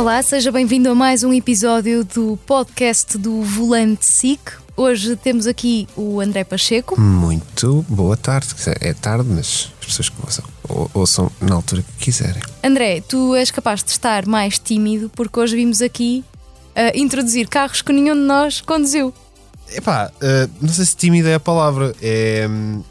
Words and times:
Olá, 0.00 0.22
seja 0.22 0.50
bem-vindo 0.50 0.88
a 0.88 0.94
mais 0.94 1.22
um 1.24 1.30
episódio 1.30 2.02
do 2.04 2.38
podcast 2.46 3.18
do 3.18 3.42
Volante 3.42 4.06
SIC. 4.06 4.40
Hoje 4.74 5.14
temos 5.14 5.46
aqui 5.46 5.86
o 5.94 6.22
André 6.22 6.42
Pacheco. 6.42 6.98
Muito 6.98 7.84
boa 7.86 8.16
tarde. 8.16 8.48
É 8.80 8.94
tarde, 8.94 9.28
mas 9.28 9.70
as 9.78 9.86
pessoas 9.86 10.08
que 10.08 10.16
ouçam, 10.24 10.44
ou- 10.66 10.90
ouçam 10.94 11.30
na 11.38 11.54
altura 11.54 11.82
que 11.82 12.04
quiserem. 12.06 12.40
André, 12.64 13.02
tu 13.02 13.34
és 13.34 13.50
capaz 13.50 13.84
de 13.84 13.90
estar 13.90 14.24
mais 14.24 14.58
tímido 14.58 15.10
porque 15.10 15.38
hoje 15.38 15.54
vimos 15.54 15.82
aqui 15.82 16.24
ah, 16.74 16.92
introduzir 16.94 17.46
carros 17.46 17.82
que 17.82 17.92
nenhum 17.92 18.14
de 18.14 18.22
nós 18.22 18.62
conduziu. 18.62 19.12
Epá, 19.70 20.10
eh, 20.22 20.48
não 20.62 20.70
sei 20.72 20.86
se 20.86 20.96
tímido 20.96 21.28
é 21.28 21.34
a 21.34 21.40
palavra. 21.40 21.94
É 22.00 22.46
hum, 22.50 22.82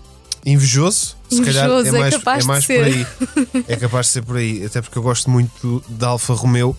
invejoso. 0.45 1.17
Se 1.27 1.41
calhar 1.41 1.65
Invejoso, 1.65 1.87
é 1.87 1.97
é 1.97 2.01
mais, 2.01 2.15
capaz 2.17 2.37
é 2.37 2.41
de 2.41 2.47
mais 2.47 2.65
ser. 2.65 2.77
por 2.77 2.85
aí. 2.85 3.63
É 3.67 3.75
capaz 3.75 4.05
de 4.05 4.11
ser 4.11 4.21
por 4.21 4.37
aí. 4.37 4.63
Até 4.63 4.79
porque 4.79 4.97
eu 4.97 5.01
gosto 5.01 5.27
muito 5.29 5.83
da 5.89 6.09
Alfa 6.09 6.33
Romeo. 6.35 6.77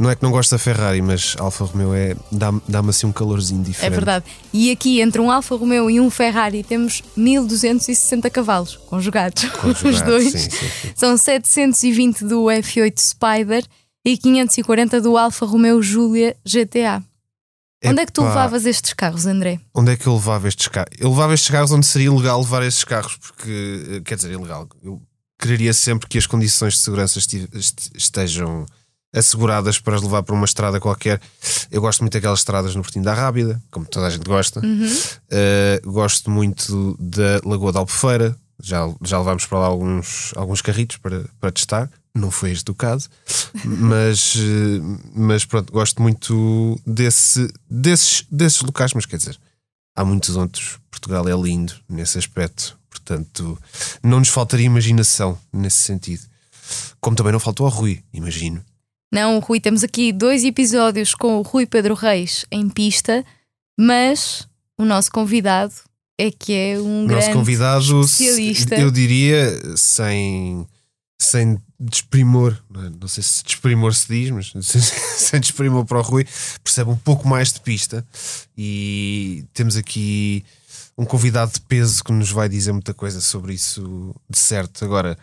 Não 0.00 0.08
é 0.08 0.16
que 0.16 0.22
não 0.22 0.30
gosto 0.30 0.52
da 0.52 0.58
Ferrari, 0.58 1.02
mas 1.02 1.36
Alfa 1.38 1.62
Romeo 1.64 1.92
é, 1.94 2.16
dá-me 2.32 2.62
dá 2.66 2.80
assim 2.80 3.06
um 3.06 3.12
calorzinho 3.12 3.60
É 3.60 3.64
diferente. 3.64 3.92
verdade. 3.92 4.24
E 4.50 4.70
aqui 4.70 4.98
entre 5.00 5.20
um 5.20 5.30
Alfa 5.30 5.54
Romeo 5.54 5.90
e 5.90 6.00
um 6.00 6.08
Ferrari 6.10 6.62
temos 6.64 7.02
1260 7.14 8.30
cavalos 8.30 8.76
conjugados. 8.76 9.44
Os 9.62 9.82
Conjugado, 9.82 10.06
dois. 10.10 10.32
sim, 10.32 10.38
sim, 10.38 10.50
sim. 10.50 10.92
São 10.96 11.16
720 11.18 12.24
do 12.24 12.44
F8 12.44 12.98
Spider 12.98 13.64
e 14.02 14.16
540 14.16 15.02
do 15.02 15.18
Alfa 15.18 15.44
Romeo 15.44 15.82
Giulia 15.82 16.34
GTA. 16.46 17.02
Onde 17.84 18.00
é 18.00 18.06
que 18.06 18.12
tu 18.12 18.22
levavas 18.22 18.64
estes 18.66 18.94
carros, 18.94 19.26
André? 19.26 19.60
Onde 19.74 19.92
é 19.92 19.96
que 19.96 20.06
eu 20.06 20.14
levava 20.14 20.48
estes 20.48 20.68
carros? 20.68 20.90
Eu 20.98 21.10
levava 21.10 21.34
estes 21.34 21.50
carros 21.50 21.72
onde 21.72 21.86
seria 21.86 22.06
ilegal 22.08 22.40
levar 22.40 22.62
estes 22.62 22.84
carros, 22.84 23.16
porque, 23.16 23.96
eh, 23.96 24.00
quer 24.02 24.16
dizer, 24.16 24.30
ilegal. 24.32 24.66
Eu 24.82 25.00
quereria 25.38 25.72
sempre 25.72 26.06
que 26.08 26.18
as 26.18 26.26
condições 26.26 26.74
de 26.74 26.80
segurança 26.80 27.18
estejam 27.94 28.66
asseguradas 29.12 29.78
para 29.78 29.96
as 29.96 30.02
levar 30.02 30.22
para 30.22 30.34
uma 30.34 30.44
estrada 30.44 30.80
qualquer. 30.80 31.20
Eu 31.70 31.80
gosto 31.80 32.00
muito 32.00 32.12
daquelas 32.12 32.40
estradas 32.40 32.74
no 32.74 32.82
Portinho 32.82 33.04
da 33.04 33.14
Rábida, 33.14 33.60
como 33.70 33.86
toda 33.86 34.06
a 34.06 34.10
gente 34.10 34.24
gosta. 34.24 34.60
Eh, 35.30 35.80
gosto 35.84 36.30
muito 36.30 36.96
da 36.98 37.40
Lagoa 37.44 37.72
da 37.72 37.80
Albufeira. 37.80 38.36
Já, 38.62 38.92
já 39.02 39.18
levámos 39.18 39.46
para 39.46 39.58
lá 39.58 39.66
alguns, 39.66 40.32
alguns 40.36 40.60
carritos 40.60 40.98
para, 40.98 41.24
para 41.40 41.50
testar. 41.50 41.90
Não 42.14 42.30
foi 42.30 42.50
este 42.50 42.68
o 42.70 42.74
caso, 42.74 43.08
mas, 43.64 44.34
eh, 44.36 44.98
mas 45.14 45.44
pronto, 45.44 45.72
gosto 45.72 46.02
muito 46.02 46.78
desse, 46.84 47.48
desses, 47.70 48.26
desses 48.30 48.60
locais. 48.62 48.92
Mas 48.94 49.06
quer 49.06 49.16
dizer, 49.16 49.38
há 49.94 50.04
muitos 50.04 50.36
outros. 50.36 50.78
Portugal 50.90 51.28
é 51.28 51.32
lindo 51.32 51.72
nesse 51.88 52.18
aspecto, 52.18 52.76
portanto, 52.90 53.56
não 54.02 54.18
nos 54.18 54.28
faltaria 54.28 54.66
imaginação 54.66 55.38
nesse 55.52 55.78
sentido. 55.78 56.22
Como 57.00 57.16
também 57.16 57.32
não 57.32 57.40
faltou 57.40 57.64
ao 57.64 57.72
Rui, 57.72 58.02
imagino. 58.12 58.62
Não, 59.12 59.40
Rui, 59.40 59.60
temos 59.60 59.82
aqui 59.82 60.12
dois 60.12 60.44
episódios 60.44 61.14
com 61.14 61.38
o 61.38 61.42
Rui 61.42 61.66
Pedro 61.66 61.94
Reis 61.94 62.46
em 62.50 62.68
pista, 62.68 63.24
mas 63.78 64.46
o 64.78 64.84
nosso 64.84 65.10
convidado 65.10 65.74
é 66.16 66.30
que 66.30 66.52
é 66.52 66.78
um 66.78 67.04
O 67.04 67.08
grande 67.08 67.26
nosso 67.26 67.38
convidado, 67.38 68.00
especialista. 68.02 68.76
eu 68.76 68.90
diria, 68.90 69.76
sem, 69.76 70.64
sem 71.20 71.58
desprimor, 71.78 72.56
não, 72.70 72.84
é? 72.84 73.08
Sei 73.08 73.22
se 73.22 73.42
desprimor 73.42 73.94
se 73.94 74.06
diz, 74.06 74.30
mas 74.30 74.52
sem, 74.62 74.80
sem 74.80 75.40
desprimor 75.40 75.84
para 75.86 75.98
o 75.98 76.02
Rui, 76.02 76.24
percebe 76.62 76.90
um 76.90 76.96
pouco 76.96 77.26
mais 77.26 77.52
de 77.52 77.60
pista 77.60 78.06
e 78.56 79.44
temos 79.52 79.76
aqui 79.76 80.44
um 80.96 81.04
convidado 81.04 81.52
de 81.52 81.60
peso 81.62 82.04
que 82.04 82.12
nos 82.12 82.30
vai 82.30 82.48
dizer 82.48 82.72
muita 82.72 82.94
coisa 82.94 83.20
sobre 83.20 83.54
isso 83.54 84.14
de 84.28 84.38
certo. 84.38 84.84
Agora, 84.84 85.18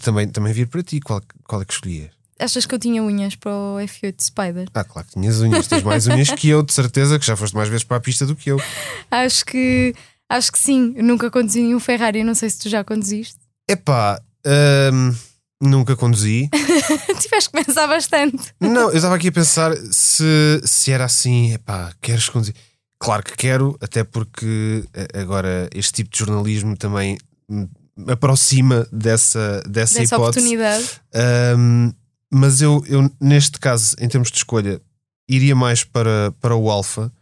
também, 0.00 0.28
também 0.28 0.52
vir 0.52 0.68
para 0.68 0.82
ti, 0.82 1.00
qual, 1.00 1.20
qual 1.44 1.60
é 1.60 1.64
que 1.64 1.74
escolhias? 1.74 2.21
Achas 2.42 2.66
que 2.66 2.74
eu 2.74 2.78
tinha 2.78 3.02
unhas 3.02 3.34
para 3.36 3.52
o 3.52 3.76
F8 3.78 4.14
Spider? 4.20 4.68
Ah, 4.74 4.84
claro 4.84 5.06
que 5.06 5.14
tinhas 5.14 5.40
unhas, 5.40 5.66
tens 5.66 5.82
mais 5.82 6.06
unhas 6.06 6.30
que 6.30 6.48
eu, 6.48 6.62
de 6.62 6.72
certeza, 6.72 7.18
que 7.18 7.24
já 7.26 7.36
foste 7.36 7.54
mais 7.54 7.68
vezes 7.68 7.84
para 7.84 7.96
a 7.96 8.00
pista 8.00 8.26
do 8.26 8.34
que 8.34 8.50
eu. 8.50 8.60
Acho 9.10 9.44
que 9.44 9.94
acho 10.28 10.50
que 10.52 10.58
sim. 10.58 10.92
Eu 10.96 11.04
nunca 11.04 11.30
conduzi 11.30 11.60
nenhum 11.62 11.78
Ferrari, 11.80 12.24
não 12.24 12.34
sei 12.34 12.50
se 12.50 12.58
tu 12.58 12.68
já 12.68 12.82
conduziste. 12.82 13.36
Epá, 13.68 14.20
hum, 14.92 15.14
nunca 15.60 15.94
conduzi. 15.94 16.48
Tiveste 17.20 17.50
que 17.50 17.64
pensar 17.64 17.86
bastante. 17.86 18.52
Não, 18.60 18.90
eu 18.90 18.96
estava 18.96 19.14
aqui 19.16 19.28
a 19.28 19.32
pensar 19.32 19.76
se, 19.90 20.60
se 20.64 20.90
era 20.90 21.04
assim, 21.04 21.52
epá, 21.52 21.92
queres 22.00 22.28
conduzir? 22.28 22.54
Claro 22.98 23.22
que 23.24 23.36
quero, 23.36 23.76
até 23.80 24.04
porque 24.04 24.84
eh, 24.94 25.08
agora 25.20 25.68
este 25.74 25.92
tipo 25.92 26.10
de 26.10 26.18
jornalismo 26.18 26.76
também 26.76 27.18
me 27.48 27.68
aproxima 28.12 28.86
dessa, 28.92 29.60
dessa, 29.68 29.98
Dessa 30.00 30.14
hipótese. 30.14 30.14
oportunidade. 30.46 30.90
Ahm, 31.14 31.92
mas 32.32 32.62
eu, 32.62 32.82
eu, 32.88 33.10
neste 33.20 33.58
caso, 33.60 33.94
em 34.00 34.08
termos 34.08 34.30
de 34.30 34.38
escolha, 34.38 34.80
iria 35.28 35.54
mais 35.54 35.84
para, 35.84 36.32
para 36.40 36.56
o 36.56 36.70
Alfa. 36.70 37.12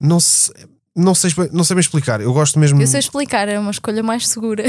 Não, 0.00 0.20
se, 0.20 0.52
não, 0.96 1.14
sei, 1.14 1.30
não 1.52 1.64
sei 1.64 1.74
bem 1.74 1.80
explicar. 1.80 2.20
Eu 2.20 2.32
gosto 2.32 2.58
mesmo. 2.58 2.80
Eu 2.80 2.86
sei 2.86 3.00
explicar, 3.00 3.48
é 3.48 3.58
uma 3.58 3.70
escolha 3.72 4.02
mais 4.02 4.28
segura. 4.28 4.64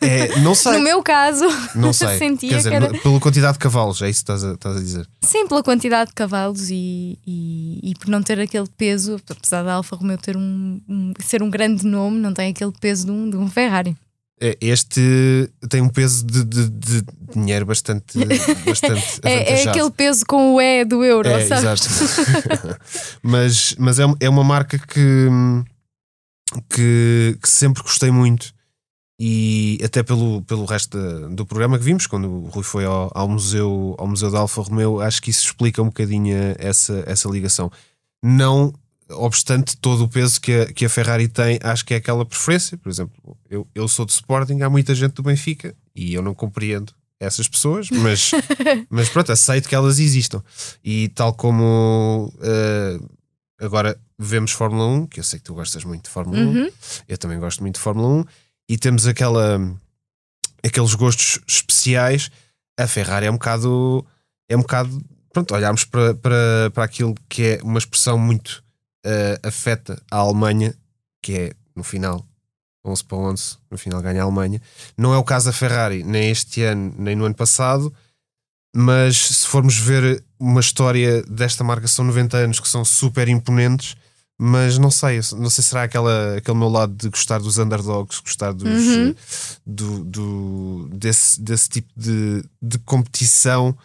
É, 0.00 0.38
não 0.40 0.54
sei. 0.56 0.72
No 0.72 0.80
meu 0.80 1.02
caso, 1.02 1.44
Não 1.74 1.92
sei. 1.94 2.16
sentia 2.18 2.48
Quer 2.50 2.56
dizer, 2.56 2.68
que 2.70 2.74
era- 2.76 2.98
pela 3.00 3.20
quantidade 3.20 3.54
de 3.54 3.58
cavalos, 3.58 4.00
é 4.00 4.08
isso 4.08 4.24
que 4.24 4.32
estás 4.32 4.44
a, 4.44 4.54
estás 4.54 4.76
a 4.76 4.80
dizer. 4.80 5.08
sim, 5.22 5.46
pela 5.46 5.62
quantidade 5.62 6.08
de 6.10 6.14
cavalos 6.14 6.70
e, 6.70 7.18
e, 7.26 7.80
e 7.90 7.94
por 7.98 8.08
não 8.08 8.22
ter 8.22 8.40
aquele 8.40 8.68
peso, 8.76 9.20
apesar 9.28 9.62
da 9.62 9.74
Alfa 9.74 9.94
Romeo 9.96 10.16
ter 10.18 10.36
um, 10.36 10.80
um- 10.88 11.12
ser 11.20 11.42
um 11.42 11.50
grande 11.50 11.84
nome, 11.86 12.18
não 12.18 12.32
tem 12.32 12.50
aquele 12.50 12.72
peso 12.80 13.04
de 13.06 13.10
um, 13.12 13.28
de 13.30 13.36
um 13.36 13.48
Ferrari. 13.48 13.94
É, 14.44 14.56
Este 14.60 15.48
tem 15.70 15.80
um 15.80 15.88
peso 15.88 16.26
de, 16.26 16.42
de- 16.44 16.68
de 16.68 17.04
dinheiro 17.32 17.64
bastante, 17.64 18.18
bastante 18.66 19.20
É, 19.22 19.60
é 19.62 19.68
aquele 19.68 19.90
peso 19.90 20.24
com 20.26 20.54
o 20.54 20.60
E 20.60 20.84
do 20.84 21.04
euro, 21.04 21.28
É, 21.28 21.42
exato. 21.44 21.82
mas 23.22 23.74
mas 23.78 23.98
é, 24.00 24.04
é 24.20 24.28
uma 24.28 24.42
marca 24.42 24.78
que, 24.78 25.28
que, 26.68 27.38
que 27.40 27.48
sempre 27.48 27.82
gostei 27.82 28.10
muito 28.10 28.52
e 29.20 29.78
até 29.84 30.02
pelo, 30.02 30.42
pelo 30.42 30.64
resto 30.64 30.98
da- 30.98 31.28
do 31.28 31.46
programa 31.46 31.78
que 31.78 31.84
vimos, 31.84 32.06
quando 32.08 32.28
o 32.28 32.48
Rui 32.48 32.64
foi 32.64 32.84
ao, 32.84 33.10
ao 33.14 33.28
museu, 33.28 33.94
ao 33.98 34.08
museu 34.08 34.30
da 34.30 34.40
Alfa 34.40 34.60
Romeo, 34.62 35.00
acho 35.00 35.22
que 35.22 35.30
isso 35.30 35.44
explica 35.44 35.80
um 35.80 35.86
bocadinho 35.86 36.36
essa, 36.58 37.04
essa 37.06 37.28
ligação. 37.28 37.70
Não 38.22 38.72
obstante 39.14 39.76
todo 39.76 40.04
o 40.04 40.08
peso 40.08 40.40
que 40.40 40.52
a, 40.52 40.66
que 40.72 40.84
a 40.84 40.88
Ferrari 40.88 41.28
tem, 41.28 41.58
acho 41.62 41.84
que 41.84 41.94
é 41.94 41.96
aquela 41.96 42.24
preferência. 42.24 42.76
Por 42.78 42.88
exemplo, 42.90 43.36
eu, 43.48 43.66
eu 43.74 43.86
sou 43.88 44.04
de 44.04 44.12
Sporting, 44.12 44.60
há 44.62 44.70
muita 44.70 44.94
gente 44.94 45.12
do 45.14 45.22
Benfica 45.22 45.74
e 45.94 46.14
eu 46.14 46.22
não 46.22 46.34
compreendo 46.34 46.92
essas 47.20 47.46
pessoas, 47.46 47.88
mas, 47.90 48.32
mas 48.90 49.08
pronto, 49.08 49.30
aceito 49.30 49.68
que 49.68 49.74
elas 49.74 49.98
existam. 49.98 50.42
E 50.84 51.08
tal 51.10 51.32
como 51.34 52.32
eh, 52.40 52.98
agora 53.60 53.96
vemos 54.18 54.50
Fórmula 54.50 54.86
1, 54.86 55.06
que 55.06 55.20
eu 55.20 55.24
sei 55.24 55.38
que 55.38 55.44
tu 55.44 55.54
gostas 55.54 55.84
muito 55.84 56.04
de 56.04 56.10
Fórmula 56.10 56.38
1, 56.40 56.42
Uhum. 56.48 56.70
eu 57.08 57.18
também 57.18 57.38
gosto 57.38 57.60
muito 57.60 57.76
de 57.76 57.80
Fórmula 57.80 58.08
1, 58.08 58.24
e 58.68 58.76
temos 58.78 59.06
aquela, 59.06 59.60
aqueles 60.64 60.94
gostos 60.94 61.38
especiais. 61.46 62.30
A 62.78 62.86
Ferrari 62.86 63.26
é 63.26 63.30
um 63.30 63.34
bocado, 63.34 64.04
é 64.48 64.56
um 64.56 64.60
bocado, 64.62 65.00
pronto, 65.32 65.54
olharmos 65.54 65.84
para, 65.84 66.14
para, 66.14 66.70
para 66.72 66.84
aquilo 66.84 67.14
que 67.28 67.42
é 67.42 67.60
uma 67.62 67.78
expressão 67.78 68.18
muito 68.18 68.64
eh, 69.04 69.38
afeta 69.42 70.00
a 70.10 70.16
Alemanha, 70.18 70.74
que 71.22 71.32
é 71.36 71.52
no 71.74 71.82
final 71.84 72.24
11 72.84 73.04
para 73.04 73.16
11, 73.18 73.56
no 73.70 73.78
final 73.78 74.02
ganha 74.02 74.20
a 74.22 74.24
Alemanha. 74.24 74.60
Não 74.96 75.14
é 75.14 75.18
o 75.18 75.24
caso 75.24 75.46
da 75.46 75.52
Ferrari, 75.52 76.02
nem 76.02 76.30
este 76.30 76.62
ano, 76.62 76.94
nem 76.98 77.14
no 77.14 77.24
ano 77.24 77.34
passado, 77.34 77.92
mas 78.74 79.16
se 79.18 79.46
formos 79.46 79.76
ver 79.78 80.22
uma 80.38 80.60
história 80.60 81.22
desta 81.24 81.62
marca, 81.62 81.86
são 81.86 82.04
90 82.04 82.36
anos 82.38 82.58
que 82.60 82.68
são 82.68 82.84
super 82.84 83.28
imponentes. 83.28 83.94
Mas 84.44 84.76
não 84.78 84.90
sei, 84.90 85.20
não 85.36 85.48
sei 85.50 85.62
se 85.62 85.68
será 85.70 85.84
aquela, 85.84 86.36
aquele 86.38 86.56
meu 86.58 86.68
lado 86.68 86.92
de 86.94 87.08
gostar 87.08 87.38
dos 87.38 87.58
underdogs, 87.58 88.18
gostar 88.18 88.52
dos, 88.52 88.66
Uhum. 88.68 89.14
do, 89.64 90.04
do- 90.04 90.88
desse, 90.92 91.40
desse 91.40 91.68
tipo 91.68 91.88
de, 91.96 92.42
de 92.60 92.78
competição 92.80 93.76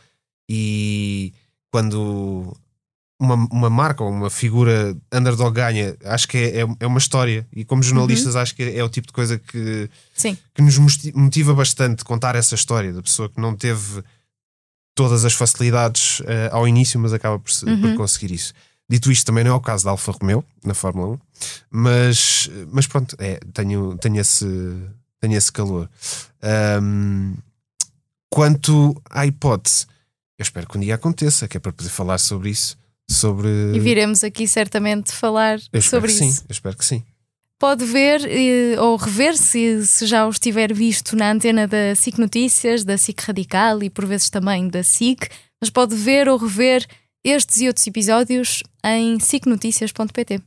e 0.50 1.31
quando 1.71 2.57
uma, 3.19 3.35
uma 3.51 3.69
marca 3.69 4.03
ou 4.03 4.09
uma 4.11 4.29
figura 4.29 4.95
underdog 5.11 5.53
ganha, 5.55 5.95
acho 6.05 6.27
que 6.27 6.37
é, 6.37 6.61
é, 6.61 6.67
é 6.81 6.87
uma 6.87 6.99
história. 6.99 7.47
E 7.51 7.65
como 7.65 7.81
jornalistas, 7.81 8.35
acho 8.35 8.55
que 8.55 8.63
é, 8.63 8.83
o 8.83 8.89
tipo 8.89 9.07
de 9.07 9.13
coisa 9.13 9.39
que, 9.39 9.89
Sim. 10.13 10.37
que 10.53 10.61
nos 10.61 10.77
motiva 11.13 11.53
bastante 11.53 12.03
contar 12.05 12.35
essa 12.35 12.53
história 12.55 12.93
da 12.93 13.01
pessoa 13.01 13.27
que 13.29 13.41
não 13.41 13.55
teve 13.55 14.03
todas 14.95 15.25
as 15.25 15.33
facilidades 15.33 16.21
eh, 16.25 16.49
ao 16.51 16.67
início, 16.67 16.99
mas 16.99 17.13
acaba 17.13 17.37
por, 17.39 17.51
se- 17.51 17.65
por 17.65 17.89
Uhum. 17.89 17.95
conseguir 17.95 18.31
isso. 18.33 18.53
Dito 18.89 19.11
isto, 19.11 19.25
também 19.25 19.43
não 19.43 19.51
é 19.51 19.53
o 19.55 19.59
caso 19.59 19.83
da 19.85 19.91
Alfa 19.91 20.11
Romeo 20.11 20.43
na 20.63 20.73
Fórmula 20.73 21.15
1, 21.15 21.19
mas, 21.69 22.49
mas 22.71 22.87
pronto, 22.87 23.15
é, 23.19 23.39
tenho, 23.53 23.97
tenho, 23.97 24.19
esse, 24.19 24.45
tenho 25.19 25.35
esse 25.35 25.51
calor. 25.51 25.89
Ahm, 26.41 27.33
quanto 28.29 28.99
à 29.09 29.25
hipótese, 29.25 29.85
eu 30.37 30.43
espero 30.43 30.67
que 30.67 30.77
um 30.77 30.81
dia 30.81 30.95
aconteça, 30.95 31.47
que 31.47 31.57
é 31.57 31.59
para 31.59 31.73
poder 31.73 31.89
falar 31.89 32.17
sobre 32.17 32.49
isso. 32.49 32.77
Sobre. 33.09 33.48
E 33.74 33.80
viremos 33.80 34.24
aqui 34.24 34.48
certamente 34.48 35.12
falar 35.12 35.59
eu 35.71 35.81
sobre 35.81 36.12
isso. 36.12 36.19
sim, 36.19 36.30
eu 36.48 36.51
espero 36.51 36.77
que 36.77 36.86
sim. 36.86 37.04
Pode 37.59 37.86
ver 37.86 38.21
eh, 38.25 38.80
ou 38.80 38.95
rever 38.98 39.36
se, 39.36 39.86
se 39.88 40.06
já 40.06 40.27
os 40.27 40.38
tiver 40.38 40.74
visto 40.74 41.15
na 41.15 41.31
antena 41.31 41.68
da 41.68 41.95
SIC 41.95 42.19
Notícias, 42.19 42.83
da 42.83 42.98
SIC 42.98 43.19
Radical 43.21 43.81
e 43.81 43.89
por 43.89 44.06
vezes 44.06 44.30
também 44.30 44.68
da 44.68 44.83
SIC. 44.83 45.27
mas 45.59 45.69
pode 45.69 45.95
ver 45.95 46.30
ou 46.30 46.38
rever 46.38 46.86
estes 47.24 47.62
e 47.62 47.68
outros 47.68 47.88
episódios 47.88 48.62
em 48.83 49.19
sicnoticias.pt. 49.19 50.39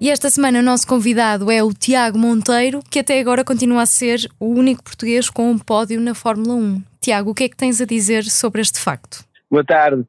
E 0.00 0.10
esta 0.10 0.28
semana 0.28 0.58
o 0.58 0.62
nosso 0.62 0.86
convidado 0.86 1.50
é 1.50 1.62
o 1.62 1.72
Tiago 1.72 2.18
Monteiro, 2.18 2.82
que 2.90 2.98
até 2.98 3.18
agora 3.20 3.44
continua 3.44 3.82
a 3.82 3.86
ser 3.86 4.30
o 4.40 4.46
único 4.46 4.82
português 4.82 5.30
com 5.30 5.50
um 5.50 5.58
pódio 5.58 6.00
na 6.00 6.14
Fórmula 6.14 6.54
1. 6.54 6.82
Tiago, 7.00 7.30
o 7.30 7.34
que 7.34 7.44
é 7.44 7.48
que 7.48 7.56
tens 7.56 7.80
a 7.80 7.84
dizer 7.84 8.24
sobre 8.24 8.60
este 8.60 8.78
facto? 8.80 9.24
Boa 9.54 9.64
tarde. 9.64 10.04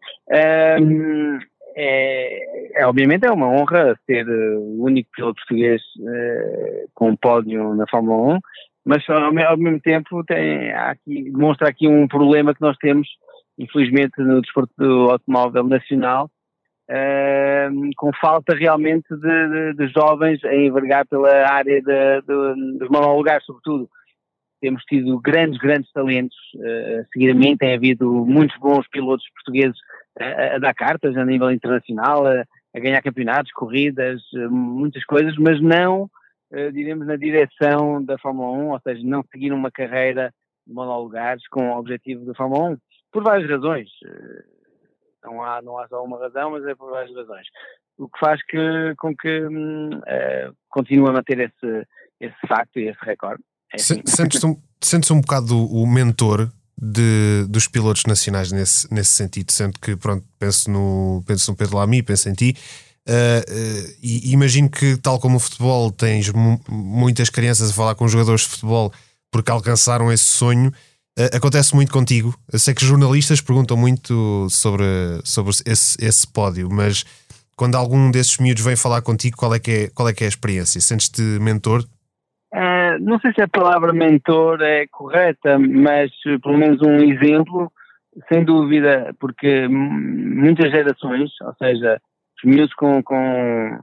Um, 0.81 1.38
é, 1.77 2.80
é, 2.81 2.88
obviamente 2.88 3.27
é 3.27 3.31
uma 3.31 3.47
honra 3.47 3.95
ser 4.03 4.27
o 4.27 4.83
único 4.83 5.12
piloto 5.12 5.36
português 5.36 5.83
uh, 6.00 6.89
com 6.95 7.15
pódio 7.15 7.75
na 7.75 7.86
Fórmula 7.88 8.38
1, 8.38 8.39
mas 8.83 9.07
ao, 9.07 9.25
ao 9.25 9.57
mesmo 9.57 9.80
tempo 9.81 10.24
tem, 10.24 10.71
aqui, 10.74 11.30
demonstra 11.31 11.69
aqui 11.69 11.88
um 11.88 12.07
problema 12.07 12.56
que 12.56 12.62
nós 12.62 12.75
temos, 12.77 13.07
infelizmente, 13.56 14.19
no 14.19 14.42
desporto 14.42 14.74
do 14.80 15.12
automóvel 15.12 15.65
nacional, 15.65 16.27
uh, 16.89 17.89
com 17.98 18.09
falta 18.19 18.56
realmente 18.56 19.07
de, 19.09 19.50
de, 19.50 19.74
de, 19.75 19.94
jovens 19.94 20.44
a 20.44 20.56
envergar 20.56 21.06
pela 21.06 21.30
área 21.51 21.80
dos 22.25 22.89
monolugares, 22.89 23.45
sobretudo. 23.45 23.88
Temos 24.65 24.83
tido 24.85 25.19
grandes, 25.19 25.59
grandes 25.59 25.91
talentos 25.91 26.35
uh, 26.56 27.06
seguidamente, 27.13 27.59
tem 27.59 27.75
havido 27.75 28.25
muitos 28.25 28.57
bons 28.57 28.88
pilotos 28.88 29.23
portugueses 29.35 29.77
a, 30.19 30.56
a 30.56 30.57
dar 30.57 30.73
cartas 30.73 31.15
a 31.15 31.23
nível 31.23 31.51
internacional, 31.51 32.25
a, 32.25 32.44
a 32.75 32.79
ganhar 32.79 33.00
campeonatos, 33.03 33.51
corridas, 33.51 34.23
uh, 34.33 34.50
muitas 34.50 35.06
coisas, 35.06 35.38
mas 35.38 35.62
não, 35.62 36.09
uh, 36.51 36.71
diremos, 36.73 37.06
na 37.06 37.15
direção 37.15 38.03
da 38.03 38.17
Fórmula 38.17 38.57
1, 38.57 38.69
ou 38.71 38.79
seja, 38.79 39.03
não 39.03 39.23
seguir 39.31 39.53
uma 39.53 39.69
carreira 39.69 40.33
de 40.65 40.73
monolugares 40.73 41.47
com 41.50 41.69
o 41.69 41.77
objetivo 41.77 42.25
da 42.25 42.33
Fórmula 42.33 42.71
1, 42.71 42.77
por 43.12 43.23
várias 43.23 43.47
razões. 43.47 43.88
Não 45.23 45.44
há, 45.44 45.62
não 45.62 45.77
há 45.77 45.88
só 45.88 46.03
uma 46.03 46.17
razão, 46.17 46.50
mas 46.50 46.65
é 46.65 46.73
por 46.73 46.89
várias 46.89 47.15
razões. 47.15 47.45
O 48.00 48.09
que 48.09 48.17
faz 48.17 48.44
que, 48.44 48.95
com 48.97 49.15
que 49.15 49.45
uh, 49.45 50.56
continue 50.69 51.09
a 51.09 51.13
manter 51.13 51.39
esse, 51.39 51.88
esse 52.19 52.47
facto 52.47 52.79
e 52.79 52.88
esse 52.88 53.06
recorde. 53.06 53.44
É 53.73 53.77
assim. 53.77 54.01
Sentes-te 54.06 54.45
um, 54.45 54.57
sentes 54.81 55.12
um 55.12 55.21
bocado 55.21 55.57
o 55.57 55.85
mentor 55.88 56.51
de, 56.79 57.45
dos 57.50 57.67
pilotos 57.67 58.03
nacionais 58.06 58.51
nesse, 58.51 58.91
nesse 58.94 59.12
sentido, 59.12 59.51
sendo 59.51 59.79
que, 59.79 59.95
pronto, 59.95 60.25
penso 60.38 60.69
no, 60.69 61.23
penso 61.25 61.51
no 61.51 61.57
Pedro 61.57 61.77
Lamy, 61.77 62.03
penso 62.03 62.29
em 62.29 62.33
ti. 62.33 62.56
Uh, 63.07 63.12
uh, 63.12 63.95
e 64.01 64.31
imagino 64.31 64.69
que, 64.69 64.97
tal 64.97 65.19
como 65.19 65.38
o 65.38 65.39
futebol, 65.39 65.91
tens 65.91 66.31
muitas 66.67 67.29
crianças 67.29 67.69
a 67.69 67.73
falar 67.73 67.95
com 67.95 68.07
jogadores 68.07 68.41
de 68.41 68.47
futebol 68.47 68.91
porque 69.31 69.51
alcançaram 69.51 70.12
esse 70.12 70.23
sonho. 70.23 70.69
Uh, 71.17 71.35
acontece 71.35 71.75
muito 71.75 71.91
contigo. 71.91 72.38
Eu 72.51 72.59
sei 72.59 72.73
que 72.73 72.85
jornalistas 72.85 73.41
perguntam 73.41 73.77
muito 73.77 74.47
sobre, 74.50 74.85
sobre 75.23 75.53
esse, 75.65 75.95
esse 76.00 76.27
pódio, 76.27 76.69
mas 76.69 77.06
quando 77.56 77.75
algum 77.75 78.12
desses 78.12 78.38
miúdos 78.38 78.63
vem 78.63 78.75
falar 78.75 79.01
contigo, 79.01 79.38
qual 79.38 79.53
é 79.53 79.59
que 79.59 79.71
é, 79.71 79.88
qual 79.89 80.09
é, 80.09 80.13
que 80.13 80.23
é 80.23 80.27
a 80.27 80.29
experiência? 80.29 80.81
Sentes-te 80.81 81.21
mentor? 81.21 81.88
Uh, 82.53 82.97
não 83.01 83.19
sei 83.19 83.33
se 83.33 83.42
a 83.42 83.47
palavra 83.47 83.92
mentor 83.92 84.62
é 84.62 84.88
correta, 84.88 85.59
mas 85.59 86.12
pelo 86.42 86.57
menos 86.57 86.81
um 86.81 86.95
exemplo, 86.97 87.71
sem 88.31 88.44
dúvida, 88.45 89.13
porque 89.19 89.68
muitas 89.68 90.71
gerações, 90.71 91.31
ou 91.42 91.53
seja, 91.56 92.00
os 92.38 92.50
miúdos 92.50 92.74
com, 92.75 93.03
com 93.03 93.80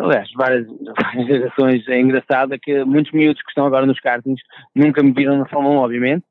aliás, 0.00 0.28
várias, 0.34 0.66
várias 1.00 1.26
gerações, 1.26 1.88
é 1.88 2.00
engraçado 2.00 2.58
que 2.60 2.84
muitos 2.84 3.12
miúdos 3.12 3.42
que 3.42 3.50
estão 3.50 3.66
agora 3.66 3.86
nos 3.86 4.00
kartings 4.00 4.40
nunca 4.74 5.02
me 5.02 5.12
viram 5.12 5.38
na 5.38 5.46
Fórmula 5.46 5.76
1, 5.76 5.78
obviamente, 5.78 6.24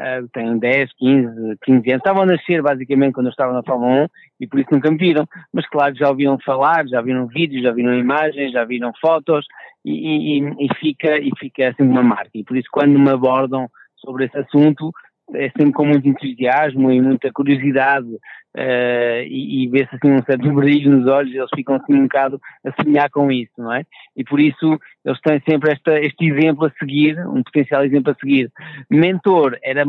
uh, 0.00 0.28
têm 0.32 0.58
10, 0.58 0.90
15, 0.98 1.58
15 1.62 1.90
anos, 1.90 2.00
estavam 2.00 2.22
a 2.22 2.26
nascer 2.26 2.62
basicamente 2.62 3.14
quando 3.14 3.26
eu 3.26 3.30
estava 3.30 3.52
na 3.52 3.62
Fórmula 3.62 4.04
1 4.04 4.08
e 4.40 4.46
por 4.46 4.60
isso 4.60 4.70
nunca 4.72 4.90
me 4.90 4.98
viram, 4.98 5.26
mas 5.52 5.68
claro 5.68 5.94
já 5.94 6.08
ouviram 6.08 6.38
falar, 6.44 6.86
já 6.86 7.00
viram 7.00 7.26
vídeos, 7.26 7.62
já 7.62 7.72
viram 7.72 7.94
imagens, 7.94 8.52
já 8.52 8.64
viram 8.64 8.92
fotos 9.00 9.44
e, 9.88 10.38
e, 10.38 10.66
e 10.66 10.74
fica, 10.76 11.18
e 11.18 11.30
fica 11.38 11.68
assim 11.68 11.82
uma 11.82 12.02
marca 12.02 12.30
e 12.34 12.44
por 12.44 12.56
isso 12.56 12.68
quando 12.70 12.98
me 12.98 13.10
abordam 13.10 13.68
sobre 13.96 14.26
esse 14.26 14.38
assunto 14.38 14.92
é 15.34 15.50
sempre 15.50 15.72
com 15.72 15.84
muito 15.84 16.08
entusiasmo 16.08 16.90
e 16.90 17.00
muita 17.00 17.30
curiosidade 17.32 18.08
uh, 18.08 19.22
e, 19.26 19.64
e 19.64 19.68
vê-se 19.68 19.94
assim 19.94 20.10
um 20.10 20.22
certo 20.22 20.50
brilho 20.52 20.90
nos 20.90 21.06
olhos, 21.06 21.34
eles 21.34 21.50
ficam 21.54 21.76
assim 21.76 21.94
um 21.94 22.02
bocado 22.02 22.40
a 22.64 22.82
sonhar 22.82 23.10
com 23.10 23.30
isso, 23.30 23.52
não 23.58 23.72
é? 23.72 23.84
E 24.16 24.24
por 24.24 24.40
isso 24.40 24.78
eles 25.04 25.20
têm 25.20 25.40
sempre 25.48 25.72
esta, 25.72 26.00
este 26.00 26.26
exemplo 26.26 26.66
a 26.66 26.70
seguir, 26.78 27.18
um 27.28 27.42
potencial 27.42 27.84
exemplo 27.84 28.12
a 28.12 28.14
seguir. 28.14 28.50
Mentor 28.90 29.58
era 29.62 29.84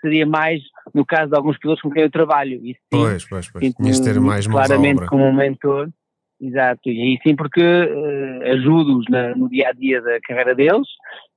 seria 0.00 0.26
mais 0.26 0.60
no 0.94 1.06
caso 1.06 1.30
de 1.30 1.36
alguns 1.36 1.58
pilotos 1.58 1.82
com 1.82 1.90
quem 1.90 2.02
eu 2.02 2.10
trabalho. 2.10 2.56
Isso, 2.62 2.80
sim, 2.92 3.00
pois, 3.00 3.24
pois, 3.24 3.50
pois. 3.50 3.74
Tinhas 3.74 4.00
ter 4.00 4.20
mais 4.20 4.46
claramente 4.46 5.06
como 5.06 5.24
um 5.24 5.32
mentor. 5.32 5.88
Exato, 6.42 6.90
e 6.90 7.00
aí 7.00 7.18
sim 7.22 7.36
porque 7.36 7.62
uh, 7.62 8.52
ajudo-os 8.52 9.06
no 9.36 9.48
dia 9.48 9.68
a 9.68 9.72
dia 9.72 10.02
da 10.02 10.20
carreira 10.20 10.54
deles, 10.54 10.88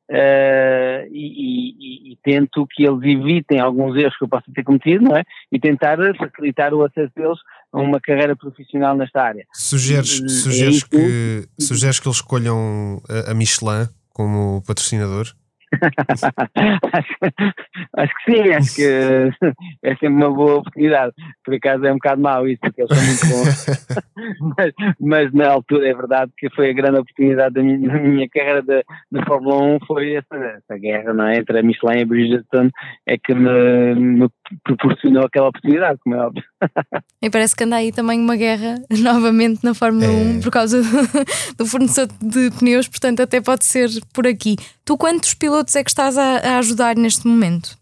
Uh, 0.08 1.02
e, 1.12 2.12
e, 2.12 2.12
e, 2.12 2.18
tento 2.24 2.68
que 2.70 2.84
eles 2.84 3.02
evitem 3.02 3.60
alguns 3.60 3.98
erros 3.98 4.16
que 4.16 4.24
eu 4.24 4.30
possa 4.30 4.46
ter 4.54 4.64
cometido, 4.64 5.04
não 5.04 5.18
é? 5.18 5.24
E 5.52 5.60
tentar 5.60 5.98
facilitar 6.16 6.76
o 6.76 6.84
acesso 6.84 7.12
deles 7.16 7.40
a 7.74 7.82
uma 7.82 8.00
carreira 8.00 8.36
profissional 8.36 8.96
nesta 8.96 9.24
área. 9.24 9.44
Sugeres, 9.52 10.22
eh, 10.22 10.28
sugeres, 10.28 10.84
é 10.84 10.88
que, 10.88 11.48
sugeres 11.60 12.00
que 12.00 12.08
eles 12.08 12.18
escolham 12.18 13.02
a 13.28 13.34
Michelin 13.34 13.88
como 14.14 14.62
patrocinador? 14.68 15.26
Acho, 16.94 17.16
acho, 17.98 18.14
que 18.16 18.32
sim, 18.32 18.54
acho 18.54 18.76
que 18.76 18.84
é 19.84 19.90
sempre 19.96 20.08
uma 20.08 20.32
boa 20.32 20.56
oportunidade. 20.58 21.14
Por 21.44 21.56
acaso 21.56 21.86
é 21.86 21.92
um 21.92 21.96
bocado 21.96 22.22
mau 22.22 22.48
isso, 22.48 22.60
porque 22.62 22.82
eles 22.82 22.98
são 22.98 23.32
muito 23.32 23.46
bons. 23.46 23.88
mas, 24.58 24.74
mas, 25.00 25.34
na 25.34 25.50
altura 25.50 25.88
é 25.88 25.94
verdade 25.94 26.32
que 26.38 26.50
foi 26.52 26.70
a 26.70 26.74
grande 26.74 27.00
oportunidade 27.00 27.56
da 27.56 27.62
minha, 27.62 27.88
da 27.88 28.00
minha 28.00 28.30
carreira 28.30 28.62
da, 28.62 29.26
Fórmula 29.26 29.62
1 29.76 29.80
foi 29.88 30.14
essa, 30.14 30.36
essa 30.36 30.78
guerra 30.78 31.14
não 31.14 31.28
é? 31.28 31.38
entre 31.38 31.60
a 31.60 31.64
Michelin 31.64 32.00
e 32.00 32.04
a 32.04 32.06
Bridgestone 32.06 32.72
é 33.08 33.18
que 33.18 33.34
me, 33.34 33.96
me 33.96 34.30
proporcionou 34.64 35.24
aquela 35.26 35.50
oportunidade, 35.50 36.00
como 36.04 36.16
é 36.16 36.20
óbvio. 36.20 36.44
E 37.22 37.30
parece 37.30 37.56
que 37.56 37.64
anda 37.64 37.78
aí 37.78 37.92
também 37.92 38.20
uma 38.20 38.36
guerra 38.36 38.76
novamente 39.00 39.64
na 39.64 39.74
Fórmula 39.74 40.06
é. 40.06 40.10
1 40.38 40.42
por 40.42 40.52
causa 40.52 40.82
do, 40.82 41.08
do 41.58 41.66
fornecedor 41.66 42.16
de 42.22 42.52
pneus, 42.52 42.88
portanto 42.88 43.22
até 43.22 43.42
pode 43.42 43.66
ser 43.66 43.90
por 44.14 44.28
aqui. 44.28 44.56
Tu 44.84 44.96
quantos 44.98 45.34
pilotos 45.34 45.76
é 45.76 45.84
que 45.84 45.90
estás 45.90 46.18
a, 46.18 46.38
a 46.38 46.58
ajudar 46.60 46.96
neste 46.96 47.28
momento? 47.28 47.78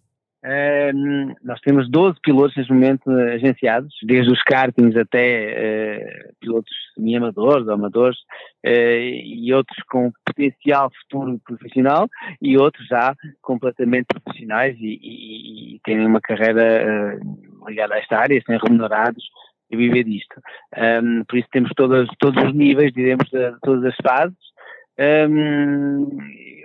Nós 1.41 1.59
temos 1.61 1.89
12 1.89 2.19
pilotos 2.21 2.55
neste 2.57 2.73
momento 2.73 3.09
agenciados, 3.09 3.93
desde 4.03 4.31
os 4.31 4.43
kartings 4.43 4.95
até 4.97 6.27
uh, 6.27 6.35
pilotos 6.41 6.73
semi-amadores, 6.93 7.67
amadores 7.69 8.17
uh, 8.65 8.69
e 8.69 9.53
outros 9.53 9.77
com 9.89 10.11
potencial 10.25 10.91
futuro 11.01 11.39
profissional 11.45 12.09
e 12.41 12.57
outros 12.57 12.85
já 12.87 13.15
completamente 13.41 14.07
profissionais 14.07 14.75
e, 14.79 14.99
e, 15.01 15.75
e 15.75 15.79
têm 15.85 16.05
uma 16.05 16.19
carreira 16.19 17.19
ligada 17.65 17.95
a 17.95 17.99
esta 17.99 18.17
área, 18.17 18.41
são 18.45 18.57
remunerados 18.57 19.23
e 19.71 19.77
viver 19.77 20.03
disto. 20.03 20.41
Um, 20.77 21.23
por 21.23 21.37
isso 21.37 21.47
temos 21.51 21.71
todas, 21.75 22.07
todos 22.19 22.43
os 22.43 22.53
níveis, 22.53 22.91
diremos, 22.93 23.29
de 23.29 23.53
todas 23.61 23.85
as 23.85 23.95
fases 24.05 24.52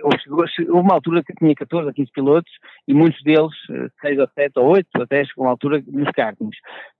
houve 0.03 0.69
uma 0.69 0.93
altura 0.93 1.23
que 1.23 1.33
tinha 1.33 1.55
14 1.55 1.87
ou 1.87 1.93
15 1.93 2.11
pilotos 2.11 2.51
e 2.87 2.93
muitos 2.93 3.21
deles, 3.23 3.51
6 4.01 4.17
eh, 4.17 4.21
ou 4.21 4.29
7 4.33 4.59
ou 4.59 4.67
8, 4.67 4.87
até 5.01 5.25
chegou 5.25 5.45
uma 5.45 5.51
altura 5.51 5.83
nos 5.87 6.09
kartings. 6.11 6.57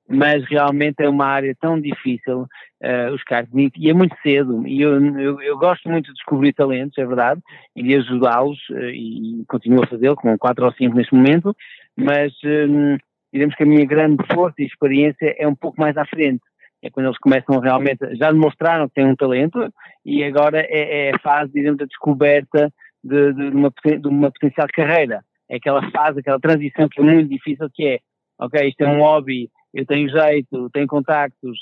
Mas 0.07 0.43
realmente 0.45 1.03
é 1.03 1.09
uma 1.09 1.27
área 1.27 1.55
tão 1.61 1.79
difícil, 1.79 2.41
uh, 2.41 3.13
os 3.13 3.23
kartings, 3.23 3.71
e 3.77 3.91
é 3.91 3.93
muito 3.93 4.15
cedo. 4.23 4.67
E 4.67 4.81
eu, 4.81 4.99
eu, 5.19 5.39
eu, 5.39 5.57
gosto 5.57 5.87
muito 5.87 6.07
de 6.07 6.13
descobrir 6.13 6.51
talentos, 6.51 6.97
é 6.97 7.05
verdade, 7.05 7.39
e 7.75 7.83
de 7.83 7.95
ajudá-los, 7.95 8.57
uh, 8.71 8.89
e 8.89 9.43
continuo 9.47 9.83
a 9.83 9.87
fazê-lo, 9.87 10.15
com 10.15 10.35
4 10.35 10.65
ou 10.65 10.73
5 10.73 10.95
neste 10.95 11.13
momento, 11.13 11.55
mas 11.95 12.33
um, 12.43 12.97
diremos 13.31 13.53
que 13.53 13.61
a 13.61 13.67
minha 13.67 13.85
grande 13.85 14.17
força 14.33 14.55
e 14.59 14.65
experiência 14.65 15.35
é 15.37 15.47
um 15.47 15.55
pouco 15.55 15.79
mais 15.79 15.95
à 15.95 16.05
frente 16.05 16.41
é 16.81 16.89
quando 16.89 17.07
eles 17.07 17.17
começam 17.17 17.59
realmente, 17.59 18.15
já 18.15 18.31
demonstraram 18.31 18.87
que 18.87 18.95
têm 18.95 19.05
um 19.05 19.15
talento 19.15 19.73
e 20.05 20.23
agora 20.23 20.61
é, 20.61 21.07
é 21.07 21.15
a 21.15 21.19
fase, 21.19 21.51
digamos, 21.51 21.77
da 21.77 21.85
descoberta 21.85 22.71
de, 23.03 23.33
de, 23.33 23.49
uma, 23.49 23.69
de 23.69 24.07
uma 24.07 24.31
potencial 24.31 24.67
carreira. 24.73 25.23
É 25.49 25.57
aquela 25.57 25.89
fase, 25.91 26.19
aquela 26.19 26.39
transição 26.39 26.87
que 26.87 27.01
é 27.01 27.03
muito 27.03 27.29
difícil, 27.29 27.69
que 27.73 27.85
é, 27.85 27.99
ok, 28.39 28.67
isto 28.67 28.81
é 28.81 28.87
um 28.87 28.99
hobby, 28.99 29.49
eu 29.73 29.85
tenho 29.85 30.09
jeito, 30.09 30.69
tenho 30.71 30.87
contactos, 30.87 31.57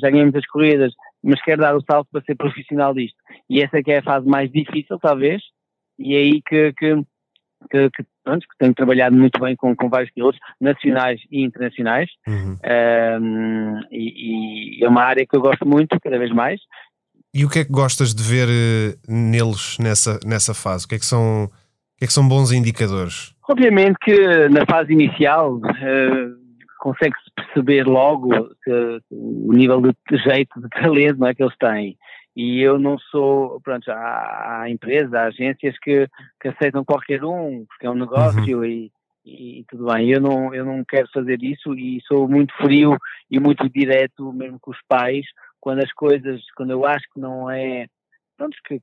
já 0.00 0.10
ganhei 0.10 0.24
muitas 0.24 0.46
corridas, 0.46 0.92
mas 1.22 1.42
quero 1.42 1.62
dar 1.62 1.76
o 1.76 1.82
salto 1.82 2.08
para 2.10 2.22
ser 2.22 2.34
profissional 2.36 2.94
disto. 2.94 3.16
E 3.48 3.62
essa 3.62 3.78
é 3.78 3.82
que 3.82 3.92
é 3.92 3.98
a 3.98 4.02
fase 4.02 4.26
mais 4.26 4.50
difícil, 4.50 4.98
talvez, 4.98 5.42
e 5.98 6.14
é 6.14 6.18
aí 6.18 6.42
que, 6.42 6.72
que 6.72 6.94
que, 7.70 7.90
que, 7.90 8.04
pronto, 8.24 8.40
que 8.40 8.58
tenho 8.58 8.74
trabalhado 8.74 9.16
muito 9.16 9.40
bem 9.40 9.56
com, 9.56 9.74
com 9.74 9.88
vários 9.88 10.10
pilotos 10.12 10.38
nacionais 10.60 11.20
e 11.30 11.42
internacionais 11.42 12.10
uhum. 12.26 12.56
um, 13.20 13.80
e, 13.90 14.80
e, 14.80 14.84
é 14.84 14.88
uma 14.88 15.02
área 15.02 15.26
que 15.26 15.36
eu 15.36 15.40
gosto 15.40 15.66
muito 15.66 15.98
cada 16.00 16.18
vez 16.18 16.32
mais. 16.32 16.60
E 17.34 17.44
o 17.44 17.50
que 17.50 17.60
é 17.60 17.64
que 17.64 17.70
gostas 17.70 18.14
de 18.14 18.22
ver 18.22 18.48
uh, 18.48 18.98
neles 19.08 19.76
nessa, 19.78 20.18
nessa 20.24 20.54
fase? 20.54 20.86
O 20.86 20.88
que 20.88 20.94
é 20.94 20.98
que 20.98 21.06
são, 21.06 21.44
o 21.44 21.48
que 21.98 22.04
é 22.04 22.06
que 22.06 22.12
são 22.12 22.26
bons 22.26 22.52
indicadores? 22.52 23.34
Obviamente 23.48 23.96
que 24.02 24.48
na 24.48 24.64
fase 24.66 24.92
inicial 24.92 25.56
uh, 25.56 26.46
consegue-se 26.78 27.30
perceber 27.34 27.84
logo 27.86 28.30
que, 28.62 29.00
o 29.10 29.52
nível 29.52 29.80
de 29.80 30.18
jeito, 30.18 30.60
de 30.60 30.68
talento 30.68 31.18
não 31.18 31.28
é, 31.28 31.34
que 31.34 31.42
eles 31.42 31.56
têm. 31.58 31.96
E 32.36 32.60
eu 32.60 32.78
não 32.78 32.98
sou, 32.98 33.58
pronto, 33.62 33.90
há, 33.90 34.60
há 34.60 34.70
empresas, 34.70 35.14
há 35.14 35.24
agências 35.24 35.74
que, 35.78 36.06
que 36.38 36.48
aceitam 36.48 36.84
qualquer 36.84 37.24
um, 37.24 37.64
porque 37.64 37.86
é 37.86 37.90
um 37.90 37.94
negócio 37.94 38.58
uhum. 38.58 38.64
e, 38.66 38.92
e, 39.24 39.64
tudo 39.70 39.86
bem. 39.86 40.10
Eu 40.10 40.20
não, 40.20 40.54
eu 40.54 40.62
não 40.62 40.84
quero 40.84 41.08
fazer 41.14 41.42
isso 41.42 41.74
e 41.74 41.98
sou 42.06 42.28
muito 42.28 42.54
frio 42.58 42.98
e 43.30 43.40
muito 43.40 43.66
direto 43.70 44.30
mesmo 44.34 44.60
com 44.60 44.70
os 44.70 44.78
pais, 44.86 45.24
quando 45.58 45.82
as 45.82 45.92
coisas, 45.94 46.42
quando 46.54 46.72
eu 46.72 46.84
acho 46.84 47.06
que 47.14 47.18
não 47.18 47.50
é, 47.50 47.86
pronto, 48.36 48.54
que 48.66 48.78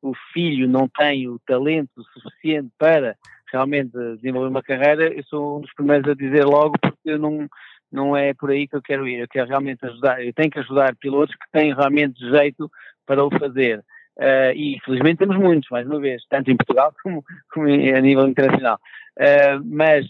o 0.00 0.12
filho 0.32 0.68
não 0.68 0.86
tem 0.86 1.28
o 1.28 1.40
talento 1.40 2.02
suficiente 2.12 2.70
para 2.78 3.16
realmente 3.52 3.92
desenvolver 4.16 4.48
uma 4.48 4.62
carreira, 4.62 5.12
eu 5.12 5.24
sou 5.24 5.58
um 5.58 5.60
dos 5.62 5.72
primeiros 5.74 6.08
a 6.10 6.14
dizer 6.14 6.44
logo, 6.44 6.74
porque 6.80 7.10
eu 7.10 7.18
não, 7.18 7.48
não 7.94 8.16
é 8.16 8.34
por 8.34 8.50
aí 8.50 8.66
que 8.66 8.74
eu 8.74 8.82
quero 8.82 9.06
ir. 9.06 9.20
Eu 9.20 9.28
quero 9.28 9.48
realmente 9.48 9.86
ajudar, 9.86 10.22
eu 10.22 10.32
tenho 10.34 10.50
que 10.50 10.58
ajudar 10.58 10.96
pilotos 10.96 11.34
que 11.36 11.50
têm 11.52 11.72
realmente 11.72 12.18
jeito 12.28 12.70
para 13.06 13.24
o 13.24 13.30
fazer. 13.38 13.78
Uh, 14.16 14.52
e 14.54 14.78
felizmente 14.84 15.18
temos 15.18 15.36
muitos, 15.36 15.68
mais 15.70 15.86
uma 15.86 16.00
vez, 16.00 16.22
tanto 16.28 16.50
em 16.50 16.56
Portugal 16.56 16.92
como, 17.02 17.24
como 17.52 17.66
a 17.66 18.00
nível 18.00 18.26
internacional. 18.26 18.78
Uh, 19.16 19.62
mas 19.64 20.06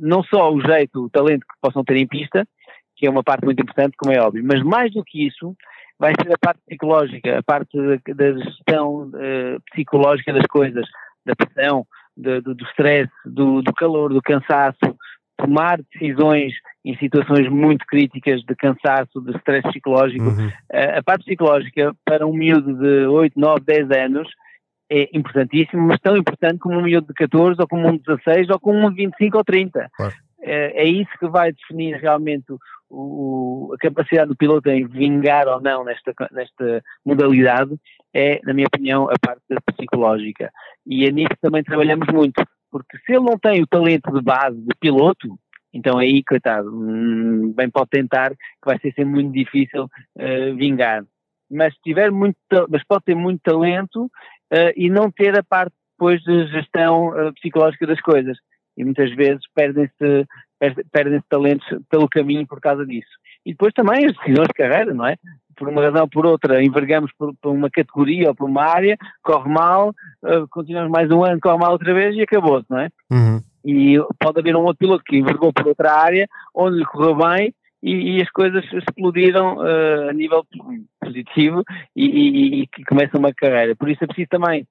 não 0.00 0.22
só 0.22 0.52
o 0.52 0.60
jeito, 0.60 1.04
o 1.04 1.10
talento 1.10 1.42
que 1.42 1.60
possam 1.60 1.84
ter 1.84 1.96
em 1.96 2.06
pista, 2.06 2.46
que 2.96 3.06
é 3.06 3.10
uma 3.10 3.22
parte 3.22 3.44
muito 3.44 3.62
importante, 3.62 3.96
como 3.96 4.12
é 4.12 4.20
óbvio, 4.20 4.42
mas 4.44 4.62
mais 4.62 4.92
do 4.92 5.04
que 5.04 5.26
isso, 5.26 5.54
vai 5.98 6.12
ser 6.20 6.32
a 6.32 6.38
parte 6.38 6.60
psicológica, 6.66 7.38
a 7.38 7.42
parte 7.42 7.76
da, 8.14 8.32
gestão 8.32 9.08
uh, 9.08 9.60
psicológica 9.70 10.32
das 10.32 10.46
coisas, 10.46 10.86
da 11.26 11.36
pressão, 11.36 11.86
de, 12.16 12.40
do, 12.40 12.54
do 12.54 12.64
stress, 12.66 13.10
do, 13.24 13.62
do 13.62 13.72
calor, 13.74 14.12
do 14.12 14.22
cansaço, 14.22 14.96
tomar 15.38 15.80
decisões 15.92 16.52
em 16.84 16.96
situações 16.98 17.48
muito 17.48 17.86
críticas 17.86 18.42
de 18.42 18.54
cansaço, 18.56 19.20
de 19.20 19.36
stress 19.38 19.66
psicológico. 19.68 20.24
Uhum. 20.24 20.50
A, 20.72 20.98
a 20.98 21.02
parte 21.02 21.24
psicológica 21.24 21.94
para 22.04 22.26
um 22.26 22.32
miúdo 22.32 22.74
de 22.74 23.06
8, 23.06 23.38
9, 23.38 23.60
10 23.64 23.90
anos 23.90 24.28
é 24.90 25.08
importantíssimo, 25.12 25.86
mas 25.86 26.00
tão 26.00 26.16
importante 26.16 26.58
como 26.58 26.78
um 26.78 26.82
miúdo 26.82 27.06
de 27.06 27.14
14 27.14 27.60
ou 27.60 27.68
como 27.68 27.88
um 27.88 27.96
de 27.96 28.02
16 28.04 28.50
ou 28.50 28.58
como 28.58 28.78
um 28.86 28.90
de 28.90 28.96
25 28.96 29.38
ou 29.38 29.44
30. 29.44 29.90
Claro. 29.96 30.14
É, 30.40 30.82
é 30.82 30.84
isso 30.84 31.10
que 31.18 31.28
vai 31.28 31.52
definir 31.52 31.96
realmente 31.96 32.46
o, 32.88 33.74
a 33.74 33.78
capacidade 33.78 34.28
do 34.28 34.36
piloto 34.36 34.70
em 34.70 34.86
vingar 34.86 35.46
ou 35.46 35.60
não 35.60 35.84
nesta, 35.84 36.14
nesta 36.32 36.82
modalidade 37.04 37.78
é, 38.14 38.40
na 38.44 38.54
minha 38.54 38.66
opinião, 38.66 39.08
a 39.10 39.14
parte 39.20 39.42
psicológica. 39.74 40.50
E 40.86 41.06
a 41.06 41.10
nisso 41.10 41.34
também 41.40 41.62
trabalhamos 41.62 42.08
muito, 42.12 42.42
porque 42.70 42.98
se 42.98 43.12
ele 43.12 43.24
não 43.24 43.38
tem 43.38 43.62
o 43.62 43.66
talento 43.66 44.12
de 44.12 44.22
base 44.22 44.60
de 44.60 44.74
piloto, 44.78 45.38
então 45.72 45.98
aí, 45.98 46.22
coitado, 46.24 46.68
hum, 46.70 47.52
bem 47.54 47.70
pode 47.70 47.90
tentar, 47.90 48.30
que 48.30 48.66
vai 48.66 48.78
ser 48.78 48.92
sempre 48.94 49.12
muito 49.12 49.32
difícil 49.32 49.84
uh, 49.84 50.56
vingar. 50.56 51.04
Mas 51.50 51.74
tiver 51.84 52.10
muito, 52.10 52.36
mas 52.68 52.82
pode 52.84 53.04
ter 53.04 53.14
muito 53.14 53.40
talento 53.42 54.04
uh, 54.04 54.72
e 54.76 54.90
não 54.90 55.10
ter 55.10 55.38
a 55.38 55.42
parte 55.42 55.74
depois 55.92 56.20
de 56.22 56.46
gestão 56.48 57.08
uh, 57.08 57.32
psicológica 57.34 57.86
das 57.86 58.00
coisas. 58.00 58.36
E 58.76 58.84
muitas 58.84 59.14
vezes 59.14 59.42
perdem-se 59.54 60.26
perdem 60.90 61.20
talentos 61.28 61.66
pelo 61.88 62.08
caminho 62.08 62.46
por 62.46 62.60
causa 62.60 62.84
disso. 62.84 63.10
E 63.46 63.52
depois 63.52 63.72
também 63.72 64.06
as 64.06 64.16
decisões 64.16 64.48
de 64.48 64.54
carreira, 64.54 64.92
não 64.92 65.06
é? 65.06 65.16
Por 65.58 65.68
uma 65.68 65.82
razão 65.82 66.02
ou 66.02 66.08
por 66.08 66.24
outra, 66.24 66.62
envergamos 66.62 67.10
por, 67.18 67.34
por 67.40 67.50
uma 67.50 67.68
categoria 67.68 68.28
ou 68.28 68.34
por 68.34 68.48
uma 68.48 68.62
área, 68.62 68.96
corre 69.22 69.50
mal, 69.50 69.90
uh, 70.22 70.46
continuamos 70.50 70.90
mais 70.90 71.10
um 71.10 71.24
ano, 71.24 71.40
corre 71.40 71.58
mal 71.58 71.72
outra 71.72 71.92
vez 71.92 72.14
e 72.16 72.22
acabou-se, 72.22 72.66
não 72.70 72.78
é? 72.78 72.88
Uhum. 73.10 73.42
E 73.64 73.98
pode 74.18 74.38
haver 74.38 74.56
um 74.56 74.60
outro 74.60 74.78
piloto 74.78 75.04
que 75.04 75.16
envergou 75.16 75.52
por 75.52 75.66
outra 75.66 75.92
área, 75.92 76.28
onde 76.54 76.78
lhe 76.78 76.84
correu 76.84 77.16
bem 77.16 77.52
e, 77.82 78.16
e 78.16 78.22
as 78.22 78.30
coisas 78.30 78.64
explodiram 78.72 79.56
uh, 79.56 80.10
a 80.10 80.12
nível 80.12 80.44
positivo 81.00 81.62
e, 81.94 82.04
e, 82.04 82.62
e 82.62 82.84
começa 82.84 83.18
uma 83.18 83.32
carreira. 83.34 83.74
Por 83.76 83.88
isso 83.88 84.04
é 84.04 84.06
preciso 84.06 84.28
também 84.28 84.66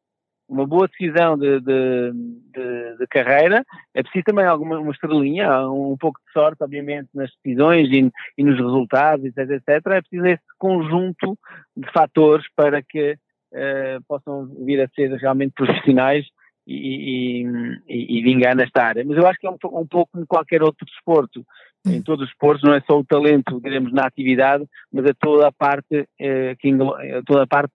uma 0.48 0.66
boa 0.66 0.88
decisão 0.88 1.38
de, 1.38 1.60
de, 1.60 2.12
de, 2.54 2.98
de, 2.98 3.08
carreira, 3.08 3.66
é 3.94 4.02
preciso 4.02 4.24
também 4.26 4.46
alguma 4.46 4.80
uma 4.80 4.92
estrelinha, 4.92 5.70
um 5.70 5.98
pouco 5.98 6.20
de 6.26 6.32
sorte, 6.32 6.64
obviamente, 6.64 7.10
nas 7.14 7.30
decisões 7.44 7.90
e, 7.92 8.12
e 8.38 8.44
nos 8.44 8.58
resultados, 8.58 9.26
etc, 9.26 9.38
etc. 9.38 9.68
É 9.70 10.02
preciso 10.02 10.26
esse 10.26 10.44
conjunto 10.58 11.38
de 11.76 11.92
fatores 11.92 12.46
para 12.56 12.82
que 12.82 13.14
uh, 13.14 14.04
possam 14.08 14.48
vir 14.66 14.82
a 14.82 14.88
ser 14.90 15.12
realmente 15.16 15.54
profissionais 15.54 16.26
e, 16.66 17.44
e, 17.88 18.20
e, 18.20 18.22
vingar 18.24 18.56
nesta 18.56 18.84
área. 18.84 19.04
Mas 19.06 19.18
eu 19.18 19.26
acho 19.26 19.40
que 19.40 19.48
é 19.48 19.50
um, 19.50 19.58
um 19.72 19.88
pouco 19.88 20.12
como 20.12 20.28
qualquer 20.28 20.62
outro 20.62 20.86
desporto. 20.86 21.46
Em 21.86 22.02
todos 22.02 22.26
os 22.26 22.32
esportes 22.32 22.64
não 22.64 22.74
é 22.74 22.82
só 22.82 23.00
o 23.00 23.06
talento, 23.06 23.62
diremos, 23.62 23.94
na 23.94 24.06
atividade, 24.06 24.66
mas 24.92 25.06
é 25.06 25.14
toda 25.14 25.48
a 25.48 25.52
parte, 25.54 26.06
eh, 26.20 26.54
que 26.60 26.70
é 26.70 27.22
toda 27.26 27.44
a 27.44 27.48
parte 27.48 27.72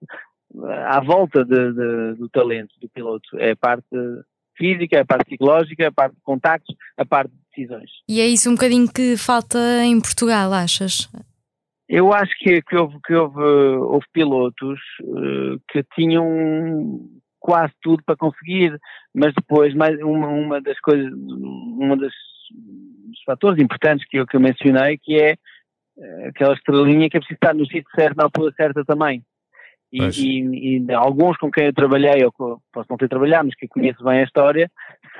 à 0.87 0.99
volta 1.01 1.43
de, 1.43 1.73
de, 1.73 2.13
do 2.15 2.29
talento 2.29 2.73
do 2.79 2.89
piloto. 2.89 3.37
É 3.37 3.51
a 3.51 3.55
parte 3.55 3.87
física, 4.55 5.01
a 5.01 5.05
parte 5.05 5.25
psicológica, 5.25 5.87
a 5.87 5.91
parte 5.91 6.15
de 6.15 6.21
contactos, 6.21 6.75
a 6.97 7.05
parte 7.05 7.31
de 7.31 7.37
decisões. 7.55 7.89
E 8.07 8.21
é 8.21 8.27
isso 8.27 8.49
um 8.49 8.53
bocadinho 8.53 8.91
que 8.91 9.17
falta 9.17 9.57
em 9.83 9.99
Portugal, 9.99 10.53
achas? 10.53 11.09
Eu 11.89 12.13
acho 12.13 12.31
que, 12.39 12.61
que, 12.61 12.75
houve, 12.75 12.97
que 13.05 13.13
houve, 13.13 13.41
houve 13.41 14.05
pilotos 14.13 14.79
uh, 15.01 15.59
que 15.69 15.83
tinham 15.95 17.09
quase 17.39 17.73
tudo 17.81 18.01
para 18.05 18.15
conseguir, 18.15 18.79
mas 19.13 19.33
depois 19.33 19.73
mais 19.75 19.99
uma, 20.01 20.27
uma 20.27 20.61
das 20.61 20.79
coisas, 20.79 21.11
uma 21.13 21.97
das 21.97 22.13
dos 23.13 23.23
fatores 23.25 23.61
importantes 23.61 24.07
que 24.07 24.17
eu, 24.17 24.25
que 24.25 24.35
eu 24.35 24.41
mencionei, 24.41 24.97
que 24.97 25.19
é 25.19 25.35
uh, 25.97 26.27
aquela 26.27 26.53
estrelinha 26.53 27.09
que 27.09 27.17
é 27.17 27.19
preciso 27.19 27.37
estar 27.37 27.53
no 27.53 27.65
sítio 27.65 27.89
certo 27.95 28.17
na 28.17 28.23
altura 28.23 28.53
certa 28.55 28.83
também. 28.83 29.23
E, 29.93 30.01
e, 30.01 30.79
e, 30.79 30.93
alguns 30.93 31.37
com 31.37 31.51
quem 31.51 31.67
eu 31.67 31.73
trabalhei, 31.73 32.25
ou 32.25 32.59
posso 32.73 32.87
não 32.89 32.97
ter 32.97 33.07
trabalhado, 33.07 33.45
mas 33.45 33.55
que 33.55 33.67
conheço 33.67 34.03
bem 34.03 34.21
a 34.21 34.23
história, 34.23 34.67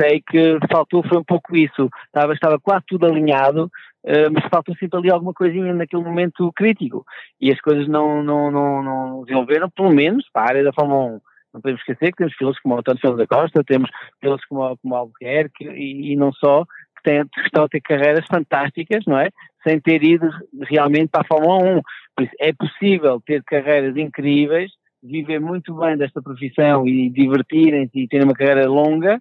sei 0.01 0.19
que 0.19 0.57
faltou 0.71 1.03
foi 1.07 1.19
um 1.19 1.23
pouco 1.23 1.55
isso. 1.55 1.87
Estava, 2.07 2.33
estava 2.33 2.59
quase 2.59 2.83
tudo 2.87 3.05
alinhado, 3.05 3.65
uh, 3.65 4.31
mas 4.33 4.49
faltou 4.49 4.75
sempre 4.75 4.97
ali 4.97 5.11
alguma 5.11 5.31
coisinha 5.31 5.71
naquele 5.75 6.03
momento 6.03 6.51
crítico. 6.53 7.05
E 7.39 7.51
as 7.51 7.61
coisas 7.61 7.87
não, 7.87 8.23
não, 8.23 8.49
não, 8.49 8.83
não 8.83 9.23
desenvolveram, 9.23 9.69
pelo 9.69 9.91
menos 9.91 10.27
para 10.33 10.41
a 10.41 10.49
área 10.49 10.63
da 10.63 10.73
Fórmula 10.73 11.17
1. 11.17 11.21
Não 11.53 11.61
podemos 11.61 11.81
esquecer 11.81 12.11
que 12.11 12.17
temos 12.17 12.35
pilotos 12.35 12.59
como 12.59 12.73
o 12.73 12.79
António 12.79 12.99
Silva 12.99 13.17
da 13.17 13.27
Costa, 13.27 13.63
temos 13.63 13.91
pilotos 14.19 14.43
como, 14.45 14.75
como 14.77 14.95
o 14.95 14.97
Albuquerque 14.97 15.65
e, 15.65 16.13
e 16.13 16.15
não 16.15 16.33
só, 16.33 16.65
que, 16.65 17.03
têm, 17.03 17.27
que 17.27 17.41
estão 17.41 17.65
a 17.65 17.69
ter 17.69 17.81
carreiras 17.81 18.25
fantásticas, 18.25 19.05
não 19.05 19.19
é? 19.19 19.29
Sem 19.63 19.79
ter 19.79 20.03
ido 20.03 20.29
realmente 20.63 21.09
para 21.09 21.21
a 21.21 21.27
Fórmula 21.27 21.77
1. 21.77 21.81
Por 22.15 22.23
isso, 22.25 22.33
é 22.39 22.53
possível 22.53 23.21
ter 23.25 23.43
carreiras 23.43 23.95
incríveis, 23.97 24.71
viver 25.01 25.39
muito 25.39 25.75
bem 25.75 25.97
desta 25.97 26.21
profissão 26.21 26.87
e 26.87 27.09
divertirem-se 27.09 27.99
e 27.99 28.07
ter 28.07 28.23
uma 28.23 28.33
carreira 28.33 28.67
longa, 28.67 29.17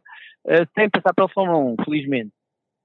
uh, 0.46 0.66
sem 0.78 0.90
passar 0.90 1.14
pela 1.14 1.28
Fórmula 1.28 1.58
1, 1.80 1.84
felizmente. 1.84 2.32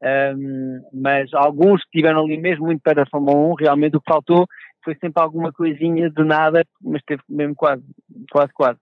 Um, 0.01 0.81
mas 0.93 1.33
alguns 1.33 1.81
que 1.81 1.97
estiveram 1.97 2.23
ali 2.23 2.37
mesmo 2.37 2.65
muito 2.65 2.81
perto 2.81 2.97
da 2.97 3.05
Fórmula 3.07 3.35
1, 3.53 3.53
realmente 3.55 3.97
o 3.97 4.01
que 4.01 4.11
faltou 4.11 4.45
foi 4.83 4.95
sempre 4.95 5.21
alguma 5.21 5.51
coisinha 5.51 6.09
de 6.09 6.23
nada, 6.23 6.63
mas 6.81 7.01
teve 7.05 7.21
mesmo 7.27 7.55
quase, 7.55 7.83
quase, 8.31 8.53
quase. 8.53 8.79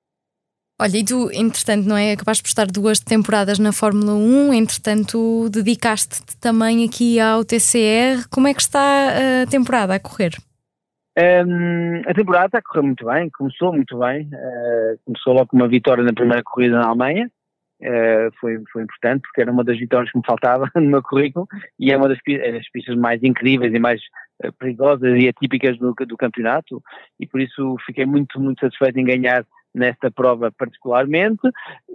Olha, 0.78 0.98
e 0.98 1.06
tu, 1.06 1.30
entretanto, 1.32 1.88
não 1.88 1.96
é? 1.96 2.12
Acabaste 2.12 2.44
por 2.44 2.50
estar 2.50 2.68
duas 2.68 3.00
temporadas 3.00 3.58
na 3.60 3.72
Fórmula 3.72 4.14
1, 4.14 4.54
entretanto, 4.54 5.50
dedicaste-te 5.50 6.38
também 6.38 6.84
aqui 6.84 7.18
ao 7.18 7.46
TCR. 7.46 8.28
Como 8.30 8.50
é 8.50 8.54
que 8.54 8.60
está 8.60 9.08
a 9.44 9.50
temporada 9.50 9.96
a 9.96 10.00
correr? 10.02 10.34
Um, 11.18 12.02
a 12.06 12.14
temporada 12.14 12.48
está 12.48 12.58
a 12.58 12.62
correr 12.62 12.82
muito 12.82 13.06
bem, 13.06 13.30
começou 13.30 13.72
muito 13.72 13.98
bem, 14.00 14.28
uh, 14.34 15.00
começou 15.06 15.32
logo 15.32 15.48
com 15.48 15.56
uma 15.56 15.68
vitória 15.70 16.04
na 16.04 16.12
primeira 16.12 16.44
corrida 16.44 16.78
na 16.78 16.88
Alemanha, 16.88 17.32
uh, 17.82 18.36
foi, 18.38 18.62
foi 18.70 18.84
importante 18.84 19.22
porque 19.22 19.40
era 19.40 19.50
uma 19.54 19.64
das 19.64 19.80
vitórias 19.80 20.12
que 20.12 20.18
me 20.18 20.26
faltava 20.28 20.70
no 20.76 20.82
meu 20.82 21.02
currículo 21.02 21.48
e 21.80 21.90
é 21.90 21.96
uma 21.96 22.10
das, 22.10 22.18
é 22.28 22.52
das 22.52 22.70
pistas 22.70 22.98
mais 22.98 23.24
incríveis 23.24 23.74
e 23.74 23.80
mais 23.80 24.02
perigosas 24.60 25.18
e 25.18 25.30
atípicas 25.30 25.78
do, 25.78 25.94
do 25.94 26.18
campeonato 26.18 26.84
e 27.18 27.26
por 27.26 27.40
isso 27.40 27.78
fiquei 27.86 28.06
muito, 28.06 28.38
muito 28.38 28.60
satisfeito 28.60 29.00
em 29.00 29.06
ganhar 29.06 29.46
nesta 29.76 30.10
prova 30.10 30.52
particularmente, 30.58 31.42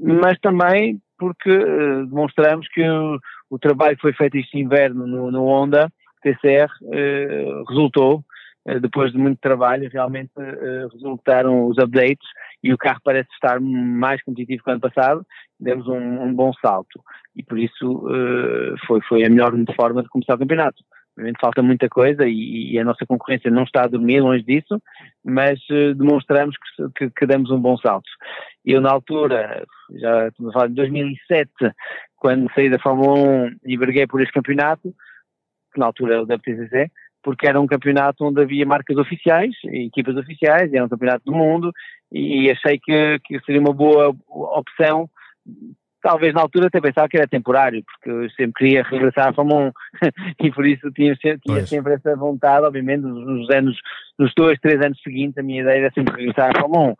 mas 0.00 0.38
também 0.38 1.00
porque 1.18 1.50
demonstramos 2.08 2.68
que 2.68 2.88
o, 2.88 3.18
o, 3.50 3.58
trabalho 3.58 3.96
que 3.96 4.02
foi 4.02 4.12
feito 4.12 4.36
este 4.36 4.58
inverno 4.58 5.06
no, 5.06 5.30
no 5.30 5.44
Honda 5.46 5.90
TCR 6.22 6.68
resultou 7.68 8.24
eh, 8.66 8.78
depois 8.78 9.10
de 9.10 9.18
muito 9.18 9.40
trabalho, 9.40 9.88
realmente 9.90 10.30
uh, 10.36 10.88
resultaram 10.92 11.66
os 11.66 11.78
updates 11.78 12.26
e 12.62 12.72
o 12.72 12.78
carro 12.78 13.00
parece 13.02 13.28
estar 13.32 13.58
mais 13.60 14.22
competitivo 14.22 14.62
que 14.62 14.70
o 14.70 14.72
ano 14.72 14.80
passado, 14.80 15.26
demos 15.58 15.88
um, 15.88 16.22
um 16.22 16.34
bom 16.34 16.52
salto 16.60 17.00
e 17.34 17.42
por 17.42 17.58
isso 17.58 18.06
uh, 18.06 18.76
foi, 18.86 19.00
foi 19.02 19.24
a 19.24 19.30
melhor 19.30 19.52
forma 19.74 20.02
de 20.02 20.08
começar 20.08 20.34
o 20.34 20.38
campeonato. 20.38 20.82
Obviamente 21.20 21.40
falta 21.40 21.62
muita 21.62 21.86
coisa 21.86 22.26
e, 22.26 22.72
e, 22.72 22.78
a 22.78 22.84
nossa 22.84 23.04
concorrência 23.04 23.50
não 23.50 23.64
está 23.64 23.84
a 23.84 23.88
dormir, 23.88 24.20
longe 24.20 24.42
disso, 24.42 24.80
mas 25.22 25.60
uh, 25.68 25.94
demonstramos 25.94 26.56
que, 26.56 26.88
que, 26.96 27.10
que, 27.10 27.26
damos 27.26 27.50
um 27.50 27.60
bom 27.60 27.76
salto. 27.76 28.08
Eu 28.64 28.80
na 28.80 28.90
altura, 28.90 29.66
já 29.96 30.28
estamos 30.28 30.50
a 30.50 30.52
falar 30.54 30.68
de 30.68 30.74
2007, 30.74 31.50
quando 32.16 32.50
saí 32.54 32.70
da 32.70 32.78
Fórmula 32.78 33.18
1 33.18 33.56
e 33.66 33.76
briguei 33.76 34.06
por 34.06 34.22
este 34.22 34.32
campeonato, 34.32 34.94
que 35.74 35.78
na 35.78 35.86
altura 35.86 36.14
era 36.14 36.22
o 36.22 36.24
WTCC, 36.24 36.90
porque 37.22 37.46
era 37.46 37.60
um 37.60 37.66
campeonato 37.66 38.24
onde 38.24 38.40
havia 38.40 38.64
marcas 38.64 38.96
oficiais, 38.96 39.54
equipas 39.64 40.16
oficiais, 40.16 40.72
era 40.72 40.86
um 40.86 40.88
campeonato 40.88 41.24
do 41.26 41.32
mundo, 41.32 41.70
e 42.10 42.50
achei 42.50 42.78
que, 42.78 43.18
que 43.24 43.38
seria 43.40 43.60
uma 43.60 43.74
boa 43.74 44.16
opção 44.26 45.08
talvez 46.00 46.34
na 46.34 46.40
altura 46.40 46.66
até 46.66 46.80
pensava 46.80 47.08
que 47.08 47.16
era 47.16 47.28
temporário, 47.28 47.82
porque 47.84 48.10
eu 48.10 48.30
sempre 48.30 48.52
queria 48.54 48.82
regressar 48.82 49.28
à 49.28 49.32
Fórmula 49.32 49.68
1 49.68 49.72
e 50.46 50.50
por 50.50 50.66
isso 50.66 50.90
tinha, 50.92 51.14
tinha 51.16 51.66
sempre 51.66 51.94
essa 51.94 52.16
vontade, 52.16 52.66
obviamente, 52.66 53.02
nos, 53.02 53.48
anos, 53.50 53.76
nos 54.18 54.32
dois, 54.34 54.58
três 54.60 54.80
anos 54.80 55.00
seguintes, 55.02 55.38
a 55.38 55.42
minha 55.42 55.62
ideia 55.62 55.80
era 55.80 55.92
sempre 55.92 56.16
regressar 56.16 56.50
à 56.54 56.60
Fórmula 56.60 56.92
1, 56.92 56.94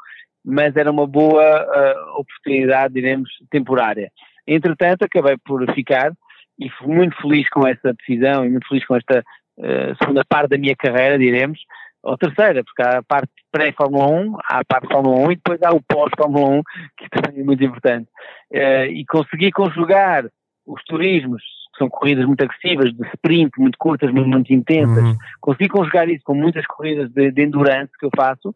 mas 0.45 0.77
era 0.77 0.91
uma 0.91 1.07
boa 1.07 1.43
uh, 1.43 2.21
oportunidade, 2.21 2.95
diremos, 2.95 3.31
temporária. 3.51 4.11
Entretanto, 4.47 5.05
acabei 5.05 5.37
por 5.45 5.65
ficar 5.75 6.13
e 6.59 6.69
fui 6.71 6.95
muito 6.95 7.17
feliz 7.21 7.49
com 7.49 7.67
essa 7.67 7.95
decisão 7.95 8.45
e 8.45 8.51
muito 8.51 8.69
feliz 8.69 8.87
com 8.87 8.97
esta 8.97 9.25
uh, 9.59 9.97
segunda 10.01 10.25
parte 10.29 10.51
da 10.51 10.59
minha 10.59 10.77
carreira, 10.77 11.19
diremos, 11.19 11.59
ou 12.03 12.17
terceira, 12.17 12.65
porque 12.65 12.83
há 12.83 12.99
a 12.99 13.03
parte 13.03 13.31
pré-Fórmula 13.53 14.07
1, 14.07 14.37
há 14.45 14.59
a 14.61 14.65
parte 14.65 14.89
Fórmula 14.89 15.27
1 15.29 15.33
e 15.33 15.37
depois 15.37 15.63
há 15.63 15.71
o 15.71 15.83
pós-Fórmula 15.83 16.49
1, 16.59 16.63
que 16.97 17.11
também 17.11 17.41
é 17.41 17.45
muito 17.45 17.63
importante. 17.63 18.09
Uh, 18.53 18.87
e 18.91 19.05
consegui 19.07 19.51
conjugar 19.51 20.25
os 20.67 20.83
turismos, 20.85 21.43
que 21.73 21.79
são 21.79 21.89
corridas 21.89 22.25
muito 22.25 22.43
agressivas, 22.43 22.93
de 22.93 23.07
sprint, 23.15 23.51
muito 23.59 23.77
curtas, 23.79 24.11
muito, 24.11 24.29
muito 24.29 24.53
intensas, 24.53 25.03
uhum. 25.03 25.17
consegui 25.41 25.69
conjugar 25.69 26.09
isso 26.09 26.23
com 26.25 26.35
muitas 26.35 26.67
corridas 26.67 27.11
de, 27.11 27.31
de, 27.31 27.43
endurance 27.43 27.93
que 27.99 28.07
eu 28.07 28.11
faço, 28.17 28.55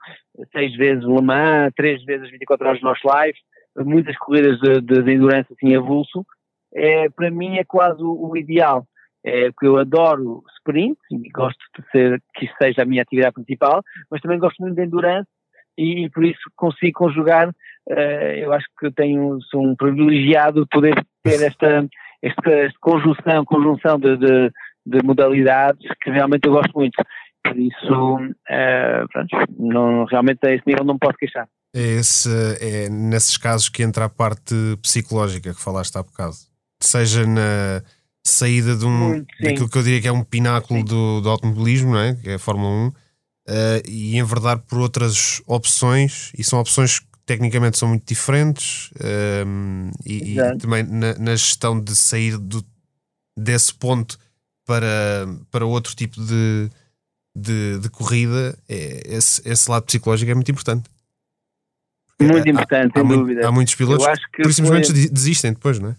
seis 0.53 0.75
vezes 0.77 1.05
Le 1.05 1.23
Mans, 1.23 1.73
três 1.77 2.03
vezes 2.05 2.31
24 2.31 2.69
horas 2.69 2.83
Nosso 2.83 3.07
Live, 3.07 3.39
muitas 3.79 4.17
corridas 4.19 4.59
de, 4.61 4.81
de, 4.81 5.03
de 5.03 5.13
endurance 5.13 5.53
assim 5.53 5.75
avulso, 5.75 6.25
é, 6.75 7.09
para 7.09 7.31
mim 7.31 7.57
é 7.57 7.65
quase 7.65 8.03
o, 8.03 8.31
o 8.31 8.37
ideal 8.37 8.87
é, 9.25 9.51
porque 9.51 9.67
eu 9.67 9.79
adoro 9.79 10.43
sprint 10.59 10.99
e 11.11 11.31
gosto 11.31 11.59
de 11.79 11.91
ser, 11.91 12.23
que 12.35 12.45
isso 12.45 12.55
seja 12.61 12.83
a 12.83 12.85
minha 12.85 13.03
atividade 13.03 13.35
principal, 13.35 13.83
mas 14.11 14.21
também 14.21 14.39
gosto 14.39 14.61
muito 14.61 14.77
de 14.77 14.85
endurance 14.85 15.29
e, 15.77 16.09
por 16.11 16.25
isso 16.25 16.41
consigo 16.55 16.99
conjugar, 16.99 17.49
uh, 17.49 18.33
eu 18.37 18.53
acho 18.53 18.67
que 18.79 18.91
tenho, 18.93 19.39
sou 19.51 19.63
um 19.63 19.75
privilegiado 19.75 20.63
de 20.63 20.69
poder 20.69 20.95
ter 21.23 21.43
esta, 21.43 21.89
esta, 22.23 22.51
esta 22.51 22.79
conjunção, 22.81 23.45
conjunção 23.45 23.99
de, 23.99 24.17
de, 24.17 24.51
de, 24.87 25.03
modalidades 25.03 25.89
que 26.03 26.11
realmente 26.11 26.47
eu 26.47 26.53
gosto 26.53 26.73
muito. 26.75 27.03
Por 27.43 27.59
isso, 27.59 28.17
uh, 28.17 29.09
pronto, 29.13 29.37
não, 29.59 30.05
realmente 30.05 30.47
a 30.47 30.55
esse 30.55 30.63
nível 30.67 30.85
não 30.85 30.95
me 30.95 31.01
posso 31.01 31.17
queixar. 31.19 31.49
É, 31.75 31.81
esse, 31.81 32.31
é 32.61 32.89
nesses 32.89 33.37
casos 33.37 33.69
que 33.69 33.83
entra 33.83 34.05
a 34.05 34.09
parte 34.09 34.55
psicológica 34.81 35.53
que 35.53 35.61
falaste 35.61 35.97
há 35.97 36.03
bocado. 36.03 36.35
Seja 36.81 37.27
na, 37.27 37.83
saída 38.25 38.75
de 38.75 38.87
um, 38.87 39.25
daquilo 39.41 39.69
que 39.69 39.77
eu 39.77 39.83
diria 39.83 40.01
que 40.01 40.09
é 40.09 40.13
um 40.13 40.25
pináculo 40.25 40.83
do, 40.83 41.21
do, 41.21 41.29
automobilismo, 41.29 41.93
não 41.93 42.01
é? 42.01 42.15
que 42.15 42.31
é 42.31 42.35
a 42.35 42.39
Fórmula 42.39 42.71
1, 42.71 42.89
uh, 42.89 42.95
eh, 43.47 43.83
e 43.87 44.17
enverdar 44.17 44.59
por 44.61 44.79
outras 44.79 45.43
opções, 45.47 46.33
e 46.37 46.43
são 46.43 46.59
opções 46.59 47.01
que 47.01 47.07
tecnicamente 47.27 47.77
são 47.77 47.89
muito 47.89 48.07
diferentes, 48.07 48.91
uh, 48.93 49.91
e, 50.07 50.39
e, 50.39 50.59
também 50.59 50.83
na, 50.85 51.15
na, 51.19 51.37
gestão 51.37 51.79
de 51.79 51.95
sair 51.95 52.39
do, 52.39 52.65
desse 53.37 53.75
ponto 53.75 54.19
para, 54.67 55.27
para 55.51 55.67
outro 55.67 55.95
tipo 55.95 56.19
de, 56.25 56.71
de, 57.37 57.79
de 57.79 57.91
corrida, 57.91 58.59
é, 58.67 59.17
esse, 59.17 59.47
esse 59.47 59.71
lado 59.71 59.85
psicológico 59.85 60.31
é 60.31 60.35
muito 60.35 60.51
importante. 60.51 60.89
Muito 62.19 62.49
importante, 62.49 62.93
há, 62.97 63.01
sem 63.01 63.13
há 63.13 63.15
dúvida. 63.17 63.49
Há 63.49 63.53
muitos 63.53 63.75
pilotos 63.75 64.07
que, 64.33 64.43
por 64.43 64.53
simplesmente 64.55 64.87
foi... 64.93 65.09
desistem 65.11 65.53
depois, 65.53 65.79
não 65.79 65.91
é? 65.91 65.97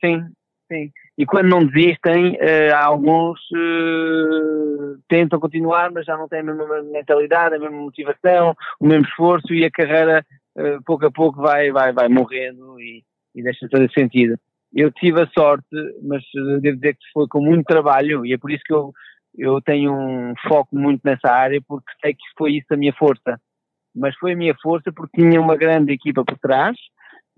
Sim, 0.00 0.32
sim. 0.72 0.90
E 1.18 1.26
quando 1.26 1.48
não 1.48 1.66
desistem, 1.66 2.36
uh, 2.36 2.76
alguns 2.76 3.40
uh, 3.50 4.96
tentam 5.08 5.40
continuar, 5.40 5.90
mas 5.90 6.06
já 6.06 6.16
não 6.16 6.28
têm 6.28 6.38
a 6.38 6.44
mesma 6.44 6.80
mentalidade, 6.84 7.56
a 7.56 7.58
mesma 7.58 7.76
motivação, 7.76 8.54
o 8.78 8.86
mesmo 8.86 9.04
esforço 9.04 9.52
e 9.52 9.64
a 9.64 9.70
carreira 9.70 10.24
uh, 10.56 10.80
pouco 10.86 11.04
a 11.06 11.10
pouco 11.10 11.42
vai, 11.42 11.72
vai, 11.72 11.92
vai 11.92 12.08
morrendo 12.08 12.80
e, 12.80 13.02
e 13.34 13.42
deixa 13.42 13.66
de 13.66 13.70
fazer 13.72 13.90
sentido. 13.90 14.38
Eu 14.72 14.92
tive 14.92 15.20
a 15.20 15.26
sorte, 15.36 15.66
mas 16.04 16.22
devo 16.62 16.76
dizer 16.76 16.94
que 16.94 17.10
foi 17.12 17.26
com 17.26 17.40
muito 17.40 17.66
trabalho 17.66 18.24
e 18.24 18.32
é 18.32 18.38
por 18.38 18.52
isso 18.52 18.62
que 18.64 18.72
eu, 18.72 18.92
eu 19.36 19.60
tenho 19.60 19.92
um 19.92 20.34
foco 20.46 20.76
muito 20.76 21.00
nessa 21.02 21.32
área, 21.32 21.60
porque 21.66 21.90
sei 22.00 22.14
que 22.14 22.22
foi 22.36 22.52
isso 22.52 22.66
a 22.70 22.76
minha 22.76 22.92
força. 22.92 23.40
Mas 23.92 24.14
foi 24.18 24.34
a 24.34 24.36
minha 24.36 24.54
força 24.62 24.92
porque 24.92 25.20
tinha 25.20 25.40
uma 25.40 25.56
grande 25.56 25.92
equipa 25.92 26.24
por 26.24 26.38
trás, 26.38 26.76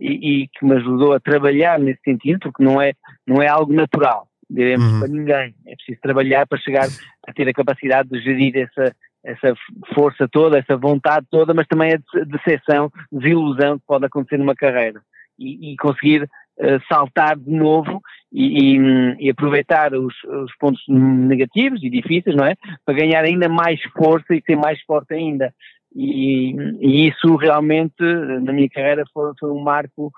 e, 0.00 0.42
e, 0.42 0.48
que 0.48 0.64
me 0.64 0.76
ajudou 0.76 1.12
a 1.12 1.20
trabalhar 1.20 1.78
nesse 1.78 2.00
sentido, 2.02 2.40
porque 2.40 2.64
não 2.64 2.80
é, 2.80 2.92
não 3.26 3.42
é 3.42 3.48
algo 3.48 3.72
natural, 3.72 4.26
diremos, 4.48 4.92
uhum. 4.92 5.00
para 5.00 5.08
ninguém. 5.08 5.54
É 5.66 5.74
preciso 5.76 6.00
trabalhar 6.00 6.46
para 6.46 6.58
chegar 6.58 6.88
a 7.28 7.32
ter 7.32 7.48
a 7.48 7.52
capacidade 7.52 8.08
de 8.08 8.20
gerir 8.20 8.56
essa, 8.56 8.94
essa 9.24 9.54
força 9.94 10.26
toda, 10.26 10.58
essa 10.58 10.76
vontade 10.76 11.26
toda, 11.30 11.52
mas 11.52 11.66
também 11.66 11.92
a 11.92 12.24
decepção, 12.24 12.90
desilusão 13.12 13.78
que 13.78 13.84
pode 13.86 14.06
acontecer 14.06 14.38
numa 14.38 14.54
carreira. 14.54 15.00
E, 15.38 15.72
e 15.72 15.76
conseguir 15.76 16.24
uh, 16.24 16.80
saltar 16.86 17.34
de 17.38 17.50
novo 17.50 18.02
e, 18.30 18.76
e, 18.76 19.26
e 19.26 19.30
aproveitar 19.30 19.94
os, 19.94 20.14
os, 20.24 20.54
pontos 20.58 20.82
negativos 20.86 21.82
e 21.82 21.88
difíceis, 21.88 22.36
não 22.36 22.44
é? 22.44 22.54
Para 22.84 22.94
ganhar 22.94 23.24
ainda 23.24 23.48
mais 23.48 23.80
força 23.96 24.34
e 24.34 24.42
ser 24.42 24.56
mais 24.56 24.80
forte 24.82 25.14
ainda. 25.14 25.54
E, 25.94 26.54
e, 26.80 27.08
isso 27.08 27.36
realmente, 27.36 28.00
na 28.00 28.52
minha 28.52 28.68
carreira, 28.68 29.04
foi, 29.12 29.32
foi 29.38 29.50
um 29.50 29.60
marco 29.60 30.12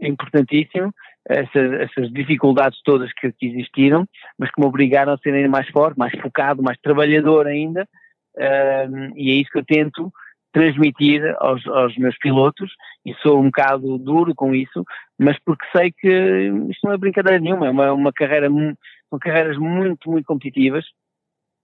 importantíssimo. 0.00 0.92
Essas, 1.28 1.72
essas 1.72 2.10
dificuldades 2.10 2.80
todas 2.82 3.12
que, 3.12 3.30
que, 3.32 3.46
existiram, 3.48 4.06
mas 4.38 4.50
que 4.50 4.58
me 4.58 4.66
obrigaram 4.66 5.12
a 5.12 5.18
ser 5.18 5.34
ainda 5.34 5.48
mais 5.48 5.68
forte, 5.68 5.98
mais 5.98 6.12
focado, 6.20 6.62
mais 6.62 6.78
trabalhador 6.78 7.46
ainda. 7.46 7.86
Uh, 8.34 9.12
e 9.14 9.30
é 9.32 9.34
isso 9.34 9.50
que 9.50 9.58
eu 9.58 9.64
tento 9.64 10.10
transmitir 10.52 11.22
aos, 11.38 11.66
aos, 11.66 11.96
meus 11.98 12.16
pilotos 12.18 12.70
e 13.04 13.14
sou 13.16 13.40
um 13.40 13.46
bocado 13.46 13.98
duro 13.98 14.34
com 14.34 14.54
isso, 14.54 14.84
mas 15.18 15.36
porque 15.44 15.66
sei 15.76 15.92
que 15.92 16.08
isto 16.70 16.86
não 16.86 16.92
é 16.92 16.96
brincadeira 16.96 17.38
nenhuma, 17.38 17.66
é 17.66 17.70
uma, 17.70 17.92
uma 17.92 18.12
carreira, 18.12 18.48
são 18.48 19.18
carreiras 19.20 19.58
muito, 19.58 20.10
muito 20.10 20.24
competitivas. 20.24 20.84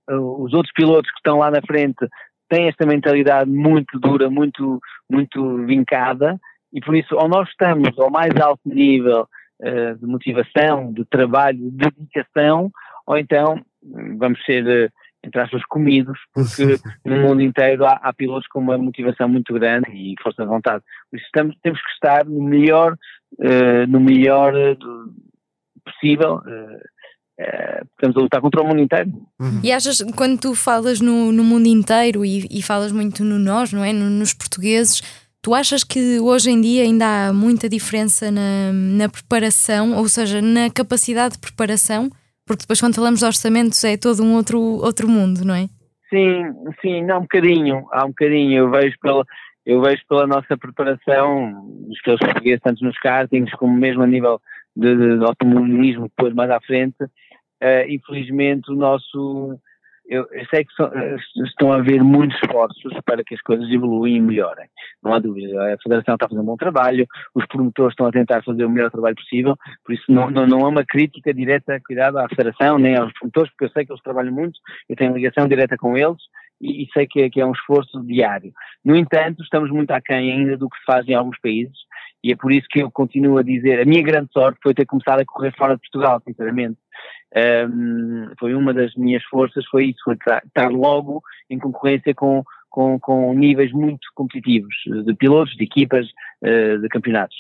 Os 0.06 0.52
outros 0.52 0.72
pilotos 0.74 1.10
que 1.10 1.16
estão 1.16 1.38
lá 1.38 1.50
na 1.50 1.62
frente 1.62 2.06
tem 2.48 2.68
esta 2.68 2.86
mentalidade 2.86 3.50
muito 3.50 3.98
dura, 3.98 4.30
muito, 4.30 4.80
muito 5.10 5.64
vincada, 5.64 6.38
e 6.72 6.80
por 6.80 6.96
isso, 6.96 7.14
ou 7.14 7.28
nós 7.28 7.48
estamos 7.48 7.96
ao 7.98 8.10
mais 8.10 8.34
alto 8.36 8.60
nível 8.64 9.28
uh, 9.60 9.96
de 9.96 10.06
motivação, 10.06 10.92
de 10.92 11.04
trabalho, 11.04 11.70
de 11.70 11.90
dedicação, 11.90 12.70
ou 13.06 13.16
então 13.16 13.60
hum, 13.82 14.18
vamos 14.18 14.42
ser, 14.44 14.64
uh, 14.64 14.92
entre 15.24 15.40
aspas, 15.40 15.62
comidos, 15.66 16.18
porque 16.32 16.76
no 17.04 17.16
mundo 17.20 17.42
inteiro 17.42 17.86
há, 17.86 17.92
há, 18.02 18.12
pilotos 18.12 18.48
com 18.48 18.58
uma 18.58 18.76
motivação 18.76 19.28
muito 19.28 19.54
grande 19.54 19.90
e 19.92 20.14
força 20.20 20.42
de 20.42 20.48
vontade. 20.48 20.82
Por 21.10 21.16
isso 21.16 21.26
estamos, 21.26 21.56
temos 21.62 21.80
que 21.80 21.90
estar 21.92 22.24
no 22.24 22.42
melhor, 22.42 22.94
uh, 23.38 23.86
no 23.88 24.00
melhor 24.00 24.52
possível 25.84 26.40
estamos 27.38 28.16
a 28.16 28.20
lutar 28.20 28.40
contra 28.40 28.62
o 28.62 28.66
mundo 28.66 28.80
inteiro. 28.80 29.10
Uhum. 29.40 29.60
E 29.62 29.72
achas, 29.72 30.02
quando 30.16 30.38
tu 30.38 30.54
falas 30.54 31.00
no, 31.00 31.32
no 31.32 31.42
mundo 31.42 31.66
inteiro 31.66 32.24
e, 32.24 32.46
e, 32.50 32.62
falas 32.62 32.92
muito 32.92 33.24
no 33.24 33.38
nós, 33.38 33.72
não 33.72 33.84
é? 33.84 33.92
No, 33.92 34.08
nos 34.08 34.32
portugueses, 34.32 35.00
tu 35.42 35.54
achas 35.54 35.82
que 35.82 36.18
hoje 36.20 36.50
em 36.50 36.60
dia 36.60 36.82
ainda 36.82 37.28
há 37.28 37.32
muita 37.32 37.68
diferença 37.68 38.30
na, 38.30 38.72
na 38.72 39.08
preparação, 39.08 39.96
ou 39.96 40.08
seja, 40.08 40.40
na 40.40 40.70
capacidade 40.70 41.34
de 41.34 41.40
preparação? 41.40 42.08
Porque 42.46 42.62
depois, 42.62 42.80
quando 42.80 42.94
falamos 42.94 43.20
de 43.20 43.26
orçamentos, 43.26 43.82
é 43.84 43.96
todo 43.96 44.22
um 44.22 44.34
outro, 44.34 44.60
outro 44.60 45.08
mundo, 45.08 45.44
não 45.44 45.54
é? 45.54 45.66
Sim, 46.10 46.44
sim, 46.80 47.02
não, 47.02 47.18
um 47.18 47.22
bocadinho, 47.22 47.86
há 47.90 48.04
um 48.04 48.08
bocadinho. 48.08 48.52
Eu 48.52 48.70
vejo 48.70 48.94
pela, 49.00 49.24
eu 49.66 49.80
vejo 49.80 50.02
pela 50.08 50.26
nossa 50.26 50.56
preparação, 50.56 51.66
dos 51.88 52.00
que 52.00 52.16
portugueses, 52.16 52.60
tanto 52.62 52.84
nos 52.84 52.98
kartings 52.98 53.50
como 53.56 53.74
mesmo 53.74 54.02
a 54.02 54.06
nível 54.06 54.40
de, 54.76 55.18
de 55.18 55.24
automobilismo, 55.24 56.08
depois 56.08 56.34
mais 56.34 56.50
à 56.50 56.60
frente, 56.60 56.96
uh, 57.62 57.88
infelizmente 57.88 58.70
o 58.70 58.76
nosso. 58.76 59.58
Eu, 60.06 60.28
eu 60.32 60.44
sei 60.50 60.66
que 60.66 60.82
eh, 60.82 61.16
estão 61.46 61.72
a 61.72 61.76
haver 61.76 62.04
muitos 62.04 62.36
esforços 62.44 62.92
para 63.06 63.24
que 63.24 63.34
as 63.34 63.40
coisas 63.40 63.66
evoluem 63.70 64.16
e 64.16 64.20
melhorem, 64.20 64.68
não 65.02 65.14
há 65.14 65.18
dúvida. 65.18 65.72
A 65.72 65.78
Federação 65.82 66.12
está 66.12 66.26
a 66.26 66.28
fazer 66.28 66.42
um 66.42 66.44
bom 66.44 66.58
trabalho, 66.58 67.06
os 67.34 67.46
promotores 67.46 67.92
estão 67.92 68.06
a 68.08 68.12
tentar 68.12 68.44
fazer 68.44 68.66
o 68.66 68.70
melhor 68.70 68.90
trabalho 68.90 69.16
possível, 69.16 69.56
por 69.82 69.94
isso 69.94 70.04
não, 70.10 70.28
não, 70.28 70.46
não 70.46 70.60
é 70.60 70.68
uma 70.68 70.84
crítica 70.84 71.32
direta, 71.32 71.80
cuidado, 71.86 72.18
à 72.18 72.28
Federação 72.28 72.78
nem 72.78 72.96
aos 72.96 73.14
promotores, 73.14 73.50
porque 73.52 73.64
eu 73.64 73.70
sei 73.70 73.86
que 73.86 73.92
eles 73.92 74.02
trabalham 74.02 74.34
muito, 74.34 74.60
eu 74.90 74.94
tenho 74.94 75.14
ligação 75.14 75.48
direta 75.48 75.74
com 75.78 75.96
eles 75.96 76.20
e 76.60 76.86
sei 76.92 77.06
que 77.06 77.22
é, 77.22 77.30
que 77.30 77.40
é 77.40 77.46
um 77.46 77.52
esforço 77.52 78.04
diário. 78.04 78.52
No 78.84 78.94
entanto, 78.94 79.42
estamos 79.42 79.70
muito 79.70 79.90
aquém 79.90 80.32
ainda 80.32 80.58
do 80.58 80.68
que 80.68 80.76
se 80.76 80.84
faz 80.84 81.08
em 81.08 81.14
alguns 81.14 81.38
países 81.40 81.78
e 82.24 82.32
é 82.32 82.36
por 82.36 82.50
isso 82.50 82.66
que 82.70 82.80
eu 82.80 82.90
continuo 82.90 83.36
a 83.36 83.42
dizer, 83.42 83.80
a 83.80 83.84
minha 83.84 84.02
grande 84.02 84.32
sorte 84.32 84.58
foi 84.62 84.72
ter 84.72 84.86
começado 84.86 85.20
a 85.20 85.26
correr 85.26 85.54
fora 85.56 85.74
de 85.74 85.80
Portugal, 85.80 86.22
sinceramente. 86.26 86.78
Um, 87.36 88.30
foi 88.38 88.54
uma 88.54 88.72
das 88.72 88.94
minhas 88.94 89.24
forças, 89.24 89.64
foi 89.66 89.86
isso, 89.86 89.98
foi 90.04 90.14
estar 90.14 90.70
logo 90.70 91.20
em 91.50 91.58
concorrência 91.58 92.14
com, 92.14 92.44
com, 92.70 92.98
com 93.00 93.34
níveis 93.34 93.72
muito 93.72 94.06
competitivos, 94.14 94.74
de 95.04 95.14
pilotos, 95.14 95.56
de 95.56 95.64
equipas, 95.64 96.06
uh, 96.42 96.78
de 96.80 96.88
campeonatos. 96.88 97.36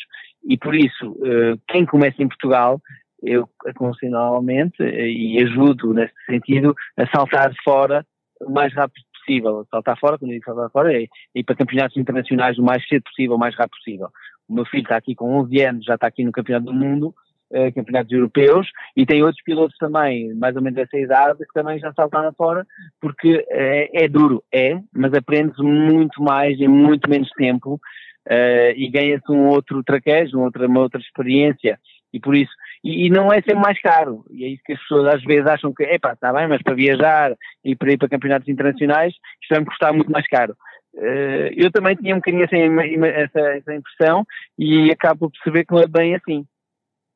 E 0.46 0.58
por 0.58 0.74
isso, 0.74 1.16
quem 1.68 1.86
começa 1.86 2.22
em 2.22 2.28
Portugal, 2.28 2.78
eu 3.22 3.48
aconselho 3.66 4.12
normalmente 4.12 4.82
e 4.82 5.42
ajudo 5.42 5.94
nesse 5.94 6.12
sentido 6.26 6.74
a 6.98 7.06
saltar 7.06 7.50
fora 7.64 8.04
o 8.42 8.50
mais 8.50 8.74
rápido 8.74 9.02
possível. 9.24 9.66
Saltar 9.70 9.98
fora, 9.98 10.18
quando 10.18 10.30
eu 10.30 10.34
digo 10.34 10.44
saltar 10.44 10.70
fora, 10.70 10.94
é 10.94 11.06
ir 11.34 11.44
para 11.44 11.56
campeonatos 11.56 11.96
internacionais 11.96 12.58
o 12.58 12.62
mais 12.62 12.86
cedo 12.86 13.02
possível, 13.04 13.36
o 13.36 13.38
mais 13.38 13.54
rápido 13.56 13.78
possível. 13.78 14.08
O 14.48 14.54
meu 14.54 14.66
filho 14.66 14.82
está 14.82 14.96
aqui 14.96 15.14
com 15.14 15.34
11 15.40 15.62
anos, 15.62 15.84
já 15.84 15.94
está 15.94 16.06
aqui 16.06 16.22
no 16.22 16.32
Campeonato 16.32 16.66
do 16.66 16.74
Mundo, 16.74 17.14
uh, 17.54 17.72
campeonatos 17.72 18.12
europeus, 18.12 18.68
e 18.96 19.06
tem 19.06 19.22
outros 19.22 19.42
pilotos 19.42 19.76
também, 19.78 20.34
mais 20.34 20.56
ou 20.56 20.62
menos 20.62 20.76
dessa 20.76 20.98
idade, 20.98 21.38
que 21.38 21.54
também 21.54 21.78
já 21.78 21.92
saltaram 21.92 22.32
fora, 22.34 22.66
porque 23.00 23.44
é, 23.48 24.04
é 24.04 24.08
duro, 24.08 24.42
é, 24.52 24.78
mas 24.92 25.14
aprende-se 25.14 25.62
muito 25.62 26.22
mais 26.22 26.58
em 26.60 26.68
muito 26.68 27.08
menos 27.08 27.30
tempo 27.30 27.74
uh, 27.74 28.72
e 28.76 28.88
ganha-se 28.90 29.30
um 29.30 29.46
outro 29.46 29.82
traquejo, 29.84 30.36
uma 30.36 30.46
outra, 30.46 30.66
uma 30.66 30.80
outra 30.80 31.00
experiência, 31.00 31.78
e 32.12 32.20
por 32.20 32.34
isso, 32.34 32.52
e, 32.82 33.10
não 33.10 33.32
é 33.32 33.36
sempre 33.36 33.56
mais 33.56 33.80
caro, 33.80 34.24
e 34.30 34.44
é 34.44 34.48
isso 34.48 34.62
que 34.64 34.72
as 34.72 34.80
pessoas 34.80 35.14
às 35.14 35.22
vezes 35.24 35.46
acham 35.46 35.72
que, 35.72 35.82
epá, 35.84 36.12
está 36.12 36.32
bem, 36.32 36.46
mas 36.46 36.62
para 36.62 36.74
viajar 36.74 37.34
e 37.64 37.74
para 37.74 37.92
ir 37.92 37.98
para 37.98 38.08
campeonatos 38.08 38.48
internacionais, 38.48 39.12
isto 39.42 39.50
vai 39.50 39.60
me 39.60 39.66
custar 39.66 39.92
muito 39.92 40.12
mais 40.12 40.26
caro. 40.28 40.54
Eu 41.56 41.72
também 41.72 41.96
tinha 41.96 42.14
um 42.14 42.18
bocadinho 42.18 42.44
assim, 42.44 42.58
essa, 43.06 43.40
essa 43.56 43.74
impressão 43.74 44.24
e 44.56 44.92
acabo 44.92 45.20
por 45.20 45.32
perceber 45.32 45.64
que 45.64 45.74
não 45.74 45.80
é 45.80 45.88
bem 45.88 46.14
assim 46.14 46.46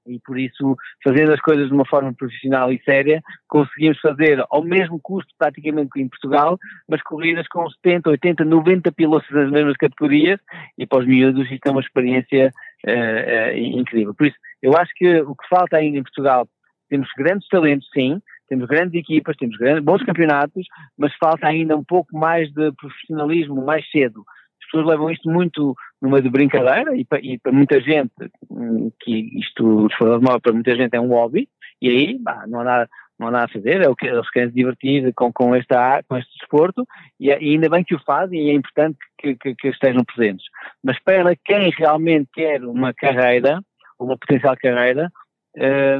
e 0.08 0.18
por 0.20 0.38
isso, 0.38 0.76
fazendo 1.04 1.32
as 1.32 1.40
coisas 1.40 1.68
de 1.68 1.74
uma 1.74 1.86
forma 1.86 2.12
profissional 2.14 2.72
e 2.72 2.80
séria, 2.82 3.22
conseguimos 3.46 3.98
fazer 4.00 4.44
ao 4.50 4.64
mesmo 4.64 4.98
custo 5.00 5.32
praticamente 5.38 5.90
que 5.90 6.00
em 6.00 6.08
Portugal, 6.08 6.58
mas 6.88 7.02
corridas 7.02 7.46
com 7.48 7.68
70, 7.70 8.10
80, 8.10 8.44
90 8.44 8.92
pilotos 8.92 9.30
nas 9.30 9.50
mesmas 9.50 9.76
categorias 9.76 10.40
e 10.76 10.86
para 10.86 11.00
os 11.00 11.06
miúdos 11.06 11.50
isto 11.50 11.66
é 11.66 11.70
uma 11.70 11.80
experiência 11.80 12.52
uh, 12.86 12.90
uh, 12.90 13.56
incrível. 13.56 14.14
Por 14.14 14.26
isso, 14.26 14.36
eu 14.62 14.76
acho 14.76 14.92
que 14.94 15.20
o 15.20 15.34
que 15.34 15.48
falta 15.48 15.76
ainda 15.76 15.98
em 15.98 16.02
Portugal, 16.02 16.48
temos 16.88 17.08
grandes 17.16 17.46
talentos, 17.48 17.88
sim, 17.92 18.20
temos 18.48 18.66
grandes 18.66 18.94
equipas, 18.94 19.36
temos 19.36 19.56
grandes, 19.56 19.84
bons 19.84 20.02
campeonatos, 20.02 20.66
mas 20.96 21.14
falta 21.16 21.46
ainda 21.46 21.76
um 21.76 21.84
pouco 21.84 22.16
mais 22.16 22.50
de 22.52 22.72
profissionalismo 22.72 23.64
mais 23.64 23.88
cedo 23.90 24.24
pessoas 24.70 24.86
levam 24.86 25.10
isto 25.10 25.28
muito 25.28 25.74
numa 26.00 26.22
de 26.22 26.30
brincadeira 26.30 26.96
e 26.96 27.04
para, 27.04 27.20
e 27.20 27.38
para 27.38 27.52
muita 27.52 27.80
gente, 27.80 28.12
hum, 28.50 28.90
que 29.00 29.38
isto, 29.38 29.88
de 29.88 30.04
móvel 30.20 30.40
para 30.40 30.52
muita 30.52 30.74
gente 30.76 30.94
é 30.94 31.00
um 31.00 31.08
hobby, 31.08 31.48
e 31.80 31.88
aí 31.88 32.18
bah, 32.18 32.44
não, 32.46 32.60
há 32.60 32.64
nada, 32.64 32.88
não 33.18 33.28
há 33.28 33.30
nada 33.30 33.44
a 33.44 33.48
fazer, 33.48 33.82
é 33.82 33.88
o 33.88 33.96
que 33.96 34.06
eles 34.06 34.30
querem 34.30 34.48
se 34.48 34.54
divertir 34.54 35.12
com, 35.14 35.32
com, 35.32 35.54
esta, 35.54 36.02
com 36.08 36.16
este 36.16 36.30
desporto, 36.38 36.86
e, 37.18 37.28
e 37.28 37.32
ainda 37.32 37.68
bem 37.68 37.84
que 37.84 37.94
o 37.94 38.02
fazem 38.04 38.46
e 38.46 38.50
é 38.50 38.54
importante 38.54 38.98
que, 39.18 39.34
que, 39.36 39.54
que 39.54 39.68
estejam 39.68 40.04
presentes. 40.04 40.46
Mas 40.82 40.98
para 41.02 41.34
quem 41.44 41.70
realmente 41.70 42.28
quer 42.32 42.64
uma 42.64 42.94
carreira, 42.94 43.60
uma 43.98 44.16
potencial 44.16 44.56
carreira, 44.56 45.10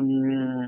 um, 0.03 0.67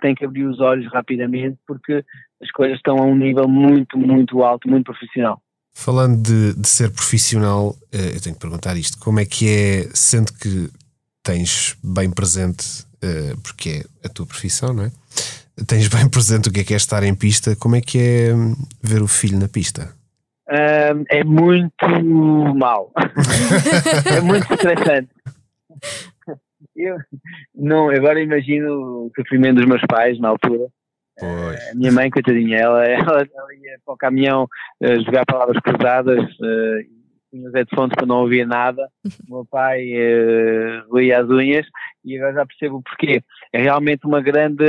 tem 0.00 0.14
que 0.14 0.24
abrir 0.24 0.44
os 0.44 0.60
olhos 0.60 0.90
rapidamente 0.90 1.58
porque 1.66 2.04
as 2.40 2.50
coisas 2.50 2.76
estão 2.76 2.96
a 2.96 3.02
um 3.02 3.14
nível 3.14 3.46
muito, 3.48 3.98
muito 3.98 4.42
alto, 4.42 4.68
muito 4.68 4.86
profissional. 4.86 5.40
Falando 5.74 6.22
de, 6.22 6.54
de 6.54 6.68
ser 6.68 6.90
profissional, 6.90 7.74
eh, 7.90 8.12
eu 8.14 8.20
tenho 8.20 8.34
que 8.34 8.40
perguntar 8.40 8.76
isto: 8.76 8.98
como 8.98 9.20
é 9.20 9.24
que 9.24 9.48
é, 9.48 9.88
sendo 9.94 10.32
que 10.32 10.70
tens 11.22 11.76
bem 11.82 12.10
presente, 12.10 12.86
eh, 13.00 13.34
porque 13.42 13.82
é 14.02 14.06
a 14.06 14.08
tua 14.08 14.26
profissão, 14.26 14.72
não 14.72 14.84
é? 14.84 14.92
Tens 15.66 15.88
bem 15.88 16.08
presente 16.08 16.48
o 16.48 16.52
que 16.52 16.60
é 16.60 16.64
que 16.64 16.74
é 16.74 16.76
estar 16.76 17.02
em 17.02 17.14
pista, 17.14 17.56
como 17.56 17.76
é 17.76 17.80
que 17.80 17.98
é 17.98 18.34
hum, 18.34 18.54
ver 18.82 19.02
o 19.02 19.08
filho 19.08 19.38
na 19.38 19.48
pista? 19.48 19.94
Um, 20.48 21.04
é 21.08 21.24
muito 21.24 21.86
mal. 22.54 22.92
é 24.04 24.20
muito 24.20 24.52
estressante. 24.52 25.08
Eu 26.76 26.96
não, 27.54 27.90
agora 27.90 28.20
imagino 28.20 29.06
o 29.06 29.10
sofrimento 29.14 29.56
dos 29.56 29.66
meus 29.66 29.82
pais 29.88 30.18
na 30.18 30.28
altura. 30.28 30.66
Pois. 31.22 31.70
A 31.70 31.74
minha 31.76 31.92
mãe, 31.92 32.10
coitadinha, 32.10 32.58
ela, 32.58 32.82
ela, 32.84 33.20
ela 33.20 33.54
ia 33.54 33.78
para 33.84 33.94
o 33.94 33.96
caminhão 33.96 34.48
uh, 34.82 35.04
jogar 35.04 35.24
palavras 35.24 35.56
cruzadas, 35.62 36.18
uh, 36.18 37.02
tinha 37.30 37.48
os 37.48 37.54
headphones 37.54 37.94
para 37.94 38.06
não 38.06 38.22
ouvir 38.22 38.44
nada. 38.44 38.88
O 39.30 39.36
meu 39.36 39.46
pai 39.46 39.82
uh, 39.92 40.90
roía 40.90 41.20
as 41.20 41.28
unhas 41.28 41.66
e 42.04 42.16
agora 42.16 42.34
já 42.34 42.46
percebo 42.46 42.78
o 42.78 42.82
porquê. 42.82 43.22
É 43.52 43.62
realmente 43.62 44.04
uma 44.04 44.20
grande, 44.20 44.64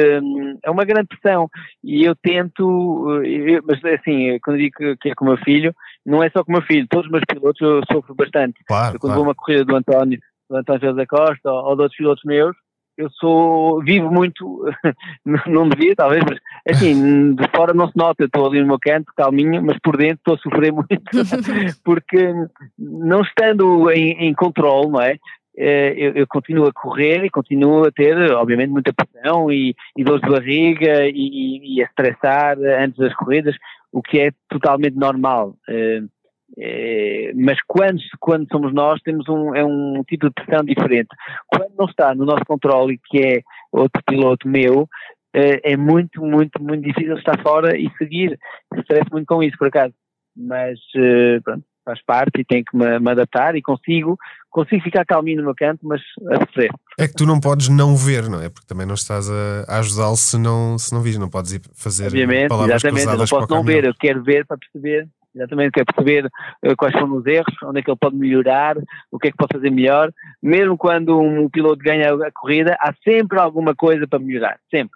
é 0.64 0.70
uma 0.70 0.86
grande 0.86 1.08
pressão 1.08 1.50
e 1.84 2.04
eu 2.04 2.16
tento, 2.16 3.22
eu, 3.24 3.64
mas 3.68 3.84
assim, 4.00 4.38
quando 4.44 4.58
digo 4.58 4.96
que 5.02 5.10
é 5.10 5.16
com 5.16 5.26
o 5.26 5.30
meu 5.30 5.38
filho, 5.38 5.74
não 6.06 6.22
é 6.22 6.30
só 6.30 6.44
com 6.44 6.52
o 6.52 6.56
meu 6.56 6.62
filho, 6.62 6.88
todos 6.88 7.08
os 7.08 7.12
meus 7.12 7.24
pilotos 7.28 7.62
eu 7.62 7.82
sofro 7.92 8.14
bastante. 8.14 8.64
Claro, 8.68 8.96
eu, 8.96 9.00
quando 9.00 9.14
claro. 9.14 9.16
vou 9.16 9.24
uma 9.24 9.36
corrida 9.36 9.66
do 9.66 9.76
António, 9.76 10.20
do 10.50 10.58
António 10.58 10.82
José 10.82 10.94
da 10.94 11.08
Costa 11.08 11.52
ou, 11.52 11.70
ou 11.70 11.76
de 11.76 11.82
outros 11.82 11.98
pilotos 11.98 12.24
meus, 12.26 12.56
eu 12.98 13.10
sou, 13.12 13.84
vivo 13.84 14.12
muito, 14.12 14.66
não 15.48 15.68
devia 15.68 15.96
talvez, 15.96 16.24
mas 16.28 16.40
assim, 16.68 17.36
de 17.36 17.48
fora 17.56 17.74
não 17.74 17.88
se 17.88 17.98
nota, 17.98 18.24
eu 18.24 18.28
estou 18.28 18.46
ali 18.46 18.62
no 18.62 18.68
meu 18.68 18.80
canto, 18.80 19.12
calminho, 19.16 19.64
mas 19.64 19.78
por 19.80 19.98
dentro 19.98 20.18
estou 20.18 20.36
a 20.36 20.38
sofrer 20.38 20.72
muito, 20.72 20.88
porque 21.84 22.34
não 22.78 23.22
estando 23.22 23.90
em, 23.92 24.28
em 24.28 24.34
controle, 24.34 24.90
não 24.90 25.02
é? 25.02 25.18
Eh, 25.56 25.94
eu, 25.96 26.14
eu, 26.14 26.28
continuo 26.28 26.68
a 26.68 26.74
correr 26.74 27.24
e 27.24 27.30
continuo 27.30 27.86
a 27.86 27.92
ter, 27.92 28.16
obviamente, 28.32 28.72
muita 28.72 28.92
pressão 28.92 29.52
e, 29.52 29.76
e 29.96 30.04
dores 30.04 30.22
de 30.22 30.30
barriga 30.30 31.06
e, 31.08 31.76
e, 31.78 31.82
a 31.82 31.86
estressar 31.86 32.58
antes 32.58 32.98
das 32.98 33.14
corridas, 33.14 33.56
o 33.92 34.02
que 34.02 34.20
é 34.20 34.32
totalmente 34.50 34.96
normal. 34.96 35.56
Uh, 35.70 36.10
é, 36.58 37.32
mas 37.36 37.58
quando, 37.68 38.00
quando 38.20 38.48
somos 38.52 38.74
nós 38.74 39.02
temos 39.02 39.28
um, 39.28 39.56
é 39.56 39.66
um 39.66 40.04
tipo 40.08 40.28
de 40.28 40.34
pressão 40.34 40.64
diferente. 40.64 41.10
Quando 41.48 41.74
não 41.78 41.86
está 41.86 42.14
no 42.14 42.26
nosso 42.26 42.46
controle, 42.46 43.00
que 43.06 43.18
é 43.20 43.42
outro 43.72 44.02
piloto 44.06 44.48
meu, 44.48 44.88
é, 45.34 45.74
é 45.74 45.78
muito, 45.78 46.22
muito, 46.22 46.62
muito 46.62 46.84
difícil 46.84 47.18
estar 47.18 47.42
fora 47.42 47.78
e 47.78 47.90
seguir. 47.98 48.38
Estresso 48.76 49.10
muito 49.12 49.26
com 49.26 49.42
isso, 49.42 49.58
por 49.58 49.68
acaso. 49.68 49.94
Mas 50.36 50.80
eh, 50.96 51.40
pronto, 51.44 51.64
faz 51.86 52.04
parte 52.06 52.42
e 52.42 52.46
tenho 52.46 52.64
que 52.64 52.76
me, 52.76 53.00
me, 53.00 53.12
adaptar 53.12 53.56
e 53.56 53.62
consigo, 53.62 54.18
consigo 54.50 54.84
ficar 54.84 55.06
calminho 55.06 55.38
no 55.38 55.46
meu 55.46 55.56
canto, 55.56 55.80
mas 55.84 56.02
a 56.32 56.40
sofrer. 56.46 56.72
É 57.00 57.08
que 57.08 57.14
tu 57.14 57.26
não 57.26 57.40
podes 57.40 57.70
não 57.70 57.96
ver, 57.96 58.30
não 58.30 58.42
é? 58.42 58.50
Porque 58.50 58.68
também 58.68 58.86
não 58.86 58.96
estás 58.96 59.30
a, 59.30 59.66
a 59.68 59.80
ajudá-lo 59.80 60.16
se 60.16 60.38
não, 60.38 60.78
se 60.78 60.94
não 60.94 61.02
vis, 61.02 61.18
não 61.18 61.30
podes 61.30 61.54
ir 61.54 61.62
fazer 61.76 62.08
Obviamente, 62.08 62.50
palavras 62.50 62.84
exatamente, 62.84 63.08
eu 63.08 63.18
não 63.18 63.28
posso 63.28 63.54
não 63.54 63.64
ver, 63.64 63.86
eu 63.86 63.94
quero 63.94 64.24
ver 64.24 64.46
para 64.46 64.58
perceber 64.58 65.08
Exatamente, 65.36 65.72
quer 65.72 65.86
perceber 65.86 66.26
uh, 66.28 66.76
quais 66.78 66.94
foram 66.94 67.16
os 67.16 67.26
erros, 67.26 67.56
onde 67.64 67.80
é 67.80 67.84
que 67.84 67.90
ele 67.90 67.98
pode 67.98 68.16
melhorar, 68.16 68.78
o 69.12 69.18
que 69.18 69.30
é 69.30 69.32
que 69.32 69.38
pode 69.38 69.54
fazer 69.54 69.72
melhor. 69.72 70.12
Mesmo 70.42 70.78
quando 70.78 71.20
um 71.20 71.50
piloto 71.50 71.78
ganha 71.78 72.14
a 72.14 72.32
corrida, 72.32 72.78
há 72.80 72.94
sempre 73.04 73.40
alguma 73.40 73.74
coisa 73.74 74.08
para 74.08 74.20
melhorar, 74.20 74.60
sempre. 74.70 74.94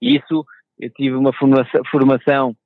E 0.00 0.16
isso, 0.16 0.44
eu 0.78 0.90
tive 0.90 1.16
uma 1.16 1.32
formação, 1.32 1.80
formação 1.90 2.56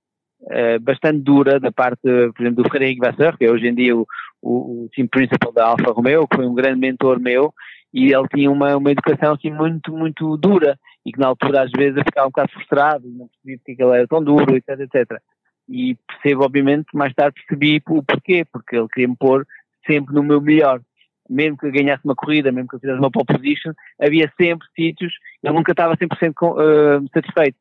uh, 0.43 0.81
bastante 0.81 1.21
dura 1.21 1.61
da 1.61 1.71
parte, 1.71 2.01
por 2.03 2.41
exemplo, 2.41 2.65
do 2.65 2.69
Frederico 2.69 3.07
Vasseur, 3.07 3.39
que 3.39 3.45
é 3.45 3.51
hoje 3.51 3.69
em 3.69 3.75
dia 3.75 3.97
o, 3.97 4.05
o, 4.43 4.85
o 4.85 4.89
team 4.93 5.07
principal 5.07 5.53
da 5.53 5.67
Alfa 5.67 5.93
Romeo, 5.93 6.27
que 6.27 6.37
foi 6.37 6.47
um 6.47 6.55
grande 6.55 6.81
mentor 6.81 7.21
meu, 7.21 7.55
e 7.95 8.13
ele 8.13 8.27
tinha 8.35 8.51
uma, 8.51 8.77
uma 8.77 8.91
educação 8.91 9.35
assim 9.35 9.51
muito, 9.51 9.93
muito 9.93 10.37
dura, 10.37 10.77
e 11.07 11.13
que 11.13 11.21
na 11.21 11.29
altura 11.29 11.63
às 11.63 11.71
vezes 11.71 11.97
eu 11.97 12.05
ficava 12.05 12.27
um 12.27 12.31
bocado 12.31 12.51
frustrado, 12.53 13.09
não 13.09 13.29
percebia 13.29 13.59
porque 13.59 13.81
ele 13.81 13.97
era 13.97 14.09
tão 14.09 14.25
duro, 14.25 14.57
etc, 14.57 14.81
etc 14.81 15.23
e 15.69 15.97
percebo, 16.07 16.45
obviamente, 16.45 16.87
mais 16.95 17.13
tarde 17.15 17.41
percebi 17.41 17.83
o 17.89 18.03
porquê, 18.03 18.45
porque 18.51 18.77
ele 18.77 18.89
queria 18.89 19.09
me 19.09 19.17
pôr 19.17 19.47
sempre 19.87 20.15
no 20.15 20.23
meu 20.23 20.41
melhor. 20.41 20.81
Mesmo 21.29 21.57
que 21.57 21.67
eu 21.67 21.73
ganhasse 21.73 22.05
uma 22.05 22.15
corrida, 22.15 22.53
mesmo 22.53 22.69
que 22.69 22.77
eu 22.77 22.81
fizesse 22.81 22.99
uma 22.99 23.11
pole 23.11 23.27
position, 23.27 23.73
havia 24.01 24.31
sempre 24.41 24.67
sítios, 24.75 25.13
eu 25.43 25.53
nunca 25.53 25.73
estava 25.73 25.97
100% 25.97 26.33
com, 26.35 26.53
uh, 26.53 27.09
satisfeito. 27.13 27.59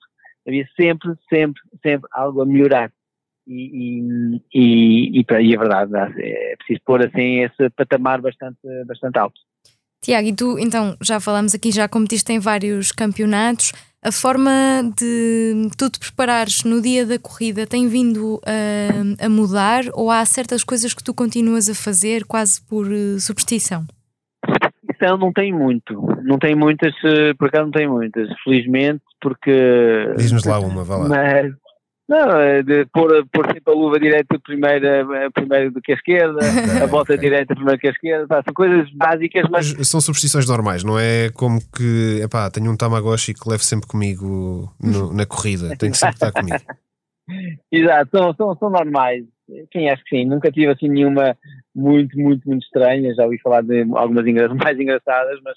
Havia 0.47 0.67
sempre, 0.79 1.13
sempre, 1.29 1.61
sempre 1.81 2.09
algo 2.11 2.41
a 2.41 2.45
melhorar. 2.45 2.91
E, 3.47 3.53
e, 3.53 4.41
e, 4.53 5.19
e, 5.19 5.25
e 5.41 5.53
é 5.53 5.57
verdade, 5.57 5.91
é 5.95 6.55
preciso 6.57 6.81
pôr 6.85 7.05
assim 7.05 7.41
esse 7.41 7.69
patamar 7.71 8.21
bastante, 8.21 8.59
bastante 8.85 9.17
alto. 9.17 9.39
Tiago, 10.03 10.27
e 10.27 10.35
tu 10.35 10.57
então 10.57 10.97
já 11.01 11.19
falamos 11.19 11.53
aqui, 11.53 11.71
já 11.71 11.87
competiste 11.87 12.31
em 12.33 12.39
vários 12.39 12.91
campeonatos 12.91 13.71
a 14.03 14.11
forma 14.11 14.51
de 14.97 15.69
tu 15.77 15.89
te 15.89 15.99
preparares 15.99 16.63
no 16.63 16.81
dia 16.81 17.05
da 17.05 17.19
corrida 17.19 17.67
tem 17.67 17.87
vindo 17.87 18.41
a, 18.45 19.25
a, 19.25 19.29
mudar 19.29 19.83
ou 19.93 20.09
há 20.09 20.25
certas 20.25 20.63
coisas 20.63 20.93
que 20.93 21.03
tu 21.03 21.13
continuas 21.13 21.69
a 21.69 21.75
fazer 21.75 22.25
quase 22.25 22.61
por 22.67 22.87
uh, 22.87 23.19
superstição? 23.19 23.85
Superstição 24.43 25.17
não 25.17 25.31
tem 25.31 25.53
muito, 25.53 26.01
não 26.23 26.39
tem 26.39 26.55
muitas, 26.55 26.93
eh, 27.03 27.33
por 27.35 27.47
acaso 27.47 27.65
não 27.65 27.71
tem 27.71 27.87
muitas, 27.87 28.27
felizmente, 28.43 29.03
porque. 29.19 30.13
Diz-nos 30.17 30.45
lá 30.45 30.59
uma, 30.59 30.83
vá 30.83 30.97
lá. 30.97 31.07
Mas, 31.07 31.53
não, 32.07 32.39
é 32.39 32.61
de 32.61 32.85
pôr, 32.87 33.25
pôr 33.31 33.45
sempre 33.47 33.73
a 33.73 33.75
luva 33.75 33.99
direita 33.99 34.37
primeiro, 34.39 35.31
primeiro 35.33 35.71
do 35.71 35.81
que 35.81 35.93
a 35.93 35.95
esquerda, 35.95 36.39
a 36.83 36.87
bota 36.87 37.17
direita 37.17 37.55
primeiro 37.55 37.79
que 37.79 37.87
a 37.87 37.91
esquerda, 37.91 38.27
pá, 38.27 38.43
são 38.43 38.53
coisas 38.53 38.91
básicas, 38.91 39.43
mas... 39.49 39.73
mas... 39.73 39.87
São 39.87 40.01
superstições 40.01 40.47
normais, 40.47 40.83
não 40.83 40.99
é 40.99 41.29
como 41.29 41.59
que, 41.71 42.21
epá, 42.21 42.49
tenho 42.51 42.71
um 42.71 42.77
Tamagotchi 42.77 43.33
que 43.33 43.49
levo 43.49 43.63
sempre 43.63 43.87
comigo 43.87 44.73
no, 44.81 45.13
na 45.13 45.25
corrida, 45.25 45.75
tem 45.77 45.91
que 45.91 45.97
sempre 45.97 46.15
estar 46.15 46.31
comigo. 46.31 46.57
Exato, 47.71 48.09
são, 48.11 48.33
são, 48.35 48.57
são 48.57 48.69
normais. 48.69 49.23
Sim, 49.71 49.89
acho 49.89 50.03
que 50.03 50.17
sim. 50.17 50.25
Nunca 50.25 50.51
tive 50.51 50.71
assim 50.71 50.87
nenhuma 50.87 51.37
muito, 51.75 52.17
muito, 52.17 52.47
muito 52.47 52.63
estranha. 52.63 53.13
Já 53.13 53.25
ouvi 53.25 53.39
falar 53.39 53.61
de 53.61 53.81
algumas 53.93 54.25
mais 54.55 54.79
engraçadas, 54.79 55.39
mas 55.43 55.55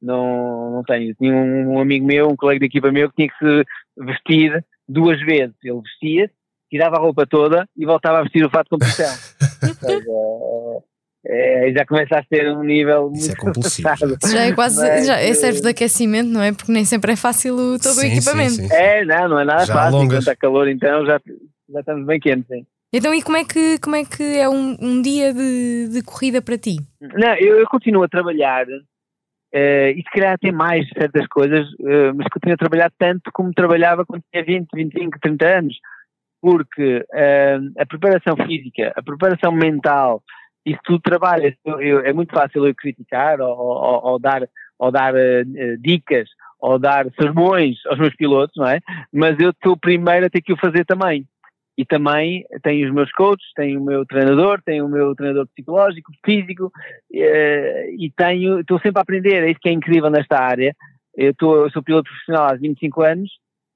não, 0.00 0.72
não 0.72 0.82
tenho. 0.82 1.14
Tinha 1.14 1.32
um, 1.32 1.80
amigo 1.80 2.06
meu, 2.06 2.28
um 2.28 2.36
colega 2.36 2.60
de 2.60 2.66
equipa 2.66 2.90
meu, 2.90 3.08
que 3.08 3.16
tinha 3.16 3.28
que 3.28 3.38
se 3.38 3.64
vestir 4.04 4.64
duas 4.88 5.20
vezes. 5.20 5.54
Ele 5.62 5.80
vestia, 5.80 6.30
tirava 6.70 6.96
a 6.96 7.00
roupa 7.00 7.26
toda 7.26 7.68
e 7.76 7.84
voltava 7.84 8.18
a 8.18 8.22
vestir 8.22 8.44
o 8.44 8.50
fato 8.50 8.64
de 8.64 8.70
competição. 8.70 9.06
é, 11.26 11.72
já 11.72 11.84
começa 11.86 12.18
a 12.18 12.22
ter 12.22 12.50
um 12.50 12.62
nível 12.62 13.10
Isso 13.14 13.28
muito 13.28 13.40
é 13.40 13.44
compulsivo. 13.44 13.88
Já 14.30 14.44
é 14.44 14.52
quase, 14.52 14.80
Mas, 14.80 15.06
já 15.06 15.18
é 15.18 15.34
serve 15.34 15.60
de 15.60 15.68
aquecimento, 15.68 16.28
não 16.28 16.42
é? 16.42 16.52
Porque 16.52 16.72
nem 16.72 16.84
sempre 16.84 17.12
é 17.12 17.16
fácil 17.16 17.56
todo 17.78 17.94
sim, 17.94 18.08
o 18.08 18.12
equipamento. 18.12 18.52
Sim, 18.52 18.68
sim. 18.68 18.74
É, 18.74 19.04
não, 19.04 19.28
não 19.28 19.40
é 19.40 19.44
nada 19.44 19.64
já 19.64 19.74
fácil. 19.74 19.98
Quando 19.98 20.18
está 20.18 20.36
calor, 20.36 20.68
então 20.68 21.04
já, 21.04 21.20
já 21.68 21.80
estamos 21.80 22.06
bem 22.06 22.20
quentes, 22.20 22.46
sim. 22.46 22.66
Então, 22.92 23.12
e 23.12 23.20
como 23.20 23.36
é 23.36 23.44
que, 23.44 23.78
como 23.80 23.96
é, 23.96 24.04
que 24.04 24.22
é 24.22 24.48
um, 24.48 24.76
um 24.80 25.02
dia 25.02 25.34
de, 25.34 25.88
de 25.88 26.02
corrida 26.02 26.40
para 26.40 26.56
ti? 26.56 26.76
Não, 27.00 27.34
eu, 27.34 27.58
eu 27.58 27.66
continuo 27.66 28.04
a 28.04 28.08
trabalhar 28.08 28.64
Uh, 29.56 29.88
e 29.96 30.02
se 30.02 30.10
calhar 30.10 30.34
até 30.34 30.52
mais 30.52 30.86
certas 30.90 31.26
coisas, 31.28 31.66
uh, 31.80 32.12
mas 32.14 32.26
continuo 32.30 32.52
a 32.52 32.58
trabalhar 32.58 32.92
tanto 32.98 33.30
como 33.32 33.54
trabalhava 33.54 34.04
quando 34.04 34.22
tinha 34.30 34.44
20, 34.44 34.68
25, 34.74 35.18
30 35.18 35.46
anos, 35.46 35.78
porque 36.42 36.98
uh, 36.98 37.72
a 37.80 37.86
preparação 37.86 38.36
física, 38.46 38.92
a 38.94 39.02
preparação 39.02 39.52
mental, 39.52 40.22
isso 40.66 40.78
tudo 40.84 41.00
trabalha. 41.00 41.56
Eu, 41.64 41.80
eu, 41.80 42.00
é 42.00 42.12
muito 42.12 42.34
fácil 42.34 42.66
eu 42.66 42.74
criticar 42.74 43.40
ou, 43.40 43.56
ou, 43.56 44.04
ou 44.04 44.18
dar, 44.18 44.42
ou 44.78 44.90
dar 44.92 45.14
dicas 45.80 46.28
ou 46.60 46.78
dar 46.78 47.06
sermões 47.18 47.78
aos 47.86 47.98
meus 47.98 48.14
pilotos, 48.14 48.56
não 48.56 48.66
é? 48.66 48.80
Mas 49.10 49.38
eu 49.38 49.50
estou 49.50 49.74
primeiro 49.74 50.26
a 50.26 50.30
ter 50.30 50.42
que 50.42 50.52
o 50.52 50.58
fazer 50.58 50.84
também 50.84 51.26
e 51.76 51.84
também 51.84 52.44
tenho 52.62 52.88
os 52.88 52.94
meus 52.94 53.12
coaches, 53.12 53.52
tenho 53.54 53.80
o 53.80 53.84
meu 53.84 54.06
treinador, 54.06 54.62
tenho 54.64 54.86
o 54.86 54.88
meu 54.88 55.14
treinador 55.14 55.46
psicológico, 55.48 56.10
físico 56.24 56.72
eh, 57.12 57.90
e 57.98 58.10
tenho, 58.16 58.60
estou 58.60 58.80
sempre 58.80 58.98
a 58.98 59.02
aprender, 59.02 59.44
é 59.44 59.50
isso 59.50 59.60
que 59.60 59.68
é 59.68 59.72
incrível 59.72 60.10
nesta 60.10 60.40
área. 60.40 60.74
Eu, 61.14 61.32
estou, 61.32 61.64
eu 61.64 61.70
sou 61.70 61.82
piloto 61.82 62.08
profissional 62.08 62.48
há 62.48 62.54
25 62.54 63.02
anos, 63.02 63.30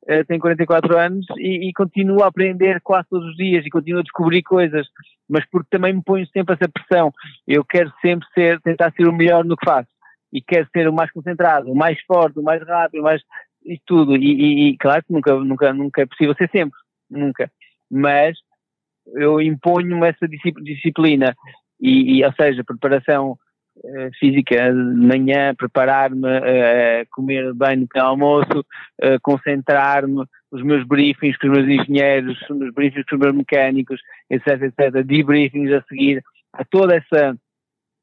eh, 0.06 0.24
tenho 0.24 0.40
44 0.40 0.96
anos 0.96 1.26
e, 1.36 1.68
e, 1.68 1.72
continuo 1.74 2.22
a 2.22 2.28
aprender 2.28 2.80
quase 2.80 3.06
todos 3.08 3.28
os 3.28 3.36
dias 3.36 3.66
e 3.66 3.70
continuo 3.70 4.00
a 4.00 4.02
descobrir 4.02 4.42
coisas, 4.42 4.86
mas 5.28 5.44
porque 5.50 5.68
também 5.70 5.92
me 5.92 6.02
ponho 6.02 6.26
sempre 6.28 6.54
essa 6.54 6.70
pressão. 6.70 7.12
Eu 7.46 7.62
quero 7.64 7.92
sempre 8.00 8.26
ser, 8.32 8.60
tentar 8.62 8.92
ser 8.92 9.06
o 9.06 9.12
melhor 9.12 9.44
no 9.44 9.56
que 9.56 9.66
faço 9.66 9.88
e 10.32 10.40
quero 10.40 10.66
ser 10.72 10.88
o 10.88 10.92
mais 10.92 11.10
concentrado, 11.12 11.70
o 11.70 11.76
mais 11.76 12.00
forte, 12.06 12.38
o 12.38 12.42
mais 12.42 12.62
rápido, 12.66 13.00
o 13.00 13.04
mais 13.04 13.20
isto 13.66 13.82
tudo. 13.84 14.16
E, 14.16 14.20
e, 14.20 14.68
e 14.70 14.76
claro 14.78 15.04
que 15.04 15.12
nunca, 15.12 15.34
nunca, 15.34 15.72
nunca 15.74 16.02
é 16.02 16.06
possível 16.06 16.34
ser 16.34 16.48
sempre, 16.50 16.78
nunca 17.10 17.50
mas 17.90 18.36
eu 19.14 19.40
imponho-me 19.40 20.06
essa 20.06 20.28
disciplina 20.62 21.34
e, 21.80 22.18
e, 22.18 22.24
ou 22.24 22.32
seja, 22.32 22.62
preparação 22.62 23.32
uh, 23.78 24.10
física 24.18 24.72
de 24.72 25.06
manhã, 25.06 25.54
preparar-me, 25.54 26.26
uh, 26.26 27.06
comer 27.10 27.52
bem 27.54 27.76
no 27.78 28.02
almoço, 28.02 28.60
uh, 29.02 29.20
concentrar-me, 29.22 30.24
os 30.52 30.62
meus 30.62 30.84
briefings 30.84 31.36
com 31.38 31.48
os 31.48 31.58
meus 31.58 31.68
engenheiros, 31.68 32.40
os 32.42 32.56
meus 32.56 32.74
briefings 32.74 33.06
com 33.08 33.16
os 33.16 33.20
meus 33.20 33.34
mecânicos, 33.34 34.00
etc, 34.28 34.62
etc, 34.62 35.04
debriefings 35.04 35.72
a 35.72 35.82
seguir, 35.82 36.22
a 36.52 36.64
toda 36.64 36.96
essa, 36.96 37.36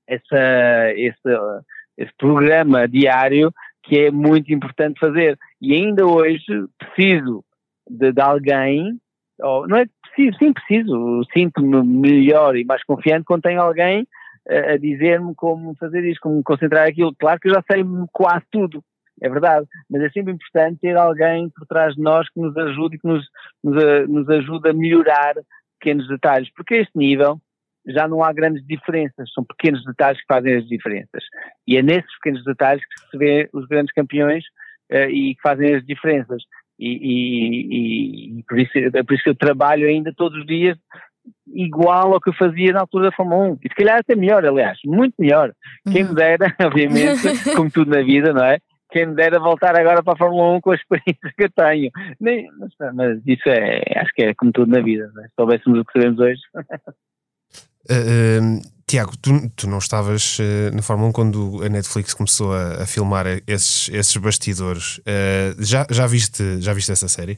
essa, 0.07 0.93
esse, 0.95 1.61
esse 1.97 2.11
programa 2.17 2.87
diário 2.87 3.51
que 3.83 3.99
é 3.99 4.11
muito 4.11 4.53
importante 4.53 4.99
fazer. 4.99 5.37
E 5.61 5.73
ainda 5.73 6.05
hoje 6.05 6.45
preciso 6.77 7.43
de, 7.89 8.11
de 8.11 8.21
alguém 8.21 8.97
ou, 9.39 9.67
não 9.67 9.77
é 9.77 9.85
preciso, 10.01 10.37
sim 10.37 10.53
preciso, 10.53 11.23
sinto-me 11.33 11.83
melhor 11.83 12.55
e 12.55 12.65
mais 12.65 12.83
confiante 12.83 13.25
quando 13.25 13.43
tenho 13.43 13.61
alguém 13.61 14.07
a, 14.49 14.73
a 14.73 14.77
dizer-me 14.77 15.35
como 15.35 15.75
fazer 15.75 16.03
isto, 16.05 16.21
como 16.21 16.43
concentrar 16.43 16.87
aquilo. 16.87 17.15
Claro 17.19 17.39
que 17.39 17.49
eu 17.49 17.53
já 17.53 17.63
sei 17.69 17.83
quase 18.11 18.45
tudo, 18.51 18.83
é 19.21 19.29
verdade, 19.29 19.65
mas 19.89 20.01
é 20.03 20.09
sempre 20.09 20.33
importante 20.33 20.79
ter 20.79 20.95
alguém 20.95 21.49
por 21.49 21.65
trás 21.67 21.95
de 21.95 22.01
nós 22.01 22.29
que 22.29 22.39
nos 22.39 22.55
ajude 22.55 22.95
e 22.95 22.99
que 22.99 23.07
nos, 23.07 23.25
nos, 23.63 24.09
nos 24.09 24.29
ajude 24.29 24.69
a 24.69 24.73
melhorar 24.73 25.35
pequenos 25.79 26.07
detalhes, 26.07 26.49
porque 26.55 26.75
a 26.75 26.81
este 26.81 26.97
nível 26.97 27.39
já 27.87 28.07
não 28.07 28.23
há 28.23 28.33
grandes 28.33 28.65
diferenças, 28.65 29.31
são 29.33 29.45
pequenos 29.45 29.83
detalhes 29.85 30.19
que 30.19 30.27
fazem 30.27 30.55
as 30.55 30.67
diferenças. 30.67 31.23
E 31.65 31.77
é 31.77 31.81
nesses 31.81 32.11
pequenos 32.17 32.43
detalhes 32.43 32.83
que 32.83 33.09
se 33.09 33.17
vê 33.17 33.49
os 33.53 33.65
grandes 33.67 33.93
campeões 33.93 34.43
uh, 34.91 35.09
e 35.09 35.35
que 35.35 35.41
fazem 35.41 35.75
as 35.75 35.85
diferenças. 35.85 36.43
E, 36.79 36.89
e, 36.89 38.39
e, 38.39 38.43
por, 38.43 38.59
isso, 38.59 38.71
é 38.77 39.03
por 39.03 39.13
isso 39.13 39.23
que 39.23 39.29
eu 39.29 39.35
trabalho 39.35 39.87
ainda 39.87 40.13
todos 40.15 40.39
os 40.39 40.45
dias 40.45 40.77
igual 41.53 42.13
ao 42.13 42.21
que 42.21 42.29
eu 42.29 42.33
fazia 42.33 42.71
na 42.71 42.81
altura 42.81 43.09
da 43.09 43.15
Fórmula 43.15 43.51
1. 43.51 43.59
E 43.63 43.69
se 43.69 43.75
calhar 43.75 43.99
até 43.99 44.15
melhor, 44.15 44.45
aliás, 44.45 44.77
muito 44.85 45.15
melhor. 45.19 45.51
Quem 45.91 46.03
me 46.03 46.13
dera, 46.13 46.55
obviamente, 46.61 47.21
como 47.55 47.69
tudo 47.71 47.91
na 47.91 48.01
vida, 48.01 48.33
não 48.33 48.43
é? 48.43 48.59
Quem 48.89 49.07
me 49.07 49.15
dera 49.15 49.39
voltar 49.39 49.75
agora 49.77 50.01
para 50.01 50.13
a 50.13 50.17
Fórmula 50.17 50.55
1 50.57 50.61
com 50.61 50.71
a 50.71 50.75
experiência 50.75 51.33
que 51.35 51.43
eu 51.43 51.49
tenho. 51.49 51.91
Nem, 52.19 52.47
mas, 52.57 52.95
mas, 52.95 53.21
isso 53.25 53.49
é, 53.49 53.81
acho 53.97 54.13
que 54.13 54.23
é 54.23 54.33
como 54.33 54.51
tudo 54.51 54.71
na 54.71 54.81
vida, 54.81 55.11
não 55.13 55.23
é? 55.23 55.27
se 55.27 55.33
soubéssemos 55.35 55.79
o 55.79 55.85
que 55.85 55.93
sabemos 55.93 56.19
hoje. 56.19 56.41
Uh, 57.89 58.59
uh, 58.63 58.76
Tiago, 58.89 59.17
tu, 59.17 59.49
tu 59.55 59.67
não 59.67 59.79
estavas 59.79 60.39
uh, 60.39 60.73
na 60.73 60.81
Fórmula 60.81 61.09
1 61.09 61.11
quando 61.11 61.61
a 61.61 61.67
Netflix 61.67 62.13
começou 62.13 62.53
a, 62.53 62.83
a 62.83 62.85
filmar 62.85 63.25
esses, 63.45 63.89
esses 63.89 64.15
bastidores. 64.15 64.99
Uh, 64.99 65.61
já, 65.61 65.85
já, 65.89 66.07
viste, 66.07 66.61
já 66.61 66.73
viste 66.73 66.93
essa 66.93 67.09
série? 67.09 67.37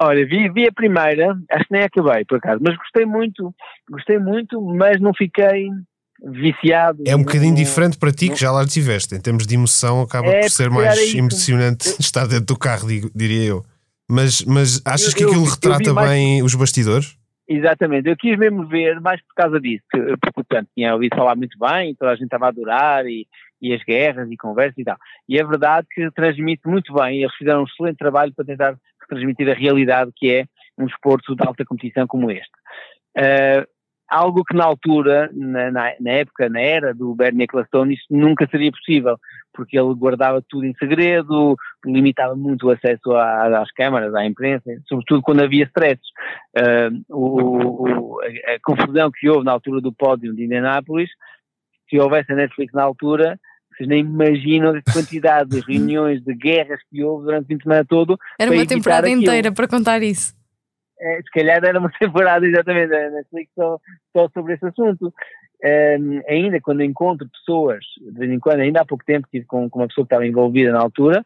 Olha, 0.00 0.26
vi, 0.26 0.48
vi 0.50 0.66
a 0.66 0.72
primeira, 0.72 1.36
acho 1.50 1.64
que 1.68 1.72
nem 1.72 1.82
acabei 1.82 2.24
por 2.24 2.38
acaso, 2.38 2.60
mas 2.62 2.76
gostei 2.76 3.04
muito, 3.04 3.54
gostei 3.90 4.18
muito, 4.18 4.60
mas 4.60 4.98
não 4.98 5.12
fiquei 5.12 5.68
viciado. 6.22 7.02
É 7.06 7.14
um 7.14 7.22
bocadinho 7.22 7.52
no, 7.52 7.56
diferente 7.56 7.98
para 7.98 8.12
ti, 8.12 8.28
no, 8.28 8.34
que 8.34 8.40
já 8.40 8.50
lá 8.50 8.62
estiveste. 8.64 9.14
Em 9.14 9.20
termos 9.20 9.46
de 9.46 9.54
emoção, 9.54 10.00
acaba 10.00 10.28
é, 10.28 10.40
por 10.40 10.50
ser 10.50 10.70
mais 10.70 11.14
emocionante 11.14 11.88
eu, 11.88 11.96
estar 12.00 12.26
dentro 12.26 12.46
do 12.46 12.58
carro, 12.58 12.88
diria 13.14 13.44
eu. 13.44 13.64
Mas, 14.08 14.42
mas 14.42 14.80
achas 14.84 15.12
eu, 15.12 15.16
que 15.16 15.24
aquilo 15.24 15.44
eu, 15.44 15.50
retrata 15.50 15.94
bem 15.94 16.42
os 16.42 16.54
bastidores? 16.54 17.16
Exatamente, 17.48 18.08
eu 18.08 18.16
quis 18.16 18.36
mesmo 18.36 18.66
ver 18.66 19.00
mais 19.00 19.20
por 19.22 19.34
causa 19.34 19.60
disso, 19.60 19.84
porque 19.90 20.32
portanto 20.34 20.68
tinha 20.74 20.92
ouvido 20.92 21.14
falar 21.14 21.36
muito 21.36 21.56
bem, 21.58 21.94
toda 21.94 22.10
a 22.10 22.14
gente 22.14 22.24
estava 22.24 22.46
a 22.46 22.48
adorar 22.48 23.06
e, 23.06 23.26
e 23.62 23.72
as 23.72 23.82
guerras 23.84 24.28
e 24.30 24.36
conversas 24.36 24.78
e 24.78 24.84
tal. 24.84 24.96
E 25.28 25.38
é 25.38 25.44
verdade 25.44 25.86
que 25.92 26.10
transmite 26.10 26.66
muito 26.66 26.92
bem, 26.92 27.22
eles 27.22 27.34
fizeram 27.36 27.60
um 27.60 27.64
excelente 27.64 27.98
trabalho 27.98 28.32
para 28.34 28.44
tentar 28.44 28.76
transmitir 29.08 29.48
a 29.48 29.54
realidade 29.54 30.10
que 30.16 30.32
é 30.32 30.44
um 30.76 30.86
desporto 30.86 31.36
de 31.36 31.46
alta 31.46 31.64
competição 31.64 32.06
como 32.06 32.32
este. 32.32 32.50
Uh, 33.16 33.75
algo 34.08 34.44
que 34.44 34.56
na 34.56 34.64
altura, 34.64 35.30
na, 35.32 35.70
na, 35.70 35.92
na, 36.00 36.10
época, 36.10 36.48
na 36.48 36.60
era 36.60 36.94
do 36.94 37.14
Bernie 37.14 37.44
Ecclestone, 37.44 37.94
isso 37.94 38.04
nunca 38.10 38.46
seria 38.48 38.70
possível, 38.70 39.18
porque 39.52 39.78
ele 39.78 39.94
guardava 39.94 40.42
tudo 40.48 40.64
em 40.64 40.74
segredo, 40.74 41.56
limitava 41.84 42.36
muito 42.36 42.66
o 42.66 42.70
acesso 42.70 43.12
à, 43.12 43.60
às 43.60 43.70
câmaras, 43.72 44.14
à 44.14 44.24
imprensa, 44.24 44.64
sobretudo 44.88 45.22
quando 45.22 45.42
havia 45.42 45.64
stresses. 45.64 46.06
Uh, 46.56 47.02
o, 47.08 48.16
o, 48.16 48.20
a, 48.22 48.54
a, 48.54 48.58
confusão 48.62 49.10
que 49.10 49.28
houve 49.28 49.44
na 49.44 49.52
altura 49.52 49.80
do 49.80 49.92
pódio 49.92 50.34
de 50.34 50.44
Indianápolis, 50.44 51.10
se 51.88 51.98
houvesse 51.98 52.32
a 52.32 52.36
Netflix 52.36 52.72
na 52.72 52.82
altura, 52.82 53.38
vocês 53.72 53.88
nem 53.88 54.00
imaginam 54.00 54.74
a 54.74 54.92
quantidade 54.92 55.50
de 55.50 55.60
reuniões, 55.60 56.22
de 56.22 56.34
guerras 56.34 56.80
que 56.90 57.02
houve 57.02 57.26
durante 57.26 57.54
o 57.54 57.62
semana 57.62 57.84
todo. 57.84 58.18
Era 58.38 58.50
uma 58.50 58.66
temporada 58.66 59.08
inteira 59.08 59.52
para 59.52 59.68
contar 59.68 60.02
isso 60.02 60.34
é, 61.00 61.16
se 61.18 61.30
calhar 61.30 61.64
era 61.64 61.78
uma 61.78 61.90
temporada 61.98 62.46
exatamente 62.46 62.90
na 62.90 63.10
Netflix 63.10 63.50
só, 63.54 63.78
só 64.12 64.28
sobre 64.30 64.54
esse 64.54 64.66
assunto. 64.66 65.12
Um, 65.64 66.20
ainda 66.28 66.60
quando 66.60 66.82
encontro 66.82 67.26
pessoas, 67.30 67.82
de 67.98 68.18
vez 68.18 68.30
em 68.30 68.38
quando, 68.38 68.60
ainda 68.60 68.82
há 68.82 68.84
pouco 68.84 69.04
tempo 69.04 69.26
estive 69.26 69.46
com, 69.46 69.70
com 69.70 69.80
uma 69.80 69.88
pessoa 69.88 70.04
que 70.04 70.14
estava 70.14 70.26
envolvida 70.26 70.70
na 70.70 70.80
altura, 70.80 71.24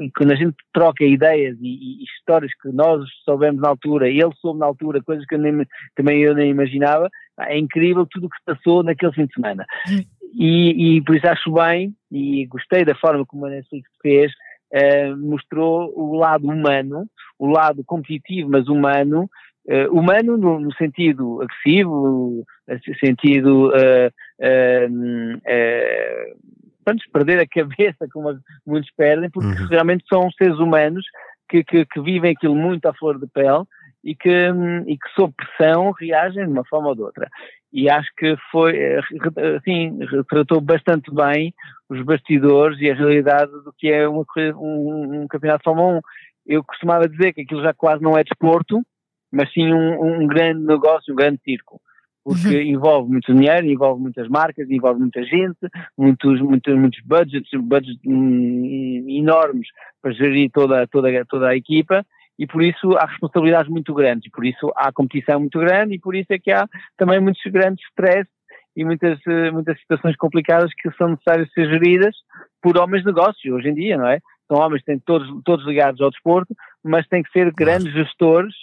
e 0.00 0.10
quando 0.10 0.32
a 0.32 0.34
gente 0.34 0.56
troca 0.72 1.04
ideias 1.04 1.56
e, 1.60 2.02
e, 2.02 2.04
histórias 2.04 2.50
que 2.60 2.70
nós 2.70 3.08
soubemos 3.24 3.60
na 3.60 3.68
altura, 3.68 4.08
ele 4.08 4.34
soube 4.40 4.58
na 4.58 4.66
altura, 4.66 5.02
coisas 5.02 5.24
que 5.26 5.36
eu 5.36 5.38
nem, 5.38 5.64
também 5.94 6.22
eu 6.22 6.34
nem 6.34 6.50
imaginava, 6.50 7.08
é 7.38 7.56
incrível 7.56 8.04
tudo 8.04 8.26
o 8.26 8.30
que 8.30 8.36
se 8.36 8.44
passou 8.44 8.82
naquele 8.82 9.12
fim 9.12 9.26
de 9.26 9.34
semana. 9.34 9.64
E, 10.34 10.96
e 10.96 11.02
por 11.02 11.14
isso 11.14 11.28
acho 11.28 11.52
bem, 11.52 11.94
e 12.10 12.46
gostei 12.46 12.84
da 12.84 12.94
forma 12.94 13.24
como 13.24 13.46
a 13.46 13.50
Netflix 13.50 13.88
fez, 14.02 14.32
uh, 14.72 15.16
mostrou 15.16 15.92
o 15.96 16.16
lado 16.16 16.48
humano, 16.48 17.06
o 17.38 17.48
lado 17.48 17.82
competitivo, 17.84 18.50
mas 18.50 18.68
humano, 18.68 19.28
uh, 19.66 19.96
humano 19.96 20.36
no, 20.36 20.60
no, 20.60 20.74
sentido 20.74 21.42
agressivo, 21.42 22.44
no 22.68 22.98
sentido 22.98 23.68
uh, 23.68 24.12
vamos 26.84 27.06
perder 27.12 27.40
a 27.40 27.46
cabeça, 27.46 28.06
como 28.12 28.38
muitos 28.66 28.90
perdem, 28.96 29.30
porque 29.30 29.62
uhum. 29.62 29.68
realmente 29.68 30.04
são 30.12 30.30
seres 30.32 30.58
humanos 30.58 31.04
que, 31.48 31.62
que, 31.64 31.84
que, 31.84 32.00
vivem 32.00 32.32
aquilo 32.32 32.54
muito 32.54 32.86
à 32.86 32.94
flor 32.94 33.18
de 33.18 33.26
pele 33.28 33.64
e 34.04 34.14
que, 34.14 34.48
e 34.86 34.98
que 34.98 35.08
sob 35.14 35.32
pressão 35.36 35.92
reagem 35.92 36.44
de 36.44 36.52
uma 36.52 36.64
forma 36.64 36.88
ou 36.88 36.94
de 36.94 37.02
outra 37.02 37.28
e 37.72 37.88
acho 37.88 38.08
que 38.18 38.36
foi, 38.50 38.76
eh, 38.76 39.00
assim, 39.56 39.98
retratou 40.04 40.60
bastante 40.60 41.10
bem 41.12 41.54
os 41.88 42.02
bastidores 42.02 42.78
e 42.80 42.90
a 42.90 42.94
realidade 42.94 43.50
do 43.50 43.72
que 43.78 43.88
é 43.88 44.06
uma, 44.06 44.24
um, 44.56 45.22
um 45.22 45.26
campeonato 45.26 45.60
de 45.60 45.64
Fórmula 45.64 45.98
1. 45.98 46.00
Eu 46.46 46.62
costumava 46.62 47.08
dizer 47.08 47.32
que 47.32 47.40
aquilo 47.40 47.62
já 47.62 47.72
quase 47.72 48.02
não 48.02 48.16
é 48.18 48.22
desporto, 48.22 48.82
mas 49.32 49.50
sim 49.52 49.72
um, 49.72 50.22
um 50.22 50.26
grande 50.26 50.64
negócio, 50.66 51.12
um 51.12 51.16
grande 51.16 51.40
círculo 51.42 51.80
porque 52.24 52.56
uhum. 52.56 52.62
envolve 52.62 53.10
muito 53.10 53.34
dinheiro, 53.34 53.66
envolve 53.66 54.00
muitas 54.00 54.28
marcas, 54.28 54.70
envolve 54.70 55.00
muita 55.00 55.24
gente, 55.24 55.58
muitos, 55.98 56.40
muitos, 56.40 56.78
muitos 56.78 57.00
budgets, 57.04 57.50
budgets 57.60 57.98
hum, 58.06 59.04
enormes 59.08 59.66
para 60.00 60.12
gerir 60.12 60.48
toda, 60.52 60.86
toda, 60.86 61.08
toda 61.24 61.48
a 61.48 61.56
equipa 61.56 62.06
e 62.38 62.46
por 62.46 62.62
isso 62.62 62.96
há 62.96 63.06
responsabilidades 63.06 63.70
muito 63.70 63.92
grandes, 63.94 64.26
e 64.26 64.30
por 64.30 64.44
isso 64.44 64.72
há 64.76 64.92
competição 64.92 65.40
muito 65.40 65.58
grande 65.58 65.94
e 65.94 65.98
por 65.98 66.14
isso 66.14 66.32
é 66.32 66.38
que 66.38 66.50
há 66.50 66.66
também 66.96 67.20
muitos 67.20 67.42
grandes 67.50 67.84
stress 67.88 68.28
e 68.76 68.84
muitas, 68.84 69.18
eh, 69.26 69.50
muitas 69.50 69.78
situações 69.80 70.16
complicadas 70.16 70.70
que 70.74 70.90
são 70.92 71.08
necessárias 71.08 71.52
ser 71.52 71.68
geridas 71.68 72.14
por 72.62 72.78
homens 72.78 73.02
de 73.02 73.08
negócio 73.08 73.54
hoje 73.54 73.68
em 73.68 73.74
dia, 73.74 73.96
não 73.96 74.06
é? 74.06 74.18
São 74.48 74.58
homens 74.58 74.80
que 74.80 74.86
têm 74.86 74.98
todos, 74.98 75.28
todos 75.44 75.66
ligados 75.66 76.00
ao 76.00 76.10
desporto, 76.10 76.54
mas 76.82 77.06
têm 77.08 77.22
que 77.22 77.30
ser 77.30 77.52
grandes 77.52 77.92
gestores 77.92 78.54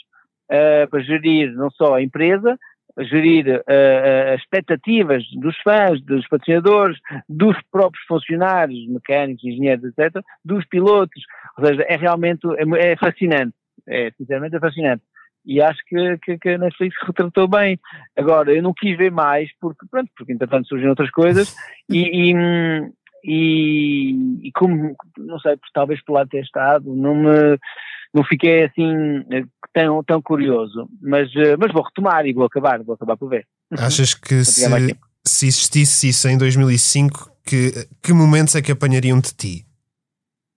uh, 0.51 0.89
para 0.89 1.01
gerir 1.01 1.53
não 1.53 1.69
só 1.71 1.95
a 1.95 2.01
empresa, 2.01 2.57
gerir 2.99 3.47
uh, 3.47 4.33
as 4.33 4.41
expectativas 4.41 5.23
dos 5.35 5.55
fãs, 5.61 6.01
dos 6.03 6.27
patrocinadores, 6.27 6.97
dos 7.27 7.55
próprios 7.71 8.03
funcionários, 8.07 8.87
mecânicos, 8.87 9.43
engenheiros, 9.43 9.85
etc., 9.85 10.21
dos 10.43 10.65
pilotos. 10.65 11.23
Ou 11.57 11.65
seja, 11.65 11.83
é 11.87 11.95
realmente 11.95 12.41
é, 12.57 12.91
é 12.91 12.95
fascinante. 12.97 13.53
É, 13.89 14.11
sinceramente, 14.17 14.55
é 14.55 14.59
fascinante. 14.59 15.03
E 15.45 15.61
acho 15.61 15.79
que, 15.87 16.17
que, 16.19 16.37
que, 16.37 16.49
a 16.49 16.57
Netflix 16.57 16.95
retratou 17.05 17.47
bem. 17.47 17.79
Agora, 18.17 18.53
eu 18.53 18.61
não 18.61 18.73
quis 18.73 18.97
ver 18.97 19.11
mais, 19.11 19.49
porque, 19.59 19.85
pronto, 19.89 20.09
porque 20.15 20.33
entretanto 20.33 20.67
surgiram 20.67 20.91
outras 20.91 21.09
coisas, 21.11 21.55
e, 21.89 22.31
e, 22.31 22.33
e, 23.23 24.47
e 24.47 24.51
como, 24.53 24.95
não 25.17 25.39
sei, 25.39 25.57
talvez 25.73 26.03
por 26.03 26.13
lá 26.13 26.25
ter 26.25 26.43
estado, 26.43 26.93
não 26.93 27.15
me 27.15 27.57
não 28.13 28.23
fiquei 28.23 28.63
assim 28.63 29.23
eh, 29.31 29.43
tão, 29.73 30.03
tão 30.03 30.21
curioso, 30.21 30.89
mas, 31.01 31.29
eh, 31.35 31.55
mas 31.57 31.71
vou 31.71 31.83
retomar 31.83 32.25
e 32.25 32.33
vou 32.33 32.45
acabar, 32.45 32.81
vou 32.83 32.95
acabar 32.95 33.15
por 33.15 33.29
ver. 33.29 33.45
Achas 33.77 34.13
que 34.13 34.43
se, 34.43 34.65
se 35.25 35.47
existisse 35.47 36.09
isso 36.09 36.27
em 36.27 36.37
2005, 36.37 37.31
que, 37.45 37.87
que 38.01 38.13
momentos 38.13 38.55
é 38.55 38.61
que 38.61 38.71
apanhariam 38.71 39.19
de 39.19 39.33
ti? 39.33 39.65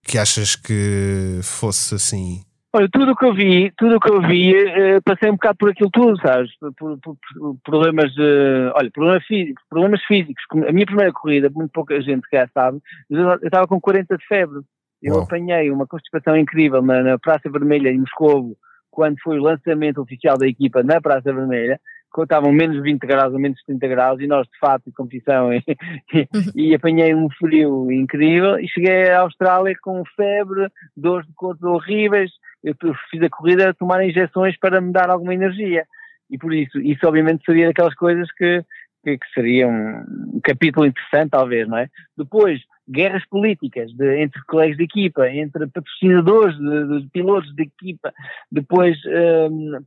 Que 0.04 0.18
achas 0.18 0.56
que 0.56 1.38
fosse 1.42 1.94
assim? 1.94 2.42
Olha, 2.74 2.88
tudo 2.90 3.12
o 3.12 3.16
que 3.16 3.26
eu 3.26 3.34
vi, 3.34 3.70
tudo 3.76 3.96
o 3.96 4.00
que 4.00 4.10
eu 4.10 4.22
vi, 4.22 4.54
eh, 4.54 4.98
passei 5.04 5.28
um 5.28 5.34
bocado 5.34 5.58
por 5.58 5.70
aquilo 5.70 5.90
tudo, 5.90 6.18
sabes? 6.22 6.50
Por, 6.58 6.98
por, 7.00 7.16
por 7.38 7.56
problemas 7.62 8.10
de, 8.14 8.72
olha, 8.74 8.90
problemas 8.90 9.26
físicos, 9.26 9.62
problemas 9.68 10.02
físicos. 10.04 10.42
A 10.66 10.72
minha 10.72 10.86
primeira 10.86 11.12
corrida, 11.12 11.50
muito 11.54 11.70
pouca 11.70 12.00
gente 12.00 12.26
já 12.32 12.48
sabe, 12.54 12.78
eu 13.10 13.34
estava 13.42 13.66
com 13.66 13.78
40 13.78 14.16
de 14.16 14.26
febre. 14.26 14.60
Eu 15.02 15.16
Uau. 15.16 15.24
apanhei 15.24 15.70
uma 15.70 15.86
constipação 15.86 16.34
incrível 16.34 16.80
na, 16.80 17.02
na, 17.02 17.18
Praça 17.18 17.50
Vermelha 17.50 17.90
em 17.90 17.98
Moscou, 17.98 18.56
quando 18.90 19.16
foi 19.22 19.38
o 19.38 19.42
lançamento 19.42 20.00
oficial 20.00 20.38
da 20.38 20.46
equipa 20.46 20.82
na 20.82 20.98
Praça 20.98 21.30
Vermelha, 21.30 21.78
quando 22.10 22.26
estavam 22.26 22.52
menos 22.52 22.80
20 22.82 23.00
graus 23.00 23.34
ou 23.34 23.40
menos 23.40 23.60
30 23.66 23.88
graus, 23.88 24.20
e 24.20 24.26
nós 24.26 24.46
de 24.46 24.58
fato 24.58 24.88
em 24.88 24.92
competição, 24.92 25.52
e, 25.52 25.66
e, 26.54 26.74
apanhei 26.74 27.14
um 27.14 27.28
frio 27.30 27.90
incrível, 27.90 28.58
e 28.58 28.68
cheguei 28.68 29.10
à 29.10 29.20
Austrália 29.20 29.74
com 29.82 30.02
febre, 30.16 30.68
dores 30.96 31.26
de 31.26 31.34
corpo 31.34 31.66
horríveis, 31.68 32.30
eu 32.62 32.74
fiz 33.10 33.22
a 33.22 33.30
corrida 33.30 33.70
a 33.70 33.74
tomar 33.74 34.04
injeções 34.04 34.56
para 34.58 34.80
me 34.80 34.92
dar 34.92 35.10
alguma 35.10 35.34
energia. 35.34 35.84
E 36.30 36.38
por 36.38 36.52
isso, 36.54 36.80
isso 36.80 37.06
obviamente 37.06 37.44
seria 37.44 37.66
daquelas 37.66 37.94
coisas 37.94 38.30
que, 38.32 38.64
que, 39.04 39.18
que 39.18 39.32
seria 39.34 39.68
um, 39.68 40.34
um 40.34 40.40
capítulo 40.42 40.86
interessante, 40.86 41.30
talvez, 41.30 41.68
não 41.68 41.76
é? 41.78 41.88
Depois, 42.16 42.60
guerras 42.88 43.24
políticas 43.28 43.92
de, 43.92 44.22
entre 44.22 44.40
colegas 44.46 44.76
de 44.76 44.84
equipa, 44.84 45.28
entre 45.28 45.66
patrocinadores 45.66 46.56
de, 46.56 47.02
de 47.02 47.08
pilotos 47.10 47.54
de 47.54 47.62
equipa, 47.64 48.12
depois 48.50 48.96
um, 49.50 49.78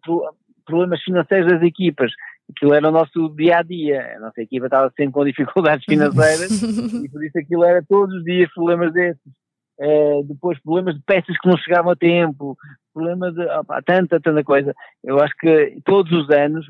problemas 0.65 1.01
financeiros 1.01 1.51
das 1.51 1.61
equipas. 1.61 2.11
Aquilo 2.49 2.73
era 2.73 2.89
o 2.89 2.91
nosso 2.91 3.29
dia 3.29 3.59
a 3.59 3.63
dia. 3.63 4.15
A 4.17 4.19
nossa 4.19 4.41
equipa 4.41 4.65
estava 4.65 4.91
sempre 4.95 5.13
com 5.13 5.25
dificuldades 5.25 5.85
financeiras 5.89 6.51
e 6.61 7.09
por 7.09 7.23
isso 7.23 7.37
aquilo 7.39 7.63
era 7.63 7.83
todos 7.83 8.13
os 8.15 8.23
dias 8.23 8.51
problemas 8.53 8.93
desses. 8.93 9.44
Uh, 9.77 10.23
depois 10.23 10.57
problemas 10.61 10.95
de 10.95 11.01
peças 11.01 11.37
que 11.37 11.49
não 11.49 11.57
chegavam 11.57 11.91
a 11.91 11.95
tempo, 11.95 12.57
problemas 12.93 13.33
de 13.33 13.41
opa, 13.41 13.81
tanta, 13.81 14.19
tanta 14.21 14.43
coisa. 14.43 14.73
Eu 15.03 15.19
acho 15.19 15.35
que 15.37 15.81
todos 15.83 16.11
os 16.13 16.29
anos, 16.29 16.65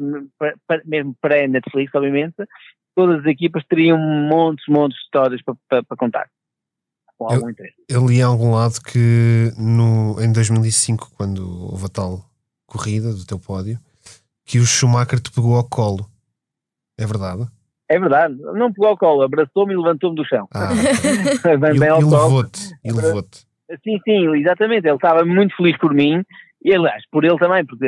mesmo 0.86 1.16
pré-Netflix, 1.22 1.94
obviamente, 1.94 2.36
todas 2.96 3.20
as 3.20 3.26
equipas 3.26 3.64
teriam 3.66 3.98
montes, 3.98 4.66
montes 4.68 4.98
de 4.98 5.04
histórias 5.04 5.42
para, 5.44 5.56
para, 5.70 5.84
para 5.84 5.98
contar. 5.98 6.30
Com 7.18 7.26
algum 7.26 7.46
eu, 7.46 7.52
interesse. 7.52 7.76
Eu 7.88 8.08
li 8.08 8.18
em 8.18 8.24
algum 8.24 8.52
lado 8.52 8.82
que 8.82 9.52
no, 9.58 10.20
em 10.20 10.32
2005, 10.32 11.12
quando 11.16 11.72
houve 11.72 11.86
a 11.86 11.90
tal 11.90 12.26
corrida 12.66 13.14
do 13.14 13.26
teu 13.26 13.40
pódio, 13.40 13.80
que 14.44 14.60
o 14.60 14.66
Schumacher 14.66 15.20
te 15.20 15.32
pegou 15.32 15.56
ao 15.56 15.64
colo. 15.64 16.10
É 16.98 17.06
verdade? 17.06 17.48
É 17.90 18.00
verdade, 18.00 18.36
não 18.54 18.74
pegou 18.74 18.90
ao 18.90 18.98
colo, 18.98 19.22
abraçou-me 19.22 19.74
e 19.74 19.78
levantou-me 19.78 20.16
do 20.16 20.26
chão. 20.26 20.48
Ah, 20.54 20.70
bem, 21.60 21.80
bem 21.80 21.90
e 21.90 22.04
levou-te, 22.04 22.60
e 22.84 22.92
levou-te. 22.92 23.46
Sim, 23.84 24.00
sim, 24.04 24.36
exatamente, 24.38 24.88
ele 24.88 24.96
estava 24.96 25.24
muito 25.24 25.56
feliz 25.56 25.78
por 25.78 25.94
mim, 25.94 26.24
e 26.64 26.74
aliás, 26.74 27.04
por 27.12 27.24
ele 27.24 27.38
também, 27.38 27.64
porque 27.66 27.86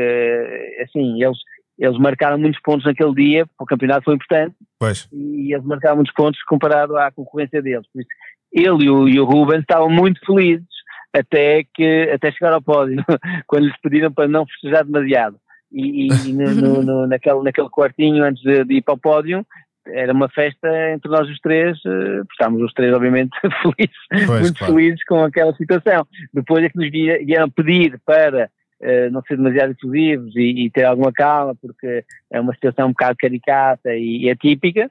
assim, 0.83 1.23
eles, 1.23 1.37
eles 1.79 1.97
marcaram 1.97 2.37
muitos 2.37 2.61
pontos 2.61 2.85
naquele 2.85 3.13
dia, 3.15 3.45
o 3.59 3.65
campeonato 3.65 4.05
foi 4.05 4.15
importante, 4.15 4.55
pois. 4.79 5.07
e 5.11 5.53
eles 5.53 5.65
marcaram 5.65 5.95
muitos 5.95 6.13
pontos 6.13 6.41
comparado 6.43 6.95
à 6.95 7.11
concorrência 7.11 7.61
deles. 7.61 7.87
Por 7.91 8.01
isso, 8.01 8.09
ele 8.51 8.85
e 8.85 8.89
o, 8.89 9.07
e 9.07 9.19
o 9.19 9.25
Rubens 9.25 9.61
estavam 9.61 9.89
muito 9.89 10.19
felizes 10.25 10.65
até, 11.13 11.63
que, 11.73 12.09
até 12.13 12.31
chegar 12.31 12.53
ao 12.53 12.61
pódio, 12.61 13.03
quando 13.47 13.65
lhes 13.65 13.81
pediram 13.81 14.11
para 14.11 14.27
não 14.27 14.45
festejar 14.45 14.85
demasiado. 14.85 15.37
E, 15.71 16.07
e 16.07 16.33
no, 16.33 16.55
no, 16.55 16.83
no, 16.83 17.07
naquele, 17.07 17.43
naquele 17.43 17.69
quartinho 17.69 18.23
antes 18.23 18.41
de, 18.41 18.63
de, 18.63 18.75
ir 18.75 18.81
para 18.81 18.93
o 18.93 18.97
pódio, 18.97 19.45
era 19.93 20.13
uma 20.13 20.29
festa 20.29 20.67
entre 20.91 21.09
nós 21.09 21.29
os 21.29 21.39
três, 21.39 21.77
uh, 21.85 22.23
estávamos 22.31 22.61
os 22.63 22.73
três 22.73 22.93
obviamente 22.93 23.31
felizes, 23.61 24.27
pois, 24.27 24.41
muito 24.41 24.57
claro. 24.57 24.73
felizes 24.73 25.03
com 25.05 25.23
aquela 25.23 25.53
situação. 25.55 26.07
Depois 26.33 26.63
é 26.63 26.69
que 26.69 26.77
nos 26.77 26.89
vieram 26.89 27.49
pedir 27.49 27.99
para 28.05 28.49
uh, 28.81 29.11
não 29.11 29.21
ser 29.23 29.37
demasiado 29.37 29.71
exclusivos 29.71 30.35
e, 30.35 30.65
e, 30.65 30.69
ter 30.69 30.83
alguma 30.83 31.11
calma, 31.11 31.55
porque 31.55 32.03
é 32.31 32.39
uma 32.39 32.53
situação 32.53 32.87
um 32.87 32.91
bocado 32.91 33.15
caricata 33.17 33.93
e, 33.93 34.25
e 34.25 34.29
atípica. 34.29 34.89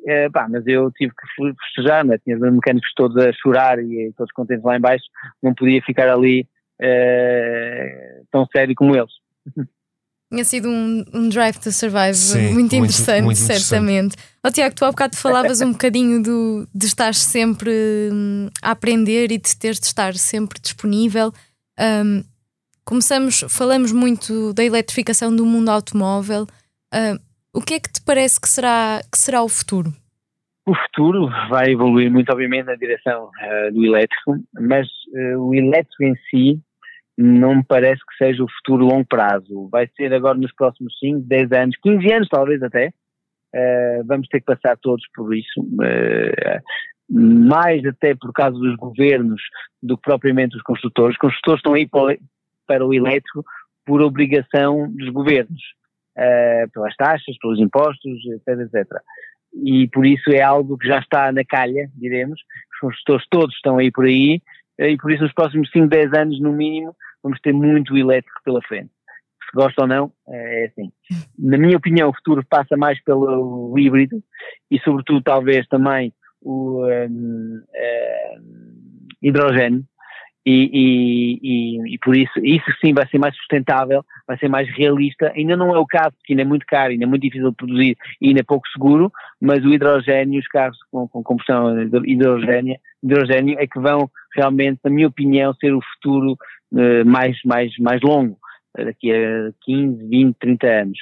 Uh, 0.00 0.30
pá, 0.32 0.48
mas 0.48 0.66
eu 0.66 0.90
tive 0.92 1.12
que 1.12 1.54
festejar, 1.64 2.04
né? 2.04 2.18
tinha 2.18 2.36
os 2.36 2.42
mecânicos 2.42 2.92
todos 2.94 3.16
a 3.24 3.32
chorar 3.32 3.78
e 3.78 4.12
todos 4.16 4.32
contentes 4.32 4.64
lá 4.64 4.76
embaixo, 4.76 5.04
não 5.40 5.54
podia 5.54 5.80
ficar 5.82 6.08
ali 6.08 6.46
uh, 6.80 8.26
tão 8.30 8.44
sério 8.46 8.74
como 8.74 8.96
eles. 8.96 9.12
Tinha 10.32 10.44
sido 10.44 10.66
um, 10.66 11.04
um 11.12 11.28
Drive 11.28 11.58
to 11.58 11.70
Survive 11.70 12.14
Sim, 12.14 12.54
muito, 12.54 12.74
interessante, 12.74 13.22
muito, 13.22 13.38
muito 13.38 13.52
certamente. 13.52 14.16
Oh, 14.42 14.50
Tiago, 14.50 14.74
tu 14.74 14.82
há 14.86 14.90
bocado 14.90 15.14
falavas 15.14 15.60
um 15.60 15.72
bocadinho 15.76 16.22
do, 16.22 16.66
de 16.74 16.86
estar 16.86 17.12
sempre 17.12 17.70
hum, 18.10 18.48
a 18.62 18.70
aprender 18.70 19.30
e 19.30 19.36
de 19.36 19.54
ter 19.54 19.74
de 19.74 19.84
estar 19.84 20.14
sempre 20.14 20.58
disponível. 20.58 21.30
Um, 21.78 22.24
começamos, 22.82 23.44
falamos 23.50 23.92
muito 23.92 24.54
da 24.54 24.64
eletrificação 24.64 25.36
do 25.36 25.44
mundo 25.44 25.68
automóvel. 25.68 26.46
Uh, 26.94 27.20
o 27.52 27.60
que 27.60 27.74
é 27.74 27.80
que 27.80 27.92
te 27.92 28.00
parece 28.00 28.40
que 28.40 28.48
será, 28.48 29.02
que 29.12 29.18
será 29.18 29.42
o 29.42 29.50
futuro? 29.50 29.92
O 30.66 30.74
futuro 30.74 31.28
vai 31.50 31.72
evoluir 31.72 32.10
muito, 32.10 32.32
obviamente, 32.32 32.64
na 32.64 32.76
direção 32.76 33.24
uh, 33.26 33.70
do 33.70 33.84
elétrico, 33.84 34.38
mas 34.58 34.88
uh, 35.12 35.38
o 35.40 35.54
elétrico 35.54 36.04
em 36.04 36.14
si 36.30 36.62
não 37.22 37.56
me 37.56 37.64
parece 37.64 38.00
que 38.04 38.16
seja 38.16 38.42
o 38.42 38.50
futuro 38.50 38.84
longo 38.84 39.06
prazo. 39.06 39.68
Vai 39.70 39.88
ser 39.96 40.12
agora 40.12 40.36
nos 40.36 40.52
próximos 40.52 40.98
5, 40.98 41.20
10 41.20 41.52
anos, 41.52 41.76
15 41.82 42.12
anos 42.12 42.28
talvez 42.28 42.62
até. 42.62 42.92
Uh, 43.54 44.04
vamos 44.06 44.26
ter 44.28 44.40
que 44.40 44.46
passar 44.46 44.76
todos 44.78 45.04
por 45.14 45.34
isso. 45.34 45.60
Uh, 45.60 46.62
mais 47.08 47.84
até 47.84 48.14
por 48.14 48.32
causa 48.32 48.58
dos 48.58 48.74
governos 48.76 49.40
do 49.82 49.96
que 49.96 50.02
propriamente 50.02 50.56
os 50.56 50.62
construtores. 50.62 51.14
Os 51.14 51.20
construtores 51.20 51.58
estão 51.58 51.74
aí 51.74 51.86
para, 51.86 52.16
para 52.66 52.86
o 52.86 52.94
elétrico 52.94 53.44
por 53.84 54.00
obrigação 54.00 54.90
dos 54.90 55.08
governos, 55.10 55.60
uh, 56.16 56.70
pelas 56.72 56.96
taxas, 56.96 57.38
pelos 57.38 57.60
impostos, 57.60 58.18
etc, 58.26 58.60
etc. 58.60 59.00
E 59.62 59.86
por 59.88 60.06
isso 60.06 60.30
é 60.30 60.40
algo 60.40 60.78
que 60.78 60.88
já 60.88 60.98
está 60.98 61.30
na 61.30 61.44
calha, 61.44 61.88
diremos. 61.94 62.40
Os 62.72 62.78
construtores 62.80 63.26
todos 63.30 63.54
estão 63.54 63.78
aí 63.78 63.92
por 63.92 64.06
aí 64.06 64.40
e 64.78 64.96
por 64.96 65.12
isso 65.12 65.22
nos 65.22 65.34
próximos 65.34 65.70
5, 65.70 65.86
10 65.86 66.12
anos, 66.14 66.40
no 66.40 66.52
mínimo, 66.52 66.96
vamos 67.22 67.40
ter 67.40 67.52
muito 67.52 67.96
elétrico 67.96 68.40
pela 68.44 68.60
frente. 68.62 68.90
Se 69.44 69.56
gosta 69.56 69.82
ou 69.82 69.88
não, 69.88 70.12
é 70.28 70.66
assim. 70.66 70.90
Na 71.38 71.58
minha 71.58 71.76
opinião, 71.76 72.08
o 72.08 72.14
futuro 72.14 72.44
passa 72.48 72.76
mais 72.76 73.02
pelo 73.02 73.74
híbrido 73.78 74.22
e, 74.70 74.78
sobretudo, 74.80 75.22
talvez 75.22 75.66
também 75.68 76.12
o 76.40 76.84
um, 76.86 77.08
um, 77.10 77.62
hidrogênio. 79.22 79.84
E, 80.44 81.38
e, 81.40 81.94
e, 81.94 81.98
por 81.98 82.16
isso, 82.16 82.32
isso 82.42 82.66
sim 82.80 82.92
vai 82.92 83.06
ser 83.08 83.18
mais 83.18 83.36
sustentável, 83.36 84.04
vai 84.26 84.36
ser 84.38 84.48
mais 84.48 84.68
realista. 84.76 85.32
Ainda 85.36 85.56
não 85.56 85.72
é 85.72 85.78
o 85.78 85.86
caso, 85.86 86.16
porque 86.16 86.32
ainda 86.32 86.42
é 86.42 86.44
muito 86.44 86.66
caro, 86.66 86.90
ainda 86.90 87.04
é 87.04 87.06
muito 87.06 87.22
difícil 87.22 87.50
de 87.50 87.56
produzir 87.56 87.96
e 88.20 88.28
ainda 88.28 88.40
é 88.40 88.44
pouco 88.44 88.66
seguro, 88.68 89.12
mas 89.40 89.64
o 89.64 89.72
hidrogênio, 89.72 90.40
os 90.40 90.48
carros 90.48 90.78
com, 90.90 91.06
com 91.06 91.22
combustão 91.22 91.80
hidrogênio, 92.04 92.76
hidrogênio 93.04 93.56
é 93.60 93.66
que 93.68 93.78
vão 93.78 94.10
realmente, 94.34 94.80
na 94.82 94.90
minha 94.90 95.06
opinião, 95.06 95.54
ser 95.54 95.74
o 95.74 95.80
futuro 95.94 96.36
mais, 97.04 97.36
mais, 97.44 97.72
mais 97.78 98.00
longo. 98.02 98.38
daqui 98.76 99.12
a 99.12 99.52
15, 99.62 100.08
20, 100.08 100.36
30 100.38 100.66
anos. 100.66 100.98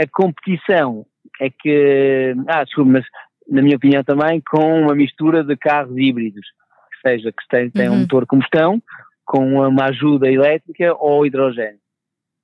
A 0.00 0.06
competição 0.06 1.06
é 1.40 1.50
que, 1.50 2.34
ah, 2.48 2.64
desculpa, 2.64 2.92
mas 2.92 3.04
na 3.48 3.62
minha 3.62 3.76
opinião 3.76 4.02
também, 4.02 4.42
com 4.50 4.82
uma 4.82 4.94
mistura 4.94 5.44
de 5.44 5.56
carros 5.56 5.96
híbridos, 5.96 6.46
que 6.92 7.08
seja, 7.08 7.30
que 7.30 7.48
tem, 7.48 7.70
tem 7.70 7.88
uhum. 7.88 7.96
um 7.96 8.00
motor 8.00 8.26
combustão, 8.26 8.82
com 9.24 9.58
uma 9.66 9.86
ajuda 9.86 10.30
elétrica 10.30 10.94
ou 10.98 11.26
hidrogênio. 11.26 11.78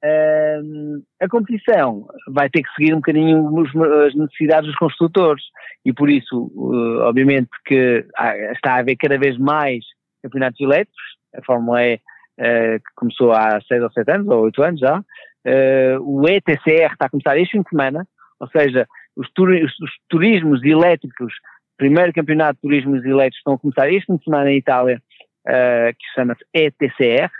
Uh, 0.02 1.02
a 1.20 1.28
competição 1.28 2.06
vai 2.28 2.48
ter 2.48 2.62
que 2.62 2.72
seguir 2.74 2.94
um 2.94 3.00
bocadinho 3.00 3.60
as 4.06 4.14
necessidades 4.14 4.66
dos 4.66 4.78
construtores 4.78 5.42
e 5.84 5.92
por 5.92 6.08
isso, 6.08 6.50
uh, 6.54 7.00
obviamente, 7.02 7.50
que 7.66 8.06
há, 8.16 8.34
está 8.52 8.74
a 8.74 8.78
haver 8.78 8.96
cada 8.96 9.18
vez 9.18 9.36
mais 9.36 9.84
campeonatos 10.22 10.58
elétricos. 10.58 11.02
A 11.36 11.42
Fórmula 11.44 11.84
E 11.84 12.00
que 12.40 12.94
começou 12.96 13.32
há 13.32 13.60
6 13.60 13.82
ou 13.82 13.92
7 13.92 14.12
anos, 14.12 14.28
ou 14.28 14.44
8 14.44 14.62
anos 14.62 14.80
já. 14.80 14.98
Uh, 14.98 16.00
o 16.00 16.28
ETCR 16.28 16.92
está 16.92 17.06
a 17.06 17.10
começar 17.10 17.38
este 17.38 17.52
fim 17.52 17.62
de 17.62 17.68
semana, 17.68 18.06
ou 18.38 18.48
seja, 18.48 18.86
os, 19.16 19.28
os, 19.28 19.80
os 19.80 19.90
turismos 20.08 20.62
elétricos, 20.64 21.32
primeiro 21.76 22.12
campeonato 22.12 22.54
de 22.54 22.60
turismos 22.62 23.04
elétricos 23.04 23.38
estão 23.38 23.54
a 23.54 23.58
começar 23.58 23.90
este 23.90 24.06
fim 24.06 24.16
de 24.16 24.24
semana 24.24 24.50
em 24.50 24.58
Itália, 24.58 25.02
uh, 25.46 25.92
que 25.98 26.14
chama-se 26.14 26.44
ETCR. 26.54 27.30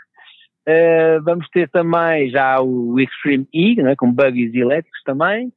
Vamos 1.24 1.48
ter 1.48 1.68
também 1.70 2.30
já 2.30 2.61
o 2.61 3.01
Extreme 3.01 3.48
E, 3.53 3.74
né, 3.82 3.96
com 3.96 4.12
buggies 4.12 4.55
elétricos 4.55 5.03
também. 5.05 5.53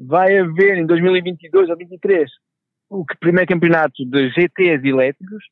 Vai 0.00 0.38
haver 0.38 0.78
em 0.78 0.86
2022 0.86 1.68
ou 1.68 1.76
2023 1.76 2.30
o 2.88 3.04
primeiro 3.20 3.48
campeonato 3.48 4.04
de 4.04 4.30
GTs 4.30 4.86
elétricos, 4.86 5.44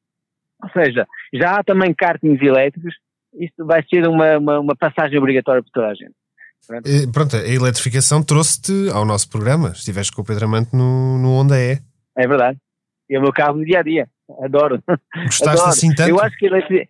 ou 0.62 0.70
seja, 0.70 1.06
já 1.34 1.56
há 1.56 1.64
também 1.64 1.92
kartings 1.94 2.40
elétricos. 2.40 2.94
Isto 3.34 3.64
vai 3.64 3.82
ser 3.88 4.06
uma, 4.06 4.38
uma, 4.38 4.60
uma 4.60 4.76
passagem 4.76 5.18
obrigatória 5.18 5.62
para 5.62 5.72
toda 5.72 5.88
a 5.88 5.94
gente. 5.94 6.14
Pronto, 7.12 7.36
a 7.36 7.48
eletrificação 7.48 8.22
trouxe-te 8.22 8.90
ao 8.90 9.04
nosso 9.04 9.28
programa. 9.28 9.70
Estiveste 9.70 10.12
com 10.12 10.22
o 10.22 10.24
Pedro 10.24 10.44
Amante 10.44 10.74
no, 10.74 11.18
no 11.18 11.32
Onda 11.32 11.58
É. 11.58 11.78
É 12.16 12.26
verdade. 12.26 12.58
É 13.10 13.18
o 13.18 13.22
meu 13.22 13.32
carro 13.32 13.58
do 13.58 13.64
dia 13.64 13.80
a 13.80 13.82
dia. 13.82 14.08
Adoro. 14.42 14.82
Gostaste 15.24 15.48
Adoro. 15.48 15.68
assim 15.68 15.94
tanto? 15.94 16.10
Eu 16.10 16.20
acho 16.20 16.36
que 16.36 16.46
eletri... 16.46 16.88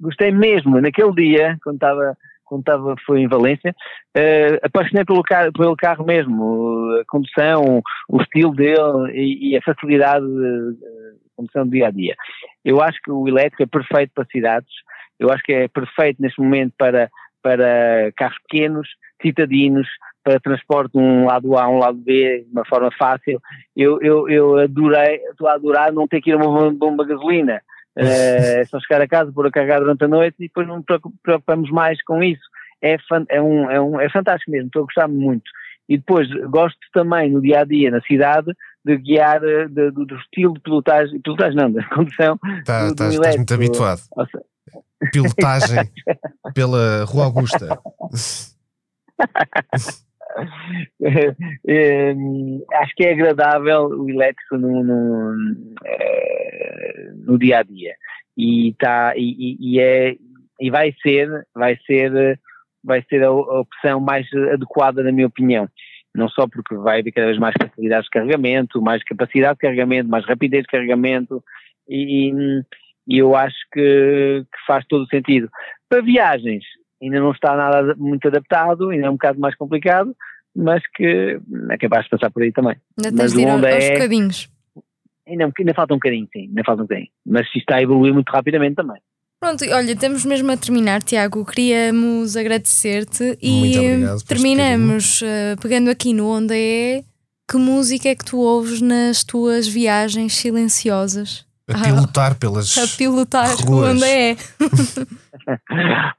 gostei 0.00 0.30
mesmo. 0.30 0.80
Naquele 0.80 1.12
dia, 1.14 1.56
quando 1.62 1.76
estava 1.76 2.16
quando 2.48 2.60
estava, 2.60 2.94
foi 3.04 3.20
em 3.20 3.28
Valência, 3.28 3.74
uh, 4.16 4.58
apaixonei 4.62 5.04
pelo 5.04 5.22
carro, 5.22 5.52
pelo 5.52 5.76
carro 5.76 6.04
mesmo, 6.04 6.98
a 6.98 7.04
condução, 7.06 7.82
o 8.08 8.22
estilo 8.22 8.54
dele 8.54 9.12
e, 9.12 9.50
e 9.50 9.56
a 9.56 9.62
facilidade 9.62 10.24
de, 10.24 10.72
de 10.72 11.30
condução 11.36 11.64
do 11.64 11.70
dia 11.70 11.88
a 11.88 11.90
dia. 11.90 12.16
Eu 12.64 12.80
acho 12.80 12.98
que 13.04 13.10
o 13.10 13.28
elétrico 13.28 13.62
é 13.62 13.66
perfeito 13.66 14.12
para 14.14 14.26
cidades, 14.32 14.70
eu 15.18 15.30
acho 15.30 15.42
que 15.42 15.52
é 15.52 15.68
perfeito 15.68 16.20
neste 16.20 16.40
momento 16.40 16.72
para 16.76 17.10
para 17.40 18.12
carros 18.16 18.36
pequenos, 18.48 18.88
citadinos, 19.22 19.86
para 20.24 20.40
transporte 20.40 20.92
de 20.92 20.98
um 20.98 21.24
lado 21.24 21.56
A 21.56 21.64
a 21.64 21.68
um 21.68 21.78
lado 21.78 21.96
B 21.96 22.44
de 22.44 22.52
uma 22.52 22.64
forma 22.66 22.90
fácil. 22.98 23.40
Eu, 23.74 24.00
eu, 24.02 24.28
eu 24.28 24.58
adorei, 24.58 25.16
estou 25.30 25.48
a 25.48 25.54
adorar 25.54 25.92
não 25.92 26.06
ter 26.06 26.20
que 26.20 26.30
ir 26.30 26.34
a 26.34 26.36
uma 26.36 26.70
bomba 26.70 27.04
de 27.04 27.10
gasolina. 27.10 27.60
Eh, 28.00 28.60
é 28.60 28.64
só 28.64 28.78
chegar 28.78 29.02
a 29.02 29.08
casa, 29.08 29.32
pôr 29.32 29.48
a 29.48 29.50
carregar 29.50 29.80
durante 29.80 30.04
a 30.04 30.06
noite 30.06 30.36
e 30.38 30.46
depois 30.46 30.68
não 30.68 30.76
nos 30.76 30.84
preocupamos 31.20 31.68
mais 31.68 32.00
com 32.04 32.22
isso. 32.22 32.42
É, 32.80 32.96
é, 33.28 33.42
um, 33.42 33.68
é, 33.68 33.80
um, 33.80 34.00
é 34.00 34.08
fantástico 34.08 34.52
mesmo, 34.52 34.66
estou 34.68 34.82
a 34.82 34.84
gostar 34.84 35.08
muito. 35.08 35.50
E 35.88 35.96
depois 35.96 36.28
gosto 36.48 36.78
também 36.92 37.28
no 37.28 37.42
dia 37.42 37.62
a 37.62 37.64
dia 37.64 37.90
na 37.90 38.00
cidade 38.02 38.52
de 38.84 38.96
guiar 38.98 39.42
eh, 39.42 39.66
de, 39.66 39.90
do, 39.90 40.06
do, 40.06 40.14
estilo 40.14 40.54
de 40.54 40.60
pilotagem, 40.60 41.20
pilotagem 41.20 41.56
não, 41.56 41.72
da 41.72 41.82
condução. 41.90 42.38
Tá, 42.64 42.84
do, 42.84 42.92
estás, 42.92 43.14
estás 43.14 43.36
muito 43.36 43.54
habituado. 43.54 43.98
Seja, 43.98 44.44
pilotagem 45.12 45.78
pela 46.54 47.04
Rua 47.04 47.24
Augusta. 47.24 47.80
acho 52.74 52.94
que 52.94 53.04
é 53.04 53.12
agradável 53.12 53.86
o 53.88 54.08
elétrico 54.08 54.56
no, 54.56 54.84
no, 54.84 55.74
é, 55.84 57.10
no 57.16 57.38
dia 57.38 57.58
a 57.58 57.62
dia 57.62 57.94
e 58.36 58.74
tá 58.78 59.14
e, 59.16 59.56
e, 59.60 59.80
é 59.80 60.16
e 60.60 60.70
vai 60.70 60.94
ser 61.02 61.28
vai 61.54 61.76
ser 61.86 62.38
vai 62.84 63.02
ser 63.08 63.24
a, 63.24 63.32
opção 63.32 64.00
mais 64.00 64.26
adequada 64.52 65.02
na 65.02 65.12
minha 65.12 65.26
opinião 65.26 65.68
não 66.14 66.28
só 66.28 66.46
porque 66.46 66.74
vai 66.76 67.00
haver 67.00 67.12
cada 67.12 67.26
vez 67.26 67.38
mais 67.38 67.54
facilidades 67.60 68.04
de 68.04 68.10
carregamento 68.10 68.80
mais 68.80 69.02
capacidade 69.02 69.54
de 69.54 69.60
carregamento 69.60 70.08
mais 70.08 70.24
rapidez 70.24 70.62
de 70.62 70.68
carregamento 70.68 71.42
e, 71.88 72.28
e 72.28 72.32
eu 73.16 73.34
acho 73.34 73.56
que, 73.72 74.44
que, 74.44 74.66
faz 74.66 74.84
todo 74.86 75.04
o 75.04 75.08
sentido. 75.08 75.48
Para 75.88 76.02
viagens, 76.02 76.64
ainda 77.02 77.20
não 77.20 77.30
está 77.30 77.56
nada 77.56 77.94
muito 77.96 78.28
adaptado, 78.28 78.90
ainda 78.90 79.06
é 79.06 79.10
um 79.10 79.14
bocado 79.14 79.40
mais 79.40 79.56
complicado, 79.56 80.14
mas 80.54 80.82
que 80.94 81.40
é 81.70 81.78
capaz 81.78 82.04
de 82.04 82.10
passar 82.10 82.30
por 82.30 82.42
aí 82.42 82.52
também. 82.52 82.76
Ainda 82.98 83.16
tens 83.16 83.32
de 83.32 83.40
ir 83.40 83.48
aos 83.48 83.62
é, 83.62 83.92
bocadinhos. 83.92 84.50
Ainda, 85.26 85.50
ainda 85.58 85.74
falta 85.74 85.94
um 85.94 85.96
bocadinho, 85.96 86.28
sim, 86.32 86.48
ainda 86.48 86.62
falta 86.64 86.82
um 86.82 86.86
bocadinho. 86.86 87.08
Mas 87.24 87.46
isto 87.46 87.58
está 87.58 87.76
a 87.76 87.82
evoluir 87.82 88.12
muito 88.12 88.30
rapidamente 88.30 88.76
também. 88.76 89.00
Pronto, 89.40 89.64
olha, 89.70 89.94
temos 89.94 90.24
mesmo 90.24 90.50
a 90.50 90.56
terminar, 90.56 91.00
Tiago. 91.00 91.44
Queríamos 91.44 92.36
agradecer-te 92.36 93.38
e 93.40 94.02
terminamos 94.26 95.22
uh, 95.22 95.60
pegando 95.62 95.90
aqui 95.90 96.12
no 96.12 96.28
Onde 96.28 96.54
é. 96.54 97.04
Que 97.48 97.56
música 97.56 98.10
é 98.10 98.14
que 98.14 98.24
tu 98.24 98.40
ouves 98.40 98.82
nas 98.82 99.24
tuas 99.24 99.66
viagens 99.66 100.34
silenciosas? 100.34 101.47
A 101.74 101.82
pilotar 101.82 102.38
pelas. 102.38 102.78
A 102.78 102.96
pilotar 102.96 103.54
onde 103.68 104.04
é. 104.04 104.36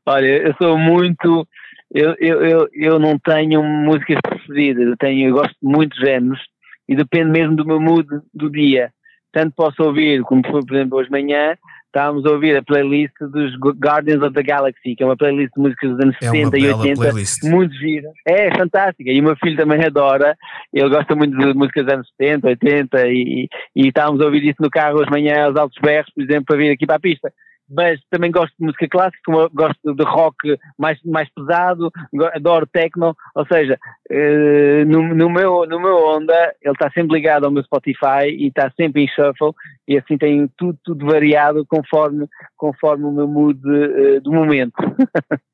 Olha, 0.05 0.25
eu 0.25 0.55
sou 0.61 0.77
muito. 0.77 1.47
Eu, 1.91 2.15
eu, 2.19 2.45
eu, 2.45 2.69
eu 2.73 2.99
não 2.99 3.17
tenho 3.17 3.63
músicas 3.63 4.19
preferidas, 4.21 4.85
eu, 4.85 4.97
tenho, 4.97 5.29
eu 5.29 5.33
gosto 5.33 5.55
de 5.61 5.67
muitos 5.67 5.97
géneros 5.97 6.39
e 6.87 6.95
depende 6.95 7.31
mesmo 7.31 7.55
do 7.55 7.65
meu 7.65 7.79
mood 7.79 8.07
do 8.31 8.49
dia. 8.49 8.91
Tanto 9.31 9.53
posso 9.55 9.81
ouvir, 9.83 10.21
como 10.21 10.45
foi, 10.47 10.63
por 10.63 10.75
exemplo, 10.75 10.97
hoje 10.97 11.09
de 11.09 11.11
manhã, 11.11 11.55
estávamos 11.89 12.25
a 12.25 12.31
ouvir 12.31 12.55
a 12.55 12.63
playlist 12.63 13.13
dos 13.19 13.55
Guardians 13.77 14.21
of 14.21 14.33
the 14.33 14.43
Galaxy, 14.43 14.95
que 14.95 15.03
é 15.03 15.05
uma 15.05 15.17
playlist 15.17 15.51
de 15.55 15.61
músicas 15.61 15.89
dos 15.91 15.99
anos 15.99 16.15
é 16.21 16.25
70 16.25 16.57
e 16.57 16.73
80, 16.73 17.01
playlist. 17.01 17.43
muito 17.43 17.73
gira. 17.75 18.09
É, 18.25 18.55
fantástica. 18.55 19.11
E 19.11 19.19
o 19.19 19.23
meu 19.23 19.35
filho 19.37 19.57
também 19.57 19.83
adora, 19.83 20.37
ele 20.71 20.89
gosta 20.89 21.15
muito 21.15 21.37
de 21.37 21.53
músicas 21.53 21.85
dos 21.85 21.93
anos 21.93 22.07
70, 22.19 22.47
80 22.47 23.07
e, 23.07 23.49
e 23.75 23.87
estávamos 23.87 24.21
a 24.21 24.25
ouvir 24.25 24.43
isso 24.43 24.61
no 24.61 24.69
carro 24.69 24.97
hoje 24.97 25.05
de 25.05 25.11
manhã, 25.11 25.45
aos 25.45 25.55
altos 25.55 25.77
berros, 25.81 26.11
por 26.13 26.23
exemplo, 26.23 26.45
para 26.45 26.57
vir 26.57 26.71
aqui 26.71 26.85
para 26.85 26.95
a 26.95 26.99
pista 26.99 27.33
mas 27.69 27.99
também 28.09 28.31
gosto 28.31 28.53
de 28.59 28.65
música 28.65 28.87
clássica, 28.89 29.49
gosto 29.53 29.93
de 29.93 30.03
rock 30.03 30.57
mais, 30.77 30.99
mais 31.03 31.29
pesado, 31.33 31.91
adoro 32.33 32.65
techno, 32.67 33.15
ou 33.35 33.45
seja, 33.45 33.77
uh, 34.11 34.85
no, 34.85 35.13
no, 35.13 35.29
meu, 35.29 35.65
no 35.67 35.79
meu 35.79 35.97
onda 35.97 36.53
ele 36.61 36.73
está 36.73 36.89
sempre 36.91 37.17
ligado 37.17 37.45
ao 37.45 37.51
meu 37.51 37.63
Spotify 37.63 38.27
e 38.27 38.47
está 38.47 38.71
sempre 38.75 39.03
em 39.03 39.07
shuffle 39.07 39.53
e 39.87 39.97
assim 39.97 40.17
tem 40.17 40.49
tudo, 40.57 40.77
tudo 40.83 41.05
variado 41.05 41.65
conforme, 41.67 42.25
conforme 42.57 43.05
o 43.05 43.11
meu 43.11 43.27
mood 43.27 43.59
uh, 43.59 44.21
do 44.21 44.31
momento. 44.31 44.73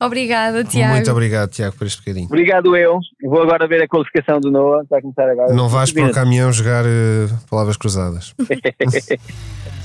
Obrigada, 0.00 0.64
Tiago. 0.64 0.94
Muito 0.94 1.10
obrigado, 1.12 1.50
Tiago, 1.50 1.76
por 1.76 1.86
este 1.86 2.00
bocadinho. 2.00 2.26
Obrigado, 2.26 2.76
eu. 2.76 2.98
Vou 3.22 3.40
agora 3.40 3.68
ver 3.68 3.82
a 3.82 3.88
qualificação 3.88 4.40
do 4.40 4.50
Noah. 4.50 4.84
Vai 4.90 5.00
começar 5.00 5.30
agora. 5.30 5.54
Não 5.54 5.68
vais 5.68 5.92
para 5.92 6.06
o 6.06 6.12
caminhão 6.12 6.52
jogar 6.52 6.84
uh, 6.84 7.48
palavras 7.48 7.76
cruzadas. 7.76 8.34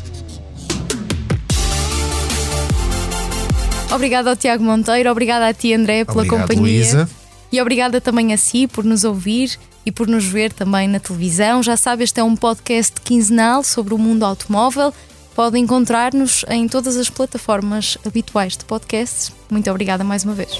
Obrigada 3.92 4.30
ao 4.30 4.36
Tiago 4.36 4.64
Monteiro, 4.64 5.10
obrigada 5.10 5.48
a 5.48 5.54
ti, 5.54 5.74
André, 5.74 6.04
pela 6.06 6.18
Obrigado, 6.18 6.42
companhia. 6.42 6.62
Luísa. 6.62 7.10
E 7.52 7.62
obrigada 7.62 8.02
também 8.02 8.34
a 8.34 8.38
si 8.38 8.68
por 8.68 8.84
nos 8.84 9.04
ouvir 9.04 9.58
e 9.86 9.92
por 9.92 10.08
nos 10.08 10.26
ver 10.26 10.52
também 10.52 10.88
na 10.88 11.00
televisão. 11.00 11.64
Já 11.64 11.78
sabe, 11.78 12.04
este 12.04 12.20
é 12.20 12.24
um 12.24 12.36
podcast 12.36 13.00
quinzenal 13.02 13.64
sobre 13.64 13.94
o 13.94 13.98
mundo 13.98 14.24
automóvel. 14.24 14.94
Pode 15.34 15.58
encontrar-nos 15.58 16.44
em 16.50 16.68
todas 16.68 16.98
as 16.98 17.10
plataformas 17.10 17.98
habituais 18.06 18.58
de 18.58 18.66
podcasts. 18.66 19.32
Muito 19.50 19.70
obrigada 19.70 20.04
mais 20.04 20.26
uma 20.26 20.34
vez. 20.34 20.60